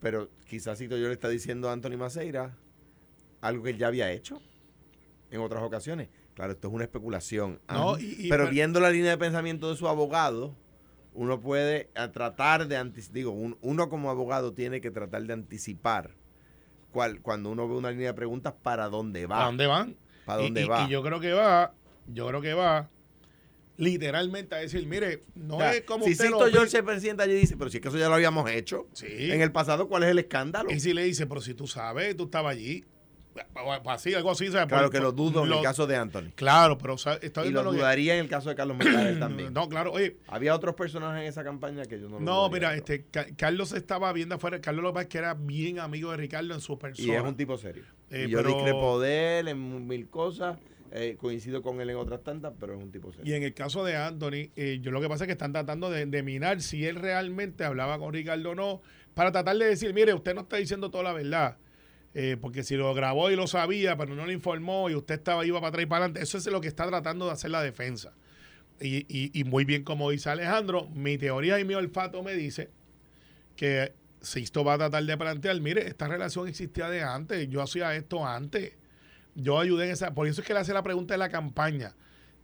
Pero 0.00 0.28
quizás 0.46 0.78
Sixto 0.78 0.96
George 0.96 1.08
le 1.08 1.14
está 1.14 1.28
diciendo 1.28 1.68
a 1.70 1.72
Anthony 1.72 1.96
Maceira 1.96 2.56
algo 3.40 3.62
que 3.64 3.70
él 3.70 3.78
ya 3.78 3.86
había 3.88 4.12
hecho 4.12 4.40
en 5.30 5.40
otras 5.40 5.62
ocasiones. 5.62 6.10
Claro, 6.34 6.52
esto 6.52 6.68
es 6.68 6.74
una 6.74 6.84
especulación. 6.84 7.60
No, 7.68 7.92
Ajá. 7.92 8.00
y- 8.02 8.26
y- 8.26 8.28
pero 8.28 8.44
pero- 8.44 8.50
viendo 8.50 8.80
la 8.80 8.90
línea 8.90 9.10
de 9.12 9.18
pensamiento 9.18 9.70
de 9.70 9.76
su 9.76 9.88
abogado, 9.88 10.54
uno 11.14 11.40
puede 11.40 11.90
a 11.94 12.10
tratar 12.12 12.68
de 12.68 12.76
anticipar, 12.76 13.14
digo, 13.14 13.30
un- 13.32 13.58
uno 13.60 13.88
como 13.88 14.10
abogado 14.10 14.52
tiene 14.54 14.80
que 14.80 14.90
tratar 14.90 15.22
de 15.24 15.32
anticipar 15.34 16.14
cuál, 16.90 17.20
cuando 17.20 17.50
uno 17.50 17.68
ve 17.68 17.74
una 17.76 17.90
línea 17.90 18.08
de 18.08 18.14
preguntas 18.14 18.54
para 18.62 18.88
dónde 18.88 19.26
va. 19.26 19.36
¿Para 19.36 19.46
dónde 19.46 19.66
van? 19.66 19.96
¿Para 20.24 20.40
Y- 20.42 20.44
dónde 20.46 20.62
y, 20.62 20.68
va? 20.68 20.84
y 20.86 20.90
yo 20.90 21.02
creo 21.02 21.20
que 21.20 21.32
va, 21.32 21.74
yo 22.06 22.26
creo 22.28 22.40
que 22.40 22.54
va 22.54 22.88
literalmente 23.76 24.54
a 24.54 24.58
decir, 24.58 24.86
mire, 24.86 25.22
no 25.34 25.56
O 25.56 25.58
sea, 25.58 25.74
es 25.74 25.82
como 25.82 26.04
si 26.04 26.12
usted 26.12 26.30
lo 26.30 26.38
Sixto 26.38 26.52
George 26.52 26.70
se 26.70 26.82
presenta 26.82 27.24
allí 27.24 27.32
y 27.32 27.36
dice, 27.40 27.56
pero 27.56 27.70
si 27.70 27.78
es 27.78 27.82
que 27.82 27.88
eso 27.88 27.98
ya 27.98 28.08
lo 28.08 28.14
habíamos 28.14 28.48
hecho 28.50 28.86
Sí. 28.92 29.06
en 29.30 29.40
el 29.40 29.50
pasado, 29.50 29.88
¿cuál 29.88 30.04
es 30.04 30.10
el 30.10 30.18
escándalo? 30.18 30.70
Y 30.70 30.78
si 30.80 30.92
le 30.92 31.04
dice, 31.04 31.26
pero 31.26 31.40
si 31.40 31.54
tú 31.54 31.66
sabes, 31.66 32.16
tú 32.16 32.24
estabas 32.24 32.52
allí. 32.54 32.84
Así, 33.86 34.14
algo 34.14 34.30
así. 34.30 34.48
¿sabes? 34.50 34.68
Claro 34.68 34.84
Por- 34.84 34.92
que 34.92 35.00
lo 35.00 35.12
dudo 35.12 35.44
en 35.46 35.52
el 35.52 35.62
caso 35.62 35.86
de 35.86 35.96
Anthony. 35.96 36.30
Claro, 36.34 36.76
pero 36.78 36.94
o 36.94 36.98
sea, 36.98 37.14
está 37.14 37.44
Y 37.46 37.50
lo 37.50 37.62
que- 37.70 37.76
dudaría 37.78 38.14
en 38.14 38.20
el 38.20 38.28
caso 38.28 38.48
de 38.48 38.54
Carlos 38.54 38.76
Mercader 38.76 39.18
también. 39.20 39.52
No, 39.52 39.68
claro, 39.68 39.92
oye, 39.92 40.16
Había 40.28 40.54
otros 40.54 40.74
personajes 40.74 41.22
en 41.22 41.28
esa 41.28 41.42
campaña 41.44 41.84
que 41.84 41.98
yo 42.00 42.08
no 42.08 42.18
lo 42.18 42.20
no, 42.20 42.48
dudaría, 42.48 42.68
mira, 42.70 42.74
este 42.76 43.04
Ca- 43.10 43.26
Carlos 43.36 43.72
estaba 43.72 44.12
viendo 44.12 44.34
afuera. 44.34 44.60
Carlos 44.60 44.82
López 44.82 45.06
que 45.06 45.18
era 45.18 45.34
bien 45.34 45.78
amigo 45.78 46.10
de 46.10 46.16
Ricardo 46.18 46.54
en 46.54 46.60
su 46.60 46.78
persona. 46.78 47.06
Y 47.08 47.10
es 47.16 47.22
un 47.22 47.36
tipo 47.36 47.56
serio. 47.56 47.84
Eh, 48.10 48.26
y 48.28 48.30
yo 48.30 48.38
pero- 48.38 48.50
discrepo 48.54 49.00
de 49.00 49.38
él 49.40 49.48
en 49.48 49.86
mil 49.86 50.08
cosas, 50.08 50.58
eh, 50.90 51.16
coincido 51.18 51.62
con 51.62 51.80
él 51.80 51.88
en 51.88 51.96
otras 51.96 52.22
tantas, 52.22 52.52
pero 52.60 52.74
es 52.74 52.82
un 52.82 52.90
tipo 52.92 53.10
serio. 53.12 53.32
Y 53.32 53.34
en 53.34 53.42
el 53.44 53.54
caso 53.54 53.82
de 53.84 53.96
Anthony, 53.96 54.50
eh, 54.56 54.78
yo 54.82 54.90
lo 54.90 55.00
que 55.00 55.08
pasa 55.08 55.24
es 55.24 55.26
que 55.28 55.32
están 55.32 55.52
tratando 55.52 55.88
de, 55.90 56.04
de 56.04 56.22
minar 56.22 56.60
si 56.60 56.84
él 56.86 56.96
realmente 56.96 57.64
hablaba 57.64 57.98
con 57.98 58.12
Ricardo 58.12 58.50
o 58.50 58.54
no, 58.54 58.82
para 59.14 59.32
tratar 59.32 59.56
de 59.56 59.66
decir, 59.66 59.92
mire, 59.94 60.12
usted 60.12 60.34
no 60.34 60.42
está 60.42 60.56
diciendo 60.58 60.90
toda 60.90 61.04
la 61.04 61.12
verdad. 61.14 61.56
Eh, 62.14 62.36
porque 62.40 62.62
si 62.62 62.76
lo 62.76 62.92
grabó 62.94 63.30
y 63.30 63.36
lo 63.36 63.46
sabía, 63.46 63.96
pero 63.96 64.14
no 64.14 64.26
le 64.26 64.34
informó 64.34 64.90
y 64.90 64.94
usted 64.94 65.14
estaba 65.14 65.46
iba 65.46 65.58
para 65.60 65.68
atrás 65.70 65.82
y 65.84 65.86
para 65.86 66.04
adelante, 66.04 66.22
eso 66.22 66.36
es 66.38 66.46
lo 66.46 66.60
que 66.60 66.68
está 66.68 66.86
tratando 66.86 67.26
de 67.26 67.32
hacer 67.32 67.50
la 67.50 67.62
defensa. 67.62 68.12
Y, 68.80 69.06
y- 69.08 69.30
y 69.32 69.44
muy 69.44 69.64
bien, 69.64 69.82
como 69.84 70.10
dice 70.10 70.28
Alejandro, 70.28 70.88
mi 70.90 71.16
teoría 71.16 71.58
y 71.58 71.64
mi 71.64 71.74
olfato 71.74 72.22
me 72.22 72.34
dice 72.34 72.68
que 73.56 73.94
Sixto 74.20 74.62
va 74.64 74.74
a 74.74 74.78
tratar 74.78 75.04
de 75.04 75.16
plantear, 75.16 75.60
mire, 75.60 75.86
esta 75.88 76.06
relación 76.06 76.48
existía 76.48 76.88
de 76.88 77.02
antes, 77.02 77.48
yo 77.48 77.62
hacía 77.62 77.94
esto 77.94 78.26
antes, 78.26 78.72
yo 79.34 79.58
ayudé 79.58 79.86
en 79.86 79.90
esa, 79.92 80.12
por 80.14 80.26
eso 80.28 80.42
es 80.42 80.46
que 80.46 80.52
le 80.54 80.60
hace 80.60 80.72
la 80.74 80.82
pregunta 80.82 81.14
de 81.14 81.18
la 81.18 81.28
campaña. 81.30 81.94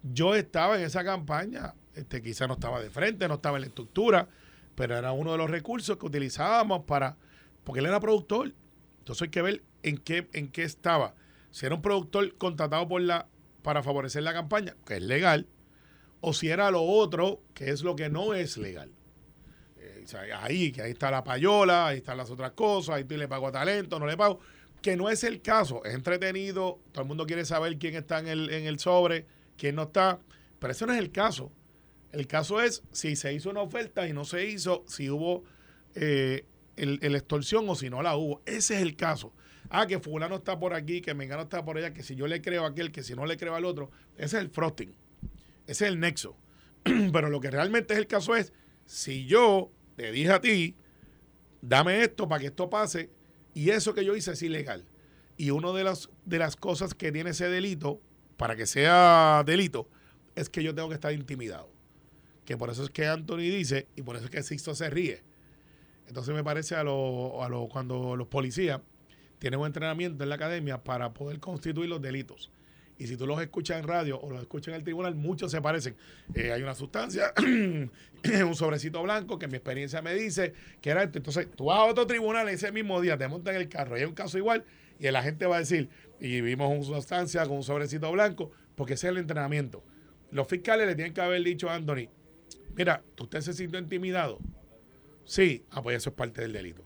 Yo 0.03 0.35
estaba 0.35 0.79
en 0.79 0.85
esa 0.85 1.05
campaña, 1.05 1.75
este, 1.95 2.23
quizá 2.23 2.47
no 2.47 2.55
estaba 2.55 2.81
de 2.81 2.91
frente, 2.91 3.29
no 3.29 3.35
estaba 3.35 3.59
en 3.59 3.63
la 3.63 3.67
estructura, 3.69 4.29
pero 4.75 4.97
era 4.97 5.13
uno 5.13 5.33
de 5.33 5.39
los 5.39 5.51
recursos 5.51 5.97
que 5.99 6.07
utilizábamos 6.07 6.85
para, 6.85 7.17
porque 7.65 7.81
él 7.81 7.87
era 7.87 8.01
productor, 8.01 8.53
entonces 9.09 9.23
hay 9.23 9.31
que 9.31 9.41
ver 9.41 9.63
en 9.83 9.97
qué, 9.97 10.29
en 10.35 10.49
qué 10.49 10.65
estaba. 10.65 11.15
Si 11.51 11.65
era 11.65 11.75
un 11.75 11.81
productor 11.81 12.37
contratado 12.37 12.87
por 12.87 13.01
la, 13.01 13.27
para 13.63 13.83
favorecer 13.83 14.23
la 14.23 14.35
campaña, 14.35 14.77
que 14.85 14.97
es 14.97 15.03
legal, 15.03 15.47
o 16.21 16.35
si 16.35 16.51
era 16.51 16.71
lo 16.71 16.83
otro, 16.83 17.41
que 17.55 17.71
es 17.71 17.83
lo 17.83 17.97
que 17.97 18.11
no 18.11 18.35
es 18.35 18.59
legal. 18.59 18.91
Eh, 19.79 20.05
ahí, 20.37 20.73
que 20.73 20.83
ahí 20.83 20.91
está 20.91 21.11
la 21.11 21.25
payola, 21.25 21.87
ahí 21.87 21.99
están 21.99 22.19
las 22.19 22.31
otras 22.31 22.53
cosas, 22.53 22.97
ahí 22.97 23.05
le 23.05 23.29
pago 23.29 23.49
a 23.49 23.53
talento, 23.53 23.99
no 23.99 24.07
le 24.07 24.15
pago. 24.15 24.41
Que 24.83 24.95
no 24.95 25.09
es 25.09 25.25
el 25.25 25.41
caso, 25.41 25.83
es 25.87 25.95
entretenido, 25.95 26.79
todo 26.93 27.01
el 27.01 27.09
mundo 27.09 27.25
quiere 27.25 27.47
saber 27.47 27.79
quién 27.79 27.95
está 27.95 28.19
en 28.19 28.29
el, 28.29 28.51
en 28.51 28.67
el 28.67 28.79
sobre, 28.79 29.25
quién 29.57 29.75
no 29.75 29.85
está, 29.85 30.21
pero 30.59 30.73
eso 30.73 30.85
no 30.85 30.93
es 30.93 30.99
el 30.99 31.13
caso. 31.13 31.51
El 32.13 32.27
caso 32.27 32.61
es 32.61 32.83
si 32.93 33.17
se 33.17 33.33
hizo 33.33 33.49
una 33.49 33.63
oferta 33.63 34.07
y 34.07 34.13
no 34.13 34.27
se 34.27 34.45
hizo, 34.45 34.85
si 34.87 35.09
hubo 35.09 35.45
eh, 35.95 36.45
el, 36.79 36.99
el 37.03 37.15
extorsión 37.15 37.69
o 37.69 37.75
si 37.75 37.91
no 37.91 38.03
la 38.03 38.17
hubo. 38.17 38.43
Ese 38.47 38.77
es 38.77 38.83
el 38.83 38.97
caso. 38.97 39.33
Ah, 39.71 39.87
que 39.87 39.99
fulano 39.99 40.37
está 40.37 40.59
por 40.59 40.73
aquí, 40.73 41.01
que 41.01 41.13
Mengano 41.15 41.43
está 41.43 41.65
por 41.65 41.77
allá, 41.77 41.93
que 41.93 42.03
si 42.03 42.15
yo 42.15 42.27
le 42.27 42.41
creo 42.41 42.65
a 42.65 42.69
aquel, 42.69 42.91
que 42.91 43.03
si 43.03 43.15
no 43.15 43.27
le 43.27 43.37
creo 43.37 43.55
al 43.55 43.65
otro. 43.65 43.91
Ese 44.17 44.39
es 44.39 44.43
el 44.43 44.51
frosting. 44.51 44.95
Ese 45.67 45.85
es 45.85 45.93
el 45.93 46.01
nexo. 46.01 46.37
Pero 47.13 47.29
lo 47.29 47.41
que 47.41 47.51
realmente 47.51 47.93
es 47.93 47.99
el 47.99 48.07
caso 48.07 48.35
es, 48.35 48.53
si 48.87 49.27
yo 49.27 49.71
te 49.97 50.11
dije 50.11 50.31
a 50.31 50.41
ti, 50.41 50.75
dame 51.61 52.03
esto 52.03 52.29
para 52.29 52.41
que 52.41 52.47
esto 52.47 52.71
pase, 52.71 53.11
y 53.53 53.71
eso 53.71 53.93
que 53.93 54.05
yo 54.05 54.17
hice 54.17 54.33
es 54.33 54.43
ilegal. 54.43 54.87
Y 55.37 55.51
una 55.51 55.73
de 55.73 55.85
las, 55.85 56.09
de 56.25 56.39
las 56.39 56.57
cosas 56.57 56.95
que 56.95 57.13
tiene 57.13 57.31
ese 57.31 57.49
delito, 57.49 58.01
para 58.37 58.57
que 58.57 58.67
sea 58.67 59.43
delito, 59.45 59.89
es 60.35 60.49
que 60.49 60.63
yo 60.63 60.75
tengo 60.75 60.89
que 60.89 60.95
estar 60.95 61.13
intimidado. 61.13 61.71
Que 62.45 62.57
por 62.57 62.71
eso 62.71 62.85
es 62.85 62.91
que 62.91 63.07
Anthony 63.07 63.39
dice, 63.39 63.87
y 63.97 64.03
por 64.03 64.17
eso 64.17 64.27
es 64.27 64.31
que 64.31 64.43
Sixto 64.43 64.75
se 64.75 64.89
ríe. 64.89 65.23
Entonces 66.09 66.35
me 66.35 66.43
parece 66.43 66.75
a 66.75 66.83
lo, 66.83 67.43
a 67.45 67.49
lo, 67.49 67.69
cuando 67.69 68.17
los 68.17 68.27
policías 68.27 68.81
tienen 69.39 69.61
un 69.61 69.67
entrenamiento 69.67 70.25
en 70.25 70.31
la 70.31 70.35
academia 70.35 70.83
para 70.83 71.13
poder 71.13 71.39
constituir 71.39 71.89
los 71.89 72.03
delitos. 72.03 72.51
Y 72.99 73.07
si 73.07 73.17
tú 73.17 73.27
los 73.27 73.41
escuchas 73.41 73.79
en 73.79 73.87
radio 73.87 74.19
o 74.21 74.31
los 74.31 74.41
escuchas 74.41 74.69
en 74.69 74.75
el 74.75 74.83
tribunal, 74.83 75.15
muchos 75.15 75.53
se 75.53 75.63
parecen. 75.63 75.95
Eh, 76.35 76.51
hay 76.51 76.63
una 76.63 76.75
sustancia, 76.75 77.33
un 77.39 78.55
sobrecito 78.55 79.01
blanco 79.03 79.39
que 79.39 79.47
mi 79.47 79.55
experiencia 79.55 80.03
me 80.03 80.15
dice 80.15 80.53
que 80.81 80.91
era 80.91 81.05
esto. 81.05 81.19
Entonces, 81.19 81.49
tú 81.55 81.67
vas 81.67 81.79
a 81.79 81.85
otro 81.85 82.07
tribunal 82.09 82.49
ese 82.49 82.73
mismo 82.73 83.01
día, 83.01 83.17
te 83.17 83.29
montan 83.29 83.55
el 83.55 83.69
carro 83.69 83.97
y 83.97 84.01
hay 84.01 84.07
un 84.07 84.15
caso 84.15 84.37
igual 84.37 84.65
y 84.99 85.09
la 85.11 85.23
gente 85.23 85.47
va 85.47 85.57
a 85.57 85.59
decir, 85.61 85.89
y 86.21 86.41
vimos 86.41 86.71
una 86.71 86.97
sustancia 86.97 87.47
con 87.47 87.59
un 87.59 87.63
sobrecito 87.63 88.11
blanco, 88.11 88.51
porque 88.75 88.95
ese 88.95 89.07
es 89.07 89.13
el 89.13 89.19
entrenamiento. 89.19 89.85
Los 90.33 90.49
fiscales 90.49 90.87
le 90.87 90.97
tienen 90.97 91.15
que 91.15 91.21
haber 91.21 91.43
dicho 91.43 91.71
a 91.71 91.77
Anthony, 91.77 92.09
mira, 92.75 93.03
¿usted 93.19 93.41
se 93.41 93.53
sintió 93.53 93.79
intimidado? 93.79 94.41
Sí, 95.29 95.67
ah, 95.73 95.83
pues 95.83 95.99
eso 95.99 96.09
es 96.09 96.17
parte 96.17 96.41
del 96.41 96.55
delito. 96.55 96.83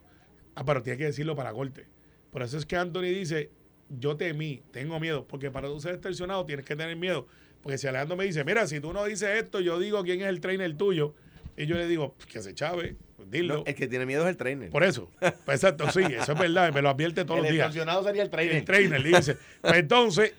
Ah, 0.56 0.64
pero 0.64 0.82
tiene 0.82 0.98
que 0.98 1.04
decirlo 1.04 1.36
para 1.36 1.52
corte. 1.52 1.86
Por 2.32 2.42
eso 2.42 2.58
es 2.58 2.66
que 2.66 2.74
Anthony 2.74 3.02
dice, 3.02 3.50
yo 3.88 4.16
temí, 4.16 4.62
tengo 4.72 4.98
miedo, 4.98 5.28
porque 5.28 5.48
para 5.52 5.68
tú 5.68 5.78
ser 5.80 5.92
extorsionado 5.94 6.44
tienes 6.44 6.66
que 6.66 6.74
tener 6.74 6.96
miedo. 6.96 7.28
Porque 7.62 7.78
si 7.78 7.86
Alejandro 7.86 8.16
me 8.16 8.24
dice, 8.24 8.42
mira, 8.44 8.66
si 8.66 8.80
tú 8.80 8.92
no 8.92 9.04
dices 9.04 9.28
esto, 9.40 9.60
yo 9.60 9.78
digo 9.78 10.02
quién 10.02 10.20
es 10.22 10.26
el 10.26 10.40
trainer 10.40 10.76
tuyo, 10.76 11.14
Y 11.56 11.66
yo 11.66 11.76
le 11.76 11.86
digo, 11.86 12.16
que 12.32 12.42
se 12.42 12.52
chave, 12.52 12.96
pues 13.14 13.30
dilo. 13.30 13.58
No, 13.58 13.64
el 13.64 13.76
que 13.76 13.86
tiene 13.86 14.06
miedo 14.06 14.24
es 14.24 14.30
el 14.30 14.36
trainer. 14.36 14.70
Por 14.70 14.82
eso. 14.82 15.08
Pues 15.44 15.62
exacto, 15.62 15.88
sí, 15.92 16.00
eso 16.02 16.32
es 16.32 16.38
verdad, 16.38 16.72
me 16.74 16.82
lo 16.82 16.88
advierte 16.88 17.24
todos 17.24 17.38
el 17.38 17.44
los 17.44 17.52
días. 17.52 17.66
extorsionado 17.66 18.02
sería 18.02 18.24
el 18.24 18.30
trainer. 18.30 18.56
El 18.56 18.64
trainer 18.64 19.02
dice. 19.04 19.36
Pues 19.60 19.74
entonces, 19.74 20.34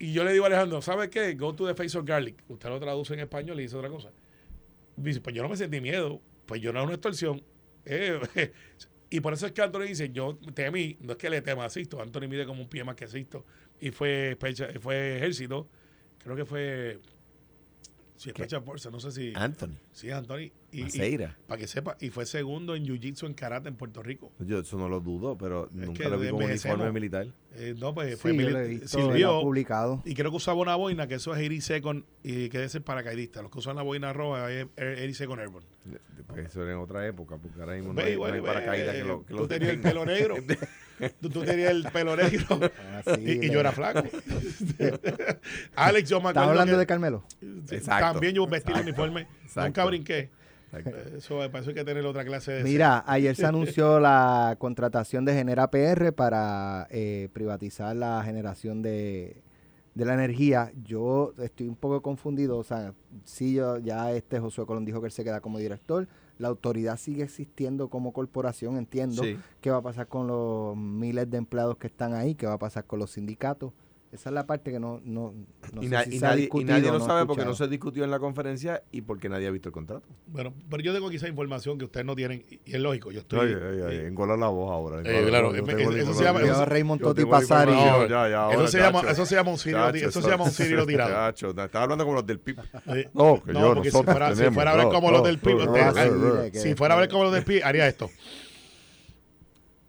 y 0.00 0.12
yo 0.12 0.24
le 0.24 0.32
digo 0.32 0.44
a 0.44 0.48
Alejandro, 0.48 0.82
¿sabe 0.82 1.08
qué? 1.10 1.34
Go 1.34 1.54
to 1.54 1.64
the 1.68 1.74
face 1.76 1.96
of 1.96 2.04
garlic. 2.04 2.42
Usted 2.48 2.68
lo 2.68 2.80
traduce 2.80 3.14
en 3.14 3.20
español 3.20 3.60
y 3.60 3.62
dice 3.62 3.76
otra 3.76 3.88
cosa. 3.88 4.10
Dice, 4.96 5.20
pues 5.20 5.36
yo 5.36 5.42
no 5.44 5.48
me 5.48 5.56
sentí 5.56 5.80
miedo, 5.80 6.20
pues 6.46 6.60
yo 6.60 6.72
no 6.72 6.80
es 6.80 6.84
una 6.86 6.94
extorsión. 6.94 7.42
Eh, 7.84 8.20
y 9.10 9.20
por 9.20 9.32
eso 9.32 9.46
es 9.46 9.52
que 9.52 9.62
Anthony 9.62 9.82
dice, 9.82 10.10
yo 10.10 10.38
temí, 10.54 10.96
no 11.00 11.12
es 11.12 11.18
que 11.18 11.30
le 11.30 11.42
tema 11.42 11.64
a 11.64 11.70
Sisto, 11.70 12.00
Anthony 12.00 12.28
mide 12.28 12.46
como 12.46 12.62
un 12.62 12.68
pie 12.68 12.84
más 12.84 12.96
que 12.96 13.06
Sisto, 13.06 13.44
y 13.80 13.90
fue, 13.90 14.36
fue 14.80 15.16
ejército, 15.16 15.68
creo 16.18 16.36
que 16.36 16.44
fue, 16.44 17.00
si 18.16 18.30
es 18.30 18.34
Pecha 18.34 18.60
Forza, 18.60 18.90
no 18.90 19.00
sé 19.00 19.12
si, 19.12 19.32
Anthony. 19.34 19.76
es 19.92 20.04
Anthony. 20.10 20.50
Y, 20.76 20.82
Maceira. 20.82 21.36
para 21.46 21.60
que 21.60 21.66
sepa, 21.68 21.96
y 22.00 22.10
fue 22.10 22.26
segundo 22.26 22.74
en 22.74 22.84
Jiu-Jitsu 22.84 23.26
en 23.26 23.34
Karate 23.34 23.68
en 23.68 23.76
Puerto 23.76 24.02
Rico. 24.02 24.32
Yo 24.40 24.58
eso 24.58 24.76
no 24.76 24.88
lo 24.88 25.00
dudo, 25.00 25.38
pero 25.38 25.68
nunca 25.72 26.08
lo 26.08 26.18
vi 26.18 26.30
con 26.30 26.42
uniforme 26.42 26.90
militar. 26.90 27.26
Eh, 27.56 27.74
no, 27.78 27.94
pues 27.94 28.10
Sí, 28.14 28.16
fue 28.16 28.32
yo 28.32 28.40
mili- 28.40 28.50
lo 28.50 28.58
he 28.58 28.66
visto, 28.68 28.98
él 28.98 29.04
lo 29.04 29.10
sirvió. 29.12 29.40
publicado. 29.40 30.02
Y 30.04 30.14
creo 30.14 30.30
que 30.32 30.36
usaba 30.38 30.60
una 30.60 30.74
boina, 30.74 31.06
que 31.06 31.14
eso 31.14 31.32
es 31.34 31.38
80 31.38 31.60
Second, 31.64 32.04
y 32.24 32.48
que 32.48 32.64
es 32.64 32.74
el 32.74 32.82
paracaidista. 32.82 33.40
Los 33.42 33.52
que 33.52 33.58
usan 33.60 33.76
la 33.76 33.82
boina 33.82 34.12
roja 34.12 34.50
es 34.50 34.66
80 34.76 35.14
Second 35.14 35.40
Airborne. 35.40 35.68
Pues 36.26 36.46
eso 36.46 36.62
era 36.64 36.72
en 36.72 36.78
otra 36.78 37.06
época, 37.06 37.36
porque 37.36 37.60
ahora 37.60 37.74
mismo 37.76 37.92
no 37.92 38.00
hay, 38.00 38.16
no 38.16 38.24
hay 38.24 38.40
paracaídas 38.40 38.96
que 38.96 39.04
lo, 39.04 39.24
que 39.24 39.34
tú 39.34 39.36
lo 39.40 39.46
tenías 39.46 39.70
el 39.70 39.80
pelo 39.80 40.04
negro. 40.04 40.34
tú, 41.20 41.28
tú 41.28 41.44
tenías 41.44 41.70
el 41.70 41.84
pelo 41.92 42.16
negro. 42.16 42.58
Así, 43.06 43.20
y, 43.42 43.50
yo 43.50 43.60
era 43.60 43.70
flaco. 43.70 44.02
Alex, 45.76 46.08
yo 46.08 46.20
me 46.20 46.28
¿Estás 46.30 46.42
acuerdo 46.42 46.50
hablando 46.50 46.72
que- 46.72 46.78
de 46.78 46.86
Carmelo? 46.86 47.24
Sí, 47.40 47.74
Exacto, 47.76 48.12
También 48.12 48.34
yo 48.34 48.46
vestí 48.46 48.72
el 48.72 48.80
uniforme. 48.80 49.22
exacto. 49.44 49.62
Nunca 49.64 49.84
brinqué. 49.84 50.30
Exacto. 50.78 51.16
Eso, 51.16 51.36
para 51.38 51.60
eso 51.60 51.70
hay 51.70 51.74
que 51.74 51.84
tener 51.84 52.04
otra 52.04 52.24
clase 52.24 52.52
de... 52.52 52.64
Mira, 52.64 53.04
ayer 53.06 53.34
se 53.36 53.46
anunció 53.46 54.00
la 54.00 54.56
contratación 54.58 55.24
de 55.24 55.34
Genera 55.34 55.70
PR 55.70 56.12
para 56.12 56.86
eh, 56.90 57.28
privatizar 57.32 57.94
la 57.96 58.22
generación 58.24 58.82
de, 58.82 59.42
de 59.94 60.04
la 60.04 60.14
energía. 60.14 60.72
Yo 60.82 61.32
estoy 61.38 61.68
un 61.68 61.76
poco 61.76 62.02
confundido. 62.02 62.58
O 62.58 62.64
sea, 62.64 62.94
sí, 63.24 63.54
yo, 63.54 63.78
ya 63.78 64.12
este 64.12 64.40
Josué 64.40 64.66
Colón 64.66 64.84
dijo 64.84 65.00
que 65.00 65.06
él 65.06 65.12
se 65.12 65.24
queda 65.24 65.40
como 65.40 65.58
director. 65.58 66.08
La 66.38 66.48
autoridad 66.48 66.98
sigue 66.98 67.22
existiendo 67.22 67.88
como 67.88 68.12
corporación, 68.12 68.76
entiendo. 68.76 69.22
Sí. 69.22 69.38
¿Qué 69.60 69.70
va 69.70 69.78
a 69.78 69.82
pasar 69.82 70.08
con 70.08 70.26
los 70.26 70.76
miles 70.76 71.30
de 71.30 71.38
empleados 71.38 71.76
que 71.76 71.86
están 71.86 72.12
ahí? 72.12 72.34
¿Qué 72.34 72.46
va 72.46 72.54
a 72.54 72.58
pasar 72.58 72.84
con 72.84 72.98
los 72.98 73.12
sindicatos? 73.12 73.72
Esa 74.14 74.28
es 74.30 74.34
la 74.34 74.46
parte 74.46 74.70
que 74.70 74.78
no, 74.78 75.00
no, 75.04 75.34
no 75.72 75.82
y, 75.82 75.86
sé 75.86 75.90
na- 75.90 76.04
si 76.04 76.14
y 76.14 76.18
se 76.20 76.24
ha 76.26 76.28
nadie, 76.30 76.48
y 76.52 76.64
nadie 76.64 76.86
lo 76.92 77.00
no 77.00 77.04
sabe 77.04 77.26
porque 77.26 77.44
no 77.44 77.52
se 77.56 77.66
discutió 77.66 78.04
en 78.04 78.12
la 78.12 78.20
conferencia 78.20 78.80
y 78.92 79.00
porque 79.00 79.28
nadie 79.28 79.48
ha 79.48 79.50
visto 79.50 79.70
el 79.70 79.72
contrato. 79.72 80.06
Bueno, 80.28 80.54
pero 80.70 80.84
yo 80.84 80.94
tengo 80.94 81.10
quizá 81.10 81.26
información 81.26 81.78
que 81.78 81.84
ustedes 81.86 82.06
no 82.06 82.14
tienen, 82.14 82.44
y 82.48 82.60
es 82.72 82.80
lógico. 82.80 83.10
Yo 83.10 83.18
estoy... 83.20 83.40
Oye, 83.40 83.56
oye, 83.56 83.82
oye, 83.82 83.96
eh, 84.02 84.06
engola 84.06 84.36
la 84.36 84.46
voz 84.46 84.70
ahora. 84.70 85.00
Eh, 85.00 85.24
claro, 85.26 85.52
yo 85.52 85.64
eso 85.90 86.14
se 86.14 86.22
llama- 86.22 86.40
a 86.40 86.64
Raymond 86.64 87.00
Yo 87.00 87.08
Totti 87.08 87.22
tengo 87.22 87.32
la 87.32 87.40
pasar 87.40 87.68
y- 87.68 87.72
información, 87.72 88.02
No, 88.02 88.08
ya, 88.08 88.28
ya, 88.28 88.54
eso 88.54 88.68
se 88.68 88.78
llama- 88.78 89.00
chacho. 89.00 89.12
eso 89.12 89.26
se 89.26 89.34
llama 89.34 89.50
un 89.50 89.58
Sirio- 89.58 89.78
Chacho, 89.92 90.08
eso 90.08 90.22
se 90.22 90.30
llama 90.30 90.44
un 90.44 90.50
Sirio 90.52 90.86
tirado. 90.86 91.10
Chacho, 91.10 91.48
estaba 91.50 91.82
hablando 91.82 92.04
como 92.04 92.14
los 92.16 92.26
del 92.26 92.38
PIB. 92.38 92.58
eh, 92.86 93.08
No, 93.14 93.42
que 93.44 93.52
yo, 93.52 93.74
porque 93.74 93.90
si 93.90 94.02
fuera, 94.04 94.36
si 94.36 94.44
fuera 94.50 94.70
a 94.70 94.76
ver 94.76 94.84
no, 94.84 94.92
como 94.92 95.10
no, 95.10 95.16
los 95.18 95.26
del 95.26 95.38
PIB, 95.40 95.56
no, 95.58 95.64
no, 95.66 95.72
no, 95.92 96.34
no, 96.44 96.50
si 96.52 96.74
fuera 96.76 96.94
a 96.94 96.98
ver 97.00 97.08
como 97.08 97.24
los 97.24 97.32
del 97.32 97.42
PIB, 97.44 97.64
haría 97.64 97.88
esto. 97.88 98.08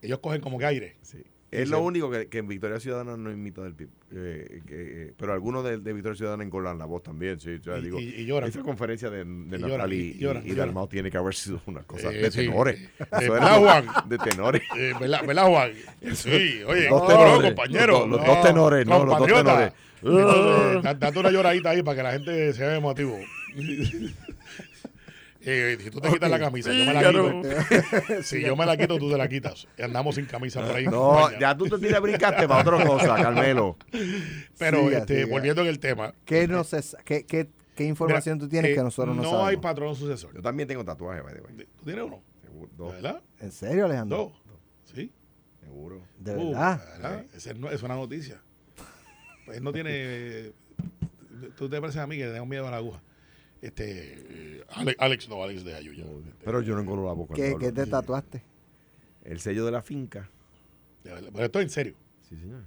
Ellos 0.02 0.18
cogen 0.20 0.42
como 0.42 0.58
que 0.58 0.66
aire. 0.66 0.98
Sí. 1.04 1.24
Es 1.62 1.70
lo 1.70 1.82
único 1.82 2.10
que, 2.12 2.28
que 2.28 2.38
en 2.40 2.48
Victoria 2.48 2.80
Ciudadana 2.80 3.18
no 3.18 3.32
imita 3.32 3.62
del 3.64 3.74
PIB. 3.74 3.90
Eh, 4.12 4.62
eh, 4.70 5.14
pero 5.18 5.34
algunos 5.34 5.64
de, 5.64 5.78
de 5.80 5.94
Victoria 5.94 6.16
Ciudadana 6.18 6.44
engolan 6.44 6.78
la 6.78 6.86
voz 6.86 7.04
también. 7.04 7.40
Sí, 7.40 7.52
o 7.60 7.64
sea, 7.64 7.78
Y- 7.78 7.82
digo, 7.82 8.00
y- 8.00 8.04
y 8.16 8.26
lloran. 8.26 8.50
Esa 8.50 8.62
conferencia 8.62 9.10
de, 9.10 9.20
de 9.26 9.60
Natal 9.60 9.92
y, 9.94 10.18
y. 10.20 10.54
Dalmau 10.54 10.88
tiene 10.88 11.10
que 11.12 11.18
haber 11.18 11.34
sido 11.36 11.62
una 11.66 11.84
cosa 11.84 12.12
Eh, 12.12 12.18
de 12.22 12.32
sí. 12.32 12.38
tenores. 12.46 12.80
Eh, 12.80 12.90
Eso 13.22 13.34
¿verdad, 13.34 13.50
era 13.50 13.60
Juan? 13.60 13.86
De 14.10 14.18
tenores. 14.18 14.62
¿verdad, 15.00 15.22
¿Verdad, 15.26 15.48
Juan? 15.48 15.72
Sí, 16.14 16.62
oye, 16.68 16.90
Los 16.90 17.02
no, 17.02 17.08
tenores, 17.08 17.54
compañero. 17.54 18.08
los 18.08 18.18
dos- 18.20 18.28
dos 18.28 18.42
tenores, 18.44 18.86
no, 18.88 19.06
los 19.06 19.18
dos 19.20 19.28
tenores. 19.28 19.74
Date 21.00 21.20
una 21.20 21.32
lloradita 21.32 21.70
ahí 21.72 21.82
para 21.84 21.98
que 21.98 22.04
la 22.04 22.12
gente 22.14 22.54
se 22.54 22.62
vea 22.62 22.76
emotivo. 22.78 23.18
Eh, 25.48 25.78
si 25.80 25.92
tú 25.92 26.02
te 26.02 26.10
quitas 26.10 26.30
la 26.32 26.40
camisa, 26.40 26.74
yo 26.74 26.86
me 26.86 26.94
la 26.94 27.08
quito. 27.08 27.42
Si 28.24 28.42
yo 28.42 28.56
me 28.56 28.66
la 28.66 28.76
quito, 28.76 28.98
tú 28.98 29.12
te 29.12 29.18
la 29.18 29.28
quitas. 29.28 29.68
Y 29.78 29.84
andamos 29.84 30.16
sin 30.16 30.26
camisa 30.26 30.66
por 30.66 30.76
ahí. 30.76 30.86
No, 30.86 31.30
ya 31.40 31.56
tú 31.56 31.66
te 31.70 31.78
tiras 31.78 32.02
brincaste 32.02 32.48
para 32.48 32.62
otra 32.76 32.86
cosa, 32.88 33.16
Carmelo. 33.16 33.78
Pero 34.58 34.86
Siga, 34.86 34.98
este, 35.00 35.16
siga. 35.24 35.28
volviendo 35.28 35.62
en 35.62 35.68
el 35.68 35.80
tema. 35.80 36.14
¿Qué, 36.26 36.48
no 36.48 36.64
se 36.64 36.82
qué, 37.04 37.26
qué, 37.26 37.48
qué 37.76 37.84
información 37.86 38.38
Mira, 38.38 38.46
tú 38.46 38.50
tienes 38.50 38.72
eh, 38.72 38.76
que 38.76 38.82
nosotros 38.84 39.16
no, 39.16 39.22
No 39.22 39.30
sabemos? 39.30 39.50
hay 39.50 39.58
patrón 39.58 39.96
sucesor. 39.96 40.34
Yo 40.34 40.42
también 40.42 40.68
tengo 40.68 40.84
tatuajes, 40.84 41.24
by 41.24 41.34
the 41.36 41.42
way. 41.42 41.68
¿Tú 41.78 41.86
tienes 41.86 42.04
uno? 42.04 42.24
Seguro, 42.42 42.68
¿De 42.72 42.78
Dos, 42.78 42.94
verdad? 42.94 43.22
¿En 43.40 43.52
serio, 43.52 43.86
Alejandro? 43.86 44.18
Dos. 44.18 44.34
¿Sí? 44.96 45.12
seguro. 45.62 46.02
¿De 46.20 46.36
Uh, 46.36 46.50
verdad? 46.52 46.82
¿verdad? 47.02 47.26
Esa 47.36 47.52
es, 47.52 47.58
no- 47.60 47.70
es 47.70 47.84
una 47.84 47.96
noticia. 47.96 48.42
Pues 49.46 49.58
él 49.58 49.64
no 49.64 49.72
tiene. 49.72 50.54
Tú 51.56 51.70
te 51.70 51.80
pareces 51.80 52.02
a 52.02 52.08
mí 52.08 52.18
que 52.18 52.26
tengo 52.28 52.46
miedo 52.48 52.68
a 52.68 52.72
la 52.72 52.78
aguja. 52.78 53.00
Este. 53.66 54.58
eh, 54.60 54.64
Alex, 54.70 54.98
Alex 55.00 55.30
no, 55.30 55.44
Alex 55.44 55.64
de 55.64 55.76
Ayuya. 55.76 56.06
Pero 56.44 56.62
yo 56.62 56.76
no 56.76 56.82
engolo 56.82 57.06
la 57.06 57.14
boca. 57.14 57.34
¿Qué, 57.34 57.72
te 57.72 57.86
tatuaste? 57.86 58.44
El 59.24 59.40
sello 59.40 59.66
de 59.66 59.72
la 59.72 59.82
finca. 59.82 60.30
Pero 61.04 61.44
esto 61.46 61.60
es 61.60 61.64
en 61.66 61.70
serio. 61.70 61.96
Sí, 62.22 62.36
señor. 62.38 62.64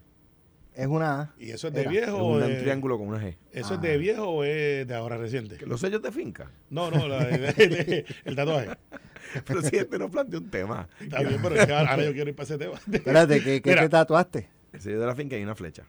Es 0.74 0.86
una 0.86 1.20
A. 1.20 1.34
¿Y 1.38 1.50
eso 1.50 1.68
es 1.68 1.74
de 1.74 1.80
Era. 1.80 1.90
Es 1.90 1.96
viejo 1.96 2.24
un, 2.24 2.42
o 2.42 2.46
de, 2.46 2.60
triángulo 2.60 2.98
con 2.98 3.08
una 3.08 3.20
G. 3.20 3.36
¿Eso 3.50 3.74
es 3.74 3.80
de 3.80 3.98
viejo 3.98 4.28
o 4.28 4.44
es 4.44 4.86
de 4.86 4.94
ahora 4.94 5.16
reciente? 5.16 5.58
Los 5.66 5.80
sellos 5.80 6.00
de 6.02 6.12
finca. 6.12 6.50
No, 6.70 6.88
no, 6.90 7.08
la- 7.08 7.24
de- 7.24 7.38
de- 7.52 8.04
el 8.24 8.36
tatuaje. 8.36 8.70
Pero 9.46 9.62
si 9.62 9.76
este 9.76 9.98
nos 9.98 10.10
plantea 10.10 10.38
un 10.38 10.50
tema. 10.50 10.88
Está 11.00 11.20
bien, 11.20 11.40
pero 11.42 11.54
es 11.54 11.66
que 11.66 11.72
ahora 11.72 12.02
yo 12.02 12.12
quiero 12.12 12.30
ir 12.30 12.36
para 12.36 12.44
ese 12.44 12.58
tema. 12.58 12.80
Espérate, 12.90 13.42
¿qué, 13.42 13.60
te 13.60 13.88
tatuaste? 13.88 14.48
El 14.72 14.80
sello 14.80 15.00
de 15.00 15.06
la 15.06 15.14
finca 15.14 15.36
y 15.36 15.42
una 15.42 15.54
flecha. 15.54 15.84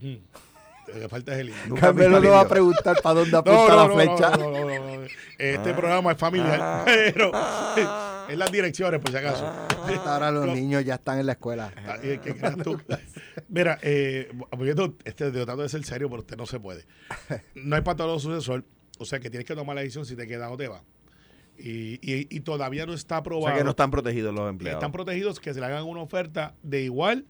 Mm. 0.00 0.16
Lo 0.88 1.00
que 1.00 1.08
falta 1.08 1.32
es 1.34 1.38
el 1.40 1.48
hilo. 1.50 1.56
Nunca 1.68 1.80
Carmelo 1.82 2.20
me 2.20 2.26
no 2.28 2.32
va 2.32 2.40
a 2.42 2.48
preguntar 2.48 2.96
para 3.02 3.20
dónde 3.20 3.36
apunta 3.38 3.68
no, 3.68 3.76
la 3.76 3.88
no, 3.88 3.94
flecha. 3.94 4.30
no, 4.36 4.50
no, 4.50 4.60
no, 4.60 4.66
no, 4.78 4.96
no. 5.00 5.06
Este 5.38 5.70
Ah. 5.70 5.76
programa 5.76 6.12
es 6.12 6.18
familiar, 6.18 6.58
Ah. 6.62 6.82
pero 6.86 7.32
es 8.28 8.38
las 8.38 8.50
direcciones, 8.52 9.00
por 9.00 9.10
si 9.10 9.16
acaso. 9.16 9.46
Ahora 10.06 10.30
los 10.30 10.46
No. 10.46 10.54
niños 10.54 10.84
ya 10.84 10.94
están 10.94 11.18
en 11.18 11.26
la 11.26 11.32
escuela. 11.32 11.72
Ah, 11.86 11.96
y 12.02 12.18
¿Qué 12.18 12.34
creas 12.36 12.56
tú? 12.58 12.80
Mira, 13.48 13.78
eh, 13.82 14.30
volviendo, 14.56 14.94
este, 15.04 15.30
de 15.30 15.44
trato 15.44 15.62
de 15.62 15.68
ser 15.68 15.84
serio, 15.84 16.08
pero 16.08 16.20
usted 16.22 16.36
no 16.36 16.46
se 16.46 16.58
puede. 16.60 16.86
No 17.54 17.76
hay 17.76 17.82
patólogo 17.82 18.18
sucesor, 18.18 18.64
o 18.98 19.04
sea 19.04 19.18
que 19.20 19.28
tienes 19.30 19.46
que 19.46 19.54
tomar 19.54 19.74
la 19.76 19.82
decisión 19.82 20.06
si 20.06 20.16
te 20.16 20.26
quedas 20.26 20.50
o 20.50 20.56
te 20.56 20.68
vas. 20.68 20.82
Y, 21.58 21.94
y- 22.02 22.26
y 22.30 22.40
todavía 22.40 22.84
no 22.86 22.92
está 22.92 23.16
O 23.16 23.18
aprobado. 23.18 23.46
sea 23.48 23.56
que 23.58 23.64
no 23.64 23.70
están 23.70 23.90
protegidos 23.90 24.34
los 24.34 24.48
empleados. 24.48 24.78
Están 24.80 24.92
protegidos 24.92 25.40
que 25.40 25.54
se 25.54 25.60
le 25.60 25.66
hagan 25.66 25.84
una 25.84 26.00
oferta 26.02 26.54
de 26.62 26.82
igual 26.82 27.24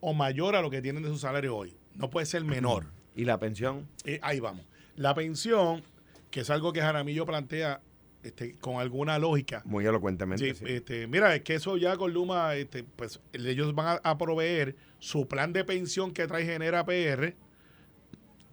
o 0.00 0.12
mayor 0.14 0.54
a 0.54 0.60
lo 0.62 0.70
que 0.70 0.82
tienen 0.82 1.02
de 1.02 1.08
su 1.08 1.16
salario 1.18 1.56
hoy. 1.56 1.76
No 1.94 2.10
puede 2.10 2.26
ser 2.26 2.44
menor. 2.44 2.86
¿Y 3.14 3.24
la 3.24 3.38
pensión? 3.38 3.88
Eh, 4.04 4.18
ahí 4.22 4.40
vamos. 4.40 4.64
La 4.96 5.14
pensión, 5.14 5.82
que 6.30 6.40
es 6.40 6.50
algo 6.50 6.72
que 6.72 6.80
Jaramillo 6.80 7.26
plantea 7.26 7.80
este, 8.22 8.54
con 8.56 8.80
alguna 8.80 9.18
lógica. 9.18 9.62
Muy 9.64 9.86
elocuentemente. 9.86 10.54
Sí, 10.54 10.54
sí. 10.54 10.64
Este, 10.72 11.06
mira, 11.06 11.34
es 11.34 11.42
que 11.42 11.54
eso 11.54 11.76
ya 11.76 11.96
con 11.96 12.12
Luma, 12.12 12.54
este, 12.54 12.84
pues 12.84 13.20
ellos 13.32 13.74
van 13.74 13.98
a, 14.02 14.10
a 14.10 14.18
proveer 14.18 14.76
su 14.98 15.26
plan 15.26 15.52
de 15.52 15.64
pensión 15.64 16.12
que 16.12 16.26
trae 16.26 16.44
Genera 16.44 16.84
PR. 16.84 17.34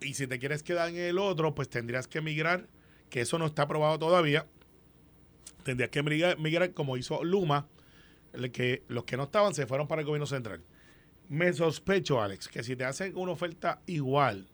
Y 0.01 0.13
si 0.13 0.27
te 0.27 0.39
quieres 0.39 0.63
quedar 0.63 0.89
en 0.89 0.97
el 0.97 1.17
otro, 1.17 1.53
pues 1.53 1.69
tendrías 1.69 2.07
que 2.07 2.21
migrar, 2.21 2.67
que 3.09 3.21
eso 3.21 3.37
no 3.37 3.45
está 3.45 3.63
aprobado 3.63 3.99
todavía. 3.99 4.45
Tendrías 5.63 5.89
que 5.89 6.01
migrar, 6.01 6.39
migrar 6.39 6.73
como 6.73 6.95
hizo 6.97 7.23
Luma, 7.23 7.67
que 8.53 8.83
los 8.87 9.03
que 9.03 9.17
no 9.17 9.23
estaban 9.23 9.53
se 9.53 9.65
fueron 9.65 9.87
para 9.87 10.01
el 10.01 10.05
gobierno 10.05 10.27
central. 10.27 10.61
Me 11.30 11.51
sospecho, 11.53 12.21
Alex, 12.21 12.47
que 12.47 12.63
si 12.63 12.75
te 12.75 12.86
hacen 12.86 13.15
una 13.17 13.32
oferta 13.34 13.82
igual 13.86 14.47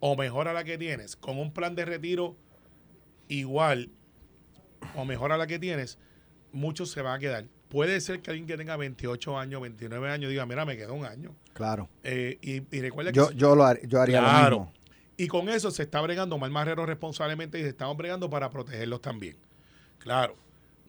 o 0.00 0.16
mejor 0.16 0.48
a 0.48 0.52
la 0.52 0.64
que 0.64 0.76
tienes, 0.78 1.16
con 1.16 1.38
un 1.38 1.52
plan 1.52 1.74
de 1.74 1.84
retiro 1.84 2.36
igual 3.28 3.90
o 4.94 5.04
mejor 5.04 5.32
a 5.32 5.36
la 5.36 5.46
que 5.46 5.58
tienes, 5.58 5.98
muchos 6.52 6.90
se 6.90 7.02
van 7.02 7.14
a 7.16 7.18
quedar. 7.18 7.44
Puede 7.68 8.00
ser 8.00 8.20
que 8.22 8.30
alguien 8.30 8.46
que 8.46 8.56
tenga 8.56 8.76
28 8.76 9.38
años, 9.38 9.60
29 9.60 10.10
años 10.10 10.30
diga, 10.30 10.46
mira, 10.46 10.64
me 10.64 10.76
quedó 10.76 10.94
un 10.94 11.04
año. 11.04 11.36
Claro. 11.52 11.88
Eh, 12.02 12.38
y, 12.40 12.76
y 12.76 12.80
recuerda 12.80 13.12
que... 13.12 13.16
Yo, 13.18 13.30
yo, 13.32 13.54
lo 13.54 13.64
har- 13.64 13.86
yo 13.86 14.00
haría 14.00 14.20
lo 14.22 14.28
Claro. 14.28 14.58
mismo. 14.60 14.72
Y 15.18 15.26
con 15.26 15.48
eso 15.48 15.70
se 15.70 15.82
está 15.82 16.00
bregando 16.00 16.36
Omar 16.36 16.50
Marrero 16.50 16.86
responsablemente 16.86 17.58
y 17.58 17.62
se 17.62 17.68
estamos 17.68 17.96
bregando 17.96 18.30
para 18.30 18.50
protegerlos 18.50 19.00
también. 19.02 19.36
Claro, 19.98 20.36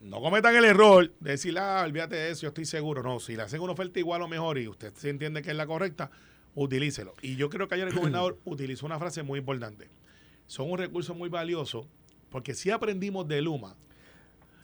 no 0.00 0.20
cometan 0.20 0.56
el 0.56 0.64
error 0.64 1.12
de 1.20 1.32
decir, 1.32 1.58
ah, 1.58 1.82
olvídate 1.84 2.16
de 2.16 2.30
eso, 2.30 2.42
yo 2.42 2.48
estoy 2.48 2.64
seguro. 2.64 3.02
No, 3.02 3.20
si 3.20 3.36
le 3.36 3.42
hacen 3.42 3.60
una 3.60 3.72
oferta 3.72 3.98
igual 3.98 4.22
o 4.22 4.28
mejor 4.28 4.58
y 4.58 4.66
usted 4.66 4.94
se 4.94 5.10
entiende 5.10 5.42
que 5.42 5.50
es 5.50 5.56
la 5.56 5.66
correcta, 5.66 6.10
utilícelo. 6.54 7.14
Y 7.22 7.36
yo 7.36 7.50
creo 7.50 7.68
que 7.68 7.74
ayer 7.74 7.88
el 7.88 7.94
gobernador 7.94 8.38
utilizó 8.44 8.86
una 8.86 8.98
frase 8.98 9.22
muy 9.22 9.38
importante. 9.38 9.88
Son 10.46 10.70
un 10.70 10.78
recurso 10.78 11.14
muy 11.14 11.28
valioso 11.28 11.86
porque 12.30 12.54
si 12.54 12.70
aprendimos 12.70 13.28
de 13.28 13.42
Luma 13.42 13.76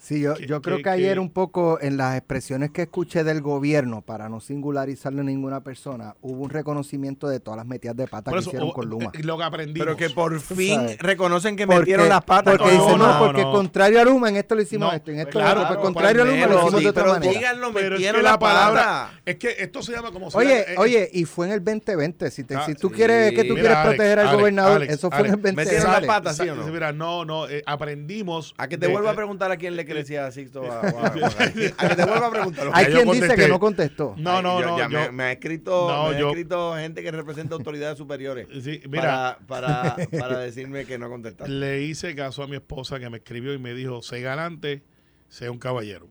Sí, 0.07 0.21
yo, 0.21 0.35
que- 0.35 0.47
yo 0.47 0.63
creo 0.63 0.77
que- 0.77 0.83
que, 0.85 0.89
ayer 0.91 1.15
que- 1.15 1.19
un 1.21 1.31
poco 1.31 1.79
en 1.81 1.97
las 1.97 2.17
expresiones 2.17 2.71
que 2.71 2.83
escuché 2.83 3.25
del 3.25 3.41
gobierno, 3.41 4.03
para 4.03 4.29
no 4.29 4.39
singularizarle 4.39 5.23
a 5.23 5.25
ninguna 5.25 5.63
persona, 5.63 6.15
hubo 6.23 6.45
un 6.45 6.51
reconocimiento 6.51 7.27
de 7.29 7.41
todas 7.41 7.57
las 7.59 7.67
metidas 7.67 7.97
de 7.97 8.07
pata 8.07 8.31
Por 8.31 8.39
que 8.41 8.47
hicieron 8.49 8.69
o- 8.69 8.73
con 8.73 8.89
Luma. 8.89 9.11
eh, 9.13 9.23
lo 9.25 9.37
que 9.37 9.43
aprendimos. 9.45 9.85
Pero 9.85 9.97
que 9.97 10.11
por 10.15 10.39
fin 10.41 10.77
sabes. 10.77 10.99
reconocen 10.99 11.57
que 11.57 11.67
Porque- 11.67 11.81
metieron 11.81 12.09
las 12.09 12.25
patas. 12.25 12.57
Porque 12.57 12.73
No, 12.77 12.83
dicen, 12.85 12.99
no, 12.99 13.13
no, 13.15 13.19
porque 13.19 13.43
no. 13.43 13.51
contrario 13.53 14.01
a 14.01 14.05
Luma, 14.05 14.29
en 14.29 14.37
esto 14.37 14.55
lo 14.55 14.63
hicimos 14.63 14.89
No, 14.91 14.95
esto, 14.95 15.11
en 15.11 15.19
esto 15.19 15.31
claro, 15.33 15.57
lo 15.57 15.63
otro. 15.63 15.75
Pues 15.77 15.85
contrario 15.87 16.23
a 16.23 16.25
Luma 16.25 16.47
lo 16.47 16.55
hicimos 16.55 16.75
sí, 16.77 16.83
de 16.85 16.89
otra 16.91 17.03
pero 17.03 17.15
manera. 17.15 17.33
díganlo, 17.33 17.73
Pero 17.73 17.79
es 17.79 17.85
que 17.91 17.91
metieron 17.97 18.23
la 18.23 18.31
la 18.31 18.39
palabra. 18.39 18.81
palabra. 18.83 19.21
Es 19.27 19.37
que 19.37 19.57
esto 19.59 19.83
se 19.83 19.91
llama 19.93 20.13
como 20.13 20.29
Oye, 20.29 20.61
eh, 20.61 20.65
eh, 20.69 20.75
oye, 20.79 21.11
y 21.13 21.25
fue 21.25 21.47
en 21.49 21.53
el 21.55 21.65
2020. 21.65 22.31
Si, 22.31 22.45
te- 22.45 22.55
Ah, 22.55 22.63
si 22.65 22.75
tú 22.75 22.91
sí. 22.91 22.95
quieres 22.95 23.33
que 23.33 23.43
tú 23.43 23.55
Mira, 23.55 23.61
quieres 23.61 23.77
Alex, 23.79 23.89
proteger 23.97 24.19
al 24.21 24.27
Alex, 24.29 24.39
gobernador, 24.41 24.77
Alex, 24.77 24.93
eso 24.95 25.11
fue 25.11 25.19
en 25.19 25.25
el 25.27 25.31
Alex, 25.33 25.43
2020. 25.43 25.65
metieron 25.73 25.91
la 25.91 25.97
Alex. 25.97 26.13
pata, 26.15 26.33
¿sí 26.35 26.49
o 26.49 26.55
no? 26.55 26.67
Mira, 26.69 26.93
no, 26.93 27.25
no, 27.25 27.49
eh, 27.49 27.63
aprendimos. 27.67 28.55
A 28.59 28.69
que 28.69 28.79
te 28.79 28.87
vuelva 28.87 29.11
a 29.11 29.15
preguntar 29.15 29.51
a 29.51 29.57
quién 29.57 29.75
le 29.75 29.85
crecía 29.97 30.26
a 30.26 30.30
Sixto. 30.30 30.62
A, 30.70 30.80
a- 30.80 30.88
a- 30.88 31.07
a 31.07 31.88
que 31.88 31.97
te 31.97 32.05
vuelva 32.05 32.26
a 32.26 32.30
preguntar. 32.30 32.70
Hay 32.72 32.86
quien 32.86 33.11
dice 33.11 33.34
que 33.34 33.49
no 33.49 33.59
contestó. 33.61 34.14
No, 34.16 34.40
no, 34.42 34.61
Yo- 34.61 34.66
no. 34.66 34.78
ya 34.78 34.88
yo- 34.88 34.99
me, 35.01 35.11
me 35.12 35.22
ha 35.24 35.32
escrito, 35.32 35.88
No, 35.88 36.09
me 36.11 36.16
ha 36.16 36.18
yo- 36.20 36.28
escrito 36.28 36.74
gente 36.76 37.03
que 37.03 37.11
representa 37.11 37.55
autoridades 37.55 37.99
superiores 37.99 38.47
Sí, 38.62 38.80
mira, 38.88 39.38
para, 39.49 39.94
para, 39.97 40.09
para 40.20 40.38
decirme 40.40 40.84
que 40.84 40.99
no 40.99 41.09
contestaste. 41.09 41.51
le 41.53 41.82
hice 41.82 42.14
caso 42.14 42.42
a 42.42 42.47
mi 42.47 42.57
esposa 42.57 42.99
que 42.99 43.09
me 43.11 43.18
escribió 43.18 43.53
y 43.55 43.59
me 43.59 43.74
dijo, 43.74 44.03
sé 44.03 44.20
galante, 44.20 44.82
sé 45.28 45.51
un 45.51 45.59
caballero. 45.59 46.09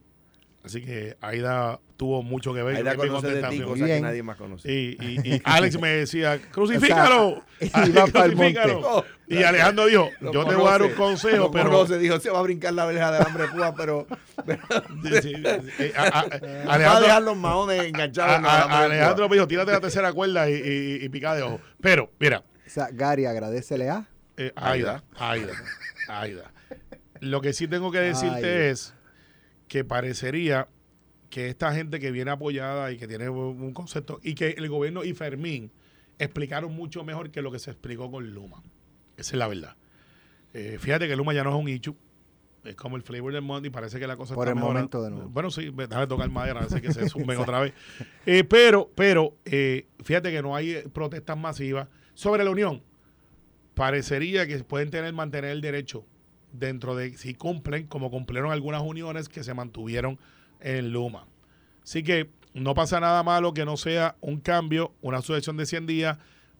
Así 0.65 0.81
que 0.83 1.15
Aida 1.21 1.79
tuvo 1.95 2.23
mucho 2.23 2.51
que 2.53 2.63
ver 2.63 2.77
Aida 2.77 2.95
con 2.95 3.05
mi 3.05 3.09
conoce 3.09 3.27
de 3.27 3.33
ti 3.35 3.39
contestación. 3.41 3.69
cosas 3.69 3.79
que 3.85 3.91
Bien. 3.93 4.01
nadie 4.03 4.23
más 4.23 4.35
conoce. 4.37 4.71
Y, 4.71 4.97
y- 4.99 5.33
y 5.35 5.41
Alex 5.43 5.79
me 5.79 5.89
decía, 5.89 6.41
crucifícalo. 6.51 7.27
O 7.29 7.43
sea, 7.71 7.85
iba 7.87 8.07
pa'l 8.07 8.33
crucifícalo. 8.33 8.81
monte. 8.81 9.07
Y 9.27 9.43
Alejandro 9.43 9.85
dijo, 9.85 10.09
Lo 10.21 10.33
yo 10.33 10.45
te 10.45 10.55
voy 10.55 10.67
a 10.67 10.71
dar 10.71 10.81
un 10.83 10.91
consejo, 10.93 11.37
lo 11.37 11.51
pero... 11.51 11.65
conoce, 11.71 11.97
dijo, 11.99 12.19
se 12.19 12.29
va 12.31 12.39
a 12.39 12.41
brincar 12.41 12.73
la 12.73 12.85
verja 12.87 13.11
del 13.11 13.21
hambre 13.25 13.47
púa, 13.47 13.75
pero, 13.75 14.07
pero 14.45 14.59
Sí, 15.21 15.33
sí, 15.35 15.43
sí. 15.77 15.91
A- 15.95 16.19
a- 16.19 16.25
va 16.67 16.97
a 16.97 16.99
dejar 17.01 17.21
los 17.21 17.37
maones 17.37 17.83
enganchados. 17.83 18.41
a- 18.43 18.79
de 18.79 18.85
Alejandro 18.85 19.29
me 19.29 19.35
dijo, 19.35 19.47
tírate 19.47 19.71
la 19.71 19.79
tercera 19.79 20.11
cuerda 20.13 20.49
y, 20.49 20.53
y, 20.53 21.05
y 21.05 21.09
pica 21.09 21.35
de 21.35 21.43
ojo. 21.43 21.61
Pero, 21.79 22.11
mira, 22.19 22.39
O 22.65 22.69
sea, 22.69 22.89
Gary, 22.91 23.25
agradecele 23.25 23.89
a. 23.89 24.07
Eh, 24.37 24.51
Aida, 24.55 25.03
Aida, 25.17 25.53
Aida. 26.09 26.51
Lo 27.21 27.39
que 27.41 27.53
sí 27.53 27.67
tengo 27.67 27.91
que 27.91 27.99
decirte 27.99 28.69
es 28.71 28.93
que 29.67 29.83
parecería 29.83 30.67
que 31.29 31.49
esta 31.49 31.73
gente 31.73 31.99
que 31.99 32.11
viene 32.11 32.31
apoyada 32.31 32.91
y 32.91 32.97
que 32.97 33.07
tiene 33.07 33.29
un 33.29 33.73
concepto 33.73 34.19
y 34.23 34.35
que 34.35 34.49
el 34.51 34.69
gobierno 34.69 35.03
y 35.03 35.13
Fermín 35.13 35.71
explicaron 36.19 36.73
mucho 36.73 37.03
mejor 37.03 37.31
que 37.31 37.41
lo 37.41 37.51
que 37.51 37.59
se 37.59 37.71
explicó 37.71 38.09
con 38.09 38.33
Luma. 38.33 38.63
Esa 39.17 39.31
es 39.31 39.39
la 39.39 39.47
verdad. 39.47 39.75
Eh, 40.53 40.77
fíjate 40.79 41.07
que 41.07 41.15
Luma 41.15 41.33
ya 41.33 41.43
no 41.43 41.49
es 41.49 41.55
un 41.55 41.67
ichu. 41.67 41.95
Es 42.63 42.75
como 42.75 42.95
el 42.95 43.03
flavor 43.03 43.31
del 43.33 43.43
monte 43.43 43.67
y 43.67 43.71
parece 43.71 43.99
que 43.99 44.07
la 44.07 44.15
cosa 44.17 44.33
Por 44.33 44.47
está 44.47 44.51
el 44.51 44.55
mejorando. 44.55 44.79
momento 44.79 45.03
de 45.03 45.11
nuevo. 45.11 45.29
Bueno, 45.29 45.51
sí, 45.51 45.71
déjame 45.75 46.07
tocar 46.07 46.29
madera, 46.29 46.61
a 46.61 46.63
ver 46.63 46.71
si 46.71 46.81
que 46.81 46.91
se 46.93 47.07
sumen 47.09 47.37
otra 47.37 47.59
vez. 47.59 47.73
Eh, 48.25 48.43
pero, 48.43 48.89
pero, 48.95 49.37
eh, 49.45 49.87
fíjate 50.03 50.31
que 50.31 50.41
no 50.41 50.55
hay 50.55 50.81
protestas 50.93 51.37
masivas. 51.37 51.87
Sobre 52.15 52.43
la 52.43 52.49
unión, 52.49 52.81
parecería 53.75 54.47
que 54.47 54.57
pueden 54.63 54.89
tener, 54.89 55.13
mantener 55.13 55.51
el 55.51 55.61
derecho 55.61 56.05
dentro 56.57 56.95
de, 56.95 57.17
si 57.17 57.33
cumplen, 57.33 57.87
como 57.87 58.09
cumplieron 58.11 58.51
algunas 58.51 58.81
uniones 58.81 59.29
que 59.29 59.43
se 59.43 59.53
mantuvieron 59.53 60.19
en 60.61 60.91
Luma. 60.91 61.25
Así 61.83 62.03
que 62.03 62.29
no 62.53 62.73
pasa 62.73 62.99
nada 62.99 63.21
malo 63.23 63.53
que 63.53 63.65
no 63.65 63.77
sea 63.77 64.15
un 64.21 64.39
cambio, 64.39 64.93
una 65.01 65.21
sucesión 65.21 65.57
de 65.57 65.65
100 65.65 65.85
días. 65.85 66.17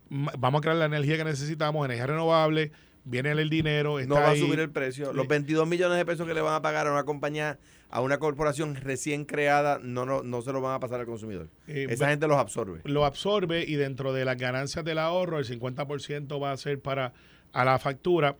Vamos 0.09 0.59
a 0.59 0.61
crear 0.61 0.77
la 0.77 0.85
energía 0.85 1.17
que 1.17 1.23
necesitamos, 1.23 1.83
energía 1.85 2.05
renovable, 2.07 2.71
viene 3.05 3.31
el 3.31 3.49
dinero, 3.49 3.99
está 3.99 4.13
No 4.13 4.21
va 4.21 4.31
a 4.31 4.35
subir 4.35 4.59
el 4.59 4.69
precio. 4.69 5.13
Los 5.13 5.23
Sí. 5.23 5.29
22 5.29 5.67
millones 5.67 5.97
de 5.97 6.05
pesos 6.05 6.27
que 6.27 6.33
le 6.33 6.41
van 6.41 6.53
a 6.53 6.61
pagar 6.61 6.85
a 6.87 6.91
una 6.91 7.03
compañía, 7.05 7.57
a 7.89 8.01
una 8.01 8.19
corporación 8.19 8.75
recién 8.75 9.25
creada, 9.25 9.79
no, 9.81 10.05
no, 10.05 10.21
no 10.21 10.41
se 10.41 10.51
lo 10.51 10.61
van 10.61 10.75
a 10.75 10.79
pasar 10.79 10.99
al 10.99 11.05
consumidor. 11.05 11.49
Eh, 11.67 11.87
Esa 11.89 12.09
gente 12.09 12.27
los 12.27 12.37
absorbe. 12.37 12.81
lo 12.83 13.05
absorbe 13.05 13.63
y 13.67 13.75
dentro 13.75 14.13
de 14.13 14.25
las 14.25 14.37
ganancias 14.37 14.83
del 14.85 14.97
ahorro, 14.99 15.39
el 15.39 15.45
50% 15.45 16.41
va 16.41 16.51
a 16.51 16.57
ser 16.57 16.79
para 16.81 17.13
a 17.53 17.63
la 17.63 17.79
factura. 17.79 18.35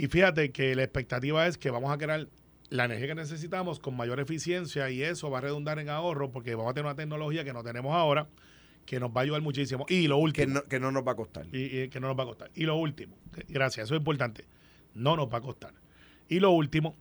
Y 0.00 0.06
fíjate 0.06 0.50
que 0.50 0.74
la 0.74 0.82
expectativa 0.82 1.46
es 1.46 1.58
que 1.58 1.68
vamos 1.68 1.92
a 1.92 1.98
crear 1.98 2.26
la 2.70 2.86
energía 2.86 3.08
que 3.08 3.14
necesitamos 3.16 3.80
con 3.80 3.94
mayor 3.98 4.18
eficiencia 4.18 4.88
y 4.88 5.02
eso 5.02 5.28
va 5.28 5.36
a 5.36 5.40
redundar 5.42 5.78
en 5.78 5.90
ahorro 5.90 6.30
porque 6.30 6.54
vamos 6.54 6.70
a 6.70 6.74
tener 6.74 6.86
una 6.86 6.96
tecnología 6.96 7.44
que 7.44 7.52
no 7.52 7.62
tenemos 7.62 7.94
ahora 7.94 8.26
que 8.86 8.98
nos 8.98 9.10
va 9.10 9.20
a 9.20 9.24
ayudar 9.24 9.42
muchísimo. 9.42 9.84
Y 9.90 10.08
lo 10.08 10.16
Que 10.16 10.22
último, 10.22 10.54
no, 10.54 10.62
que 10.62 10.80
no 10.80 10.90
nos 10.90 11.06
va 11.06 11.12
a 11.12 11.16
costar. 11.16 11.44
y, 11.52 11.80
y 11.82 11.88
que 11.90 12.00
no 12.00 12.08
nos 12.08 12.18
va 12.18 12.22
a 12.22 12.26
costar. 12.28 12.50
Y 12.54 12.64
lo 12.64 12.76
último, 12.78 13.18
gracias, 13.48 13.84
eso 13.88 13.94
es 13.94 13.98
importante, 13.98 14.46
no 14.94 15.16
nos 15.16 15.28
va 15.30 15.36
a 15.36 15.40
costar. 15.42 15.74
Y 16.30 16.40
lo 16.40 16.50
último, 16.52 16.96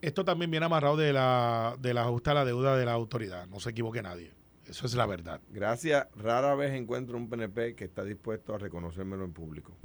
esto 0.00 0.24
también 0.24 0.52
viene 0.52 0.66
amarrado 0.66 0.96
de 0.96 1.12
la, 1.12 1.76
de 1.80 1.92
la 1.92 2.02
ajuste 2.02 2.30
a 2.30 2.34
la 2.34 2.44
deuda 2.44 2.76
de 2.76 2.84
la 2.84 2.92
autoridad, 2.92 3.48
no 3.48 3.58
se 3.58 3.70
equivoque 3.70 4.00
nadie. 4.00 4.30
Eso 4.68 4.86
es 4.86 4.94
la 4.94 5.06
verdad. 5.06 5.40
Gracias. 5.50 6.06
Rara 6.14 6.54
vez 6.54 6.72
encuentro 6.72 7.16
un 7.16 7.28
PNP 7.28 7.74
que 7.74 7.82
está 7.82 8.04
dispuesto 8.04 8.54
a 8.54 8.58
reconocérmelo 8.58 9.24
en 9.24 9.32
público. 9.32 9.76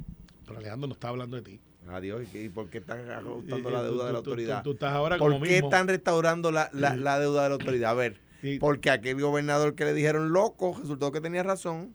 Pero 0.46 0.60
Alejandro 0.60 0.88
no 0.88 0.94
está 0.94 1.08
hablando 1.10 1.36
de 1.36 1.42
ti. 1.42 1.62
Adiós. 1.92 2.22
¿Y, 2.34 2.50
por 2.50 2.70
qué 2.70 2.78
están 2.80 3.10
ajustando 3.10 3.70
la 3.70 3.84
deuda 3.84 4.06
de 4.08 4.14
la 4.14 4.20
tú- 4.20 4.24
tú- 4.26 4.30
autoridad? 4.32 4.64
Tú, 4.64 4.72
estás 4.72 4.94
ahora 4.94 5.18
como 5.18 5.40
¿Por 5.40 5.48
qué 5.48 5.54
mismo. 5.56 5.68
están 5.70 5.88
restaurando 5.88 6.52
la, 6.52 6.70
la- 6.74 6.96
la 6.96 7.20
deuda 7.20 7.44
de 7.44 7.50
la 7.50 7.54
autoridad? 7.56 7.92
A 7.92 7.94
ver, 7.96 8.22
Sí. 8.42 8.58
porque 8.60 8.90
aquel 8.90 9.20
gobernador 9.20 9.76
que 9.76 9.86
le 9.86 9.94
dijeron 9.94 10.32
loco, 10.32 10.76
resultó 10.80 11.12
que 11.12 11.20
tenía 11.22 11.44
razón. 11.44 11.94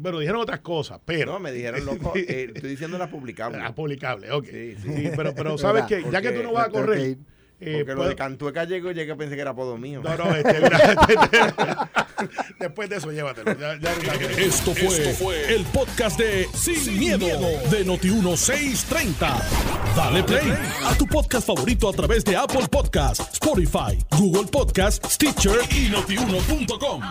Pero 0.00 0.18
dijeron 0.20 0.40
otras 0.40 0.60
cosas, 0.60 1.00
pero. 1.04 1.32
No, 1.32 1.40
me 1.40 1.50
dijeron 1.52 1.84
loco. 1.86 2.12
eh, 2.14 2.50
estoy 2.54 2.70
diciendo 2.70 2.98
las 2.98 3.08
publicables. 3.08 3.60
Ah, 3.64 3.74
publicable, 3.74 4.30
ok. 4.32 4.44
Sí, 4.44 4.74
Sí, 4.82 4.92
sí. 4.96 5.10
pero, 5.16 5.34
pero 5.34 5.56
sabes 5.58 5.84
que 5.84 6.04
ya 6.10 6.20
que 6.22 6.30
tú 6.32 6.42
no 6.42 6.52
vas 6.52 6.68
a 6.68 6.70
Tengo 6.70 6.86
que 6.92 7.16
eh, 7.60 7.78
Porque 7.78 7.90
lo 7.92 7.96
puedo- 7.96 8.08
de 8.10 8.16
Cantueca 8.16 8.64
llegó, 8.64 8.92
llegué 8.92 9.14
pensé 9.16 9.34
que 9.34 9.40
era 9.40 9.50
apodo 9.50 9.76
mío. 9.76 10.00
No, 10.02 10.16
no, 10.16 10.34
este, 10.34 10.60
mira, 10.60 11.90
después 12.60 12.88
de 12.88 12.96
eso, 12.96 13.10
llévatelo. 13.10 13.58
Ya, 13.58 13.78
ya- 13.78 13.94
ya- 14.00 14.30
Esto 14.40 14.72
fue, 14.74 15.54
el 15.54 15.64
podcast 15.66 16.18
de 16.18 16.48
Sin, 16.54 16.98
miedo, 16.98 17.26
de 17.70 17.84
Noti1630. 17.86 19.42
Dale 19.96 20.22
play 20.22 20.52
a 20.84 20.94
tu 20.96 21.06
podcast 21.06 21.46
favorito 21.46 21.88
a 21.88 21.92
través 21.92 22.24
de 22.24 22.36
Apple 22.36 22.66
Podcasts, 22.70 23.28
Spotify, 23.32 23.98
Google 24.16 24.46
Podcasts, 24.50 25.14
Stitcher 25.14 25.58
y 25.70 25.88
notiuno.com. 25.90 27.02